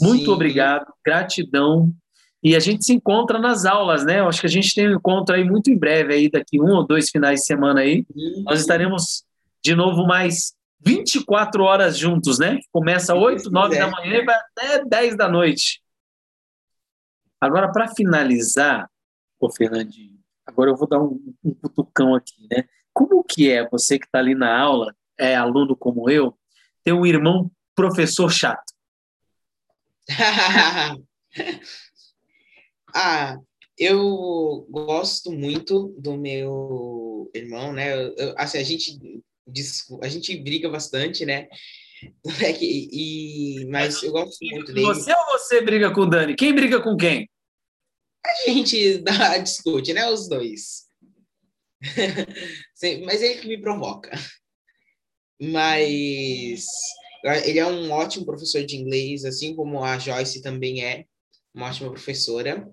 Muito 0.00 0.24
Sim. 0.24 0.30
obrigado, 0.32 0.92
gratidão. 1.04 1.94
E 2.42 2.56
a 2.56 2.58
gente 2.58 2.84
se 2.84 2.92
encontra 2.92 3.38
nas 3.38 3.64
aulas, 3.64 4.04
né? 4.04 4.18
Eu 4.18 4.28
acho 4.28 4.40
que 4.40 4.46
a 4.46 4.50
gente 4.50 4.74
tem 4.74 4.88
um 4.88 4.96
encontro 4.96 5.34
aí 5.34 5.44
muito 5.44 5.70
em 5.70 5.78
breve, 5.78 6.12
aí 6.12 6.28
daqui 6.28 6.60
um 6.60 6.74
ou 6.74 6.84
dois 6.84 7.08
finais 7.08 7.40
de 7.40 7.46
semana 7.46 7.80
aí. 7.80 8.04
Sim. 8.12 8.42
Nós 8.42 8.60
estaremos 8.60 9.24
de 9.62 9.76
novo 9.76 10.04
mais 10.06 10.54
24 10.80 11.62
horas 11.62 11.96
juntos, 11.96 12.38
né? 12.38 12.58
Começa 12.72 13.14
8, 13.14 13.48
9 13.50 13.78
da 13.78 13.88
manhã 13.88 14.16
e 14.16 14.24
vai 14.24 14.34
até 14.34 14.84
10 14.84 15.16
da 15.16 15.28
noite. 15.28 15.80
Agora, 17.40 17.70
para 17.70 17.94
finalizar, 17.94 18.90
ô 19.38 19.50
Fernandinho, 19.50 20.18
agora 20.44 20.70
eu 20.70 20.76
vou 20.76 20.88
dar 20.88 21.00
um, 21.00 21.20
um 21.44 21.54
cutucão 21.54 22.14
aqui, 22.14 22.46
né? 22.50 22.64
Como 22.92 23.22
que 23.22 23.50
é 23.50 23.66
você 23.68 23.98
que 23.98 24.06
está 24.06 24.18
ali 24.18 24.34
na 24.34 24.58
aula 24.58 24.94
é 25.18 25.34
aluno 25.34 25.76
como 25.76 26.08
eu, 26.10 26.36
ter 26.82 26.92
um 26.92 27.06
irmão 27.06 27.50
professor 27.74 28.30
chato? 28.30 28.72
ah, 32.94 33.38
eu 33.78 34.66
gosto 34.70 35.32
muito 35.32 35.94
do 35.98 36.16
meu 36.16 37.30
irmão, 37.34 37.72
né? 37.72 37.94
Eu, 37.96 38.34
assim, 38.36 38.58
a 38.58 38.62
gente 38.62 38.98
a 40.00 40.08
gente 40.08 40.36
briga 40.36 40.68
bastante, 40.68 41.24
né? 41.24 41.48
E, 42.60 43.64
mas 43.70 44.02
eu 44.02 44.12
gosto 44.12 44.44
muito 44.44 44.74
dele. 44.74 44.86
Você 44.86 45.10
ou 45.10 45.38
você 45.38 45.62
briga 45.62 45.90
com 45.90 46.02
o 46.02 46.06
Dani? 46.06 46.34
Quem 46.34 46.54
briga 46.54 46.82
com 46.82 46.96
quem? 46.96 47.26
a 48.46 48.50
gente 48.50 48.98
dá, 48.98 49.38
discute, 49.38 49.92
né? 49.92 50.08
Os 50.10 50.28
dois. 50.28 50.84
Mas 53.04 53.22
ele 53.22 53.40
que 53.40 53.48
me 53.48 53.60
provoca. 53.60 54.10
Mas 55.40 56.66
ele 57.44 57.58
é 57.58 57.66
um 57.66 57.90
ótimo 57.90 58.26
professor 58.26 58.64
de 58.64 58.76
inglês, 58.76 59.24
assim 59.24 59.54
como 59.54 59.82
a 59.82 59.98
Joyce 59.98 60.42
também 60.42 60.84
é 60.84 61.06
uma 61.54 61.68
ótima 61.68 61.90
professora. 61.90 62.70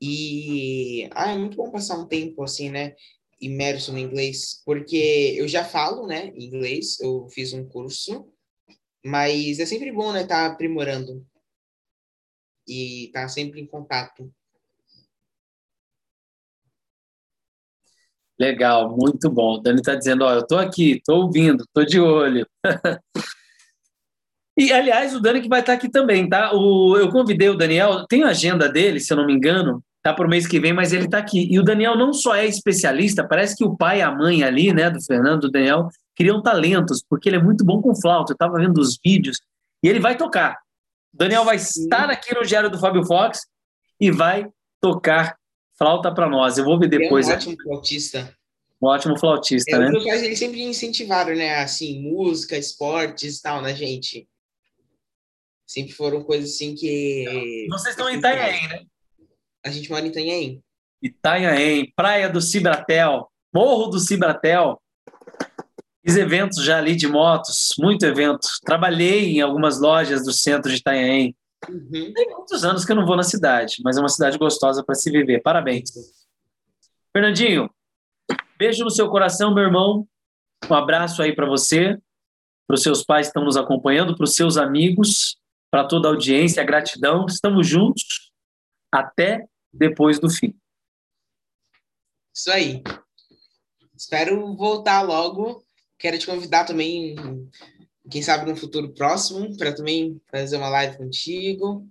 E 0.00 1.08
ah, 1.12 1.30
é 1.32 1.38
muito 1.38 1.56
bom 1.56 1.70
passar 1.70 1.98
um 1.98 2.06
tempo 2.06 2.42
assim, 2.42 2.70
né? 2.70 2.94
Imerso 3.40 3.92
no 3.92 3.98
inglês, 3.98 4.62
porque 4.64 5.34
eu 5.36 5.46
já 5.46 5.64
falo, 5.64 6.06
né? 6.06 6.32
Inglês, 6.36 6.98
eu 7.00 7.28
fiz 7.28 7.52
um 7.52 7.66
curso, 7.68 8.28
mas 9.04 9.58
é 9.58 9.66
sempre 9.66 9.92
bom, 9.92 10.12
né? 10.12 10.22
Estar 10.22 10.48
tá 10.48 10.54
aprimorando 10.54 11.26
e 12.66 13.06
estar 13.06 13.22
tá 13.22 13.28
sempre 13.28 13.60
em 13.60 13.66
contato 13.66 14.32
Legal, 18.42 18.96
muito 18.96 19.30
bom. 19.30 19.54
O 19.54 19.58
Dani 19.58 19.78
está 19.78 19.94
dizendo, 19.94 20.24
ó, 20.24 20.32
eu 20.32 20.40
estou 20.40 20.58
aqui, 20.58 20.94
estou 20.94 21.22
ouvindo, 21.22 21.62
estou 21.62 21.86
de 21.86 22.00
olho. 22.00 22.44
e, 24.58 24.72
aliás, 24.72 25.14
o 25.14 25.20
Dani 25.20 25.40
que 25.40 25.48
vai 25.48 25.60
estar 25.60 25.74
tá 25.74 25.78
aqui 25.78 25.88
também, 25.88 26.28
tá? 26.28 26.52
O, 26.52 26.96
eu 26.96 27.08
convidei 27.08 27.48
o 27.50 27.56
Daniel, 27.56 28.04
tem 28.08 28.24
a 28.24 28.30
agenda 28.30 28.68
dele, 28.68 28.98
se 28.98 29.12
eu 29.12 29.16
não 29.16 29.26
me 29.26 29.32
engano, 29.32 29.80
tá 30.02 30.12
para 30.12 30.26
o 30.26 30.28
mês 30.28 30.44
que 30.44 30.58
vem, 30.58 30.72
mas 30.72 30.92
ele 30.92 31.04
está 31.04 31.18
aqui. 31.18 31.46
E 31.52 31.56
o 31.56 31.62
Daniel 31.62 31.96
não 31.96 32.12
só 32.12 32.34
é 32.34 32.44
especialista, 32.44 33.22
parece 33.22 33.54
que 33.54 33.62
o 33.62 33.76
pai 33.76 34.00
e 34.00 34.02
a 34.02 34.10
mãe 34.10 34.42
ali, 34.42 34.72
né, 34.72 34.90
do 34.90 35.00
Fernando, 35.00 35.42
do 35.42 35.50
Daniel, 35.52 35.88
criam 36.16 36.42
talentos, 36.42 37.00
porque 37.08 37.28
ele 37.28 37.36
é 37.36 37.42
muito 37.42 37.64
bom 37.64 37.80
com 37.80 37.94
flauta. 37.94 38.32
Eu 38.32 38.34
estava 38.34 38.58
vendo 38.58 38.78
os 38.78 38.98
vídeos 39.04 39.38
e 39.84 39.88
ele 39.88 40.00
vai 40.00 40.16
tocar. 40.16 40.58
O 41.14 41.16
Daniel 41.16 41.44
vai 41.44 41.54
estar 41.54 42.10
aqui 42.10 42.34
no 42.34 42.44
Diário 42.44 42.68
do 42.68 42.80
Fábio 42.80 43.04
Fox 43.04 43.46
e 44.00 44.10
vai 44.10 44.48
tocar 44.80 45.36
flauta 45.82 46.14
para 46.14 46.28
nós. 46.28 46.56
Eu 46.56 46.64
vou 46.64 46.78
ver 46.78 46.88
depois. 46.88 47.28
É 47.28 47.32
um 47.32 47.34
ótimo 47.34 47.56
flautista. 47.60 48.36
Um 48.80 48.86
ótimo 48.86 49.18
flautista, 49.18 49.76
é, 49.76 49.78
né? 49.78 49.90
Meus 49.90 50.04
pais 50.04 50.22
eles 50.22 50.38
sempre 50.38 50.62
incentivaram, 50.62 51.34
né? 51.34 51.56
Assim, 51.56 52.00
música, 52.00 52.56
esportes 52.56 53.38
e 53.38 53.42
tal, 53.42 53.60
né, 53.60 53.74
gente? 53.74 54.28
Sempre 55.66 55.92
foram 55.92 56.22
coisas 56.22 56.50
assim 56.50 56.74
que. 56.74 57.66
Vocês 57.68 57.94
estão 57.94 58.08
em 58.08 58.18
Itanhaém, 58.18 58.68
né? 58.68 58.82
A 59.64 59.70
gente 59.70 59.90
mora 59.90 60.04
em 60.04 60.08
Itanhaém. 60.08 60.62
Itanhaém, 61.02 61.92
Praia 61.96 62.28
do 62.28 62.40
Cibratel, 62.40 63.28
Morro 63.52 63.88
do 63.88 63.98
Cibratel. 63.98 64.80
Fiz 66.04 66.16
eventos 66.16 66.64
já 66.64 66.78
ali 66.78 66.96
de 66.96 67.08
motos, 67.08 67.74
muito 67.78 68.04
evento. 68.04 68.48
Trabalhei 68.64 69.36
em 69.36 69.40
algumas 69.40 69.80
lojas 69.80 70.24
do 70.24 70.32
centro 70.32 70.70
de 70.70 70.78
Itanhaém. 70.78 71.34
Uhum. 71.68 72.12
Tem 72.12 72.30
muitos 72.30 72.64
anos 72.64 72.84
que 72.84 72.92
eu 72.92 72.96
não 72.96 73.06
vou 73.06 73.16
na 73.16 73.22
cidade, 73.22 73.76
mas 73.84 73.96
é 73.96 74.00
uma 74.00 74.08
cidade 74.08 74.36
gostosa 74.38 74.82
para 74.84 74.94
se 74.94 75.10
viver. 75.10 75.40
Parabéns. 75.42 75.90
Fernandinho, 77.12 77.70
beijo 78.58 78.84
no 78.84 78.90
seu 78.90 79.08
coração, 79.08 79.54
meu 79.54 79.64
irmão. 79.64 80.06
Um 80.68 80.74
abraço 80.74 81.22
aí 81.22 81.34
para 81.34 81.46
você, 81.46 81.98
para 82.66 82.74
os 82.74 82.82
seus 82.82 83.04
pais 83.04 83.26
que 83.26 83.30
estão 83.30 83.44
nos 83.44 83.56
acompanhando, 83.56 84.16
para 84.16 84.24
os 84.24 84.34
seus 84.34 84.56
amigos, 84.56 85.36
para 85.70 85.84
toda 85.84 86.08
a 86.08 86.10
audiência, 86.10 86.64
gratidão. 86.64 87.26
Estamos 87.26 87.66
juntos 87.66 88.32
até 88.90 89.46
depois 89.72 90.18
do 90.18 90.28
fim. 90.28 90.54
Isso 92.34 92.50
aí. 92.50 92.82
Espero 93.96 94.54
voltar 94.56 95.02
logo. 95.02 95.64
Quero 95.98 96.18
te 96.18 96.26
convidar 96.26 96.64
também 96.64 97.14
quem 98.10 98.22
sabe 98.22 98.50
no 98.50 98.56
futuro 98.56 98.92
próximo, 98.92 99.56
para 99.56 99.74
também 99.74 100.20
fazer 100.30 100.56
uma 100.56 100.68
live 100.68 100.96
contigo. 100.96 101.86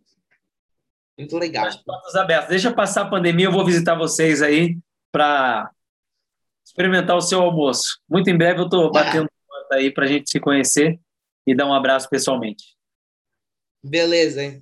Muito 1.17 1.37
legal. 1.37 1.67
As 1.67 1.77
portas 1.77 2.15
abertas. 2.15 2.49
Deixa 2.49 2.73
passar 2.73 3.03
a 3.03 3.09
pandemia, 3.09 3.45
eu 3.45 3.51
vou 3.51 3.65
visitar 3.65 3.95
vocês 3.95 4.41
aí 4.41 4.77
para 5.11 5.69
experimentar 6.65 7.15
o 7.15 7.21
seu 7.21 7.41
almoço. 7.41 7.99
Muito 8.09 8.29
em 8.29 8.37
breve 8.37 8.61
eu 8.61 8.65
estou 8.65 8.87
ah. 8.87 8.91
batendo 8.91 9.29
porta 9.47 9.75
aí 9.75 9.91
para 9.91 10.05
a 10.05 10.07
gente 10.07 10.29
se 10.29 10.39
conhecer 10.39 10.99
e 11.45 11.55
dar 11.55 11.65
um 11.65 11.73
abraço 11.73 12.09
pessoalmente. 12.09 12.75
Beleza. 13.83 14.61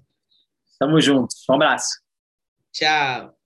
Tamo 0.79 0.99
juntos. 1.01 1.43
Um 1.49 1.53
abraço. 1.53 2.01
Tchau. 2.71 3.38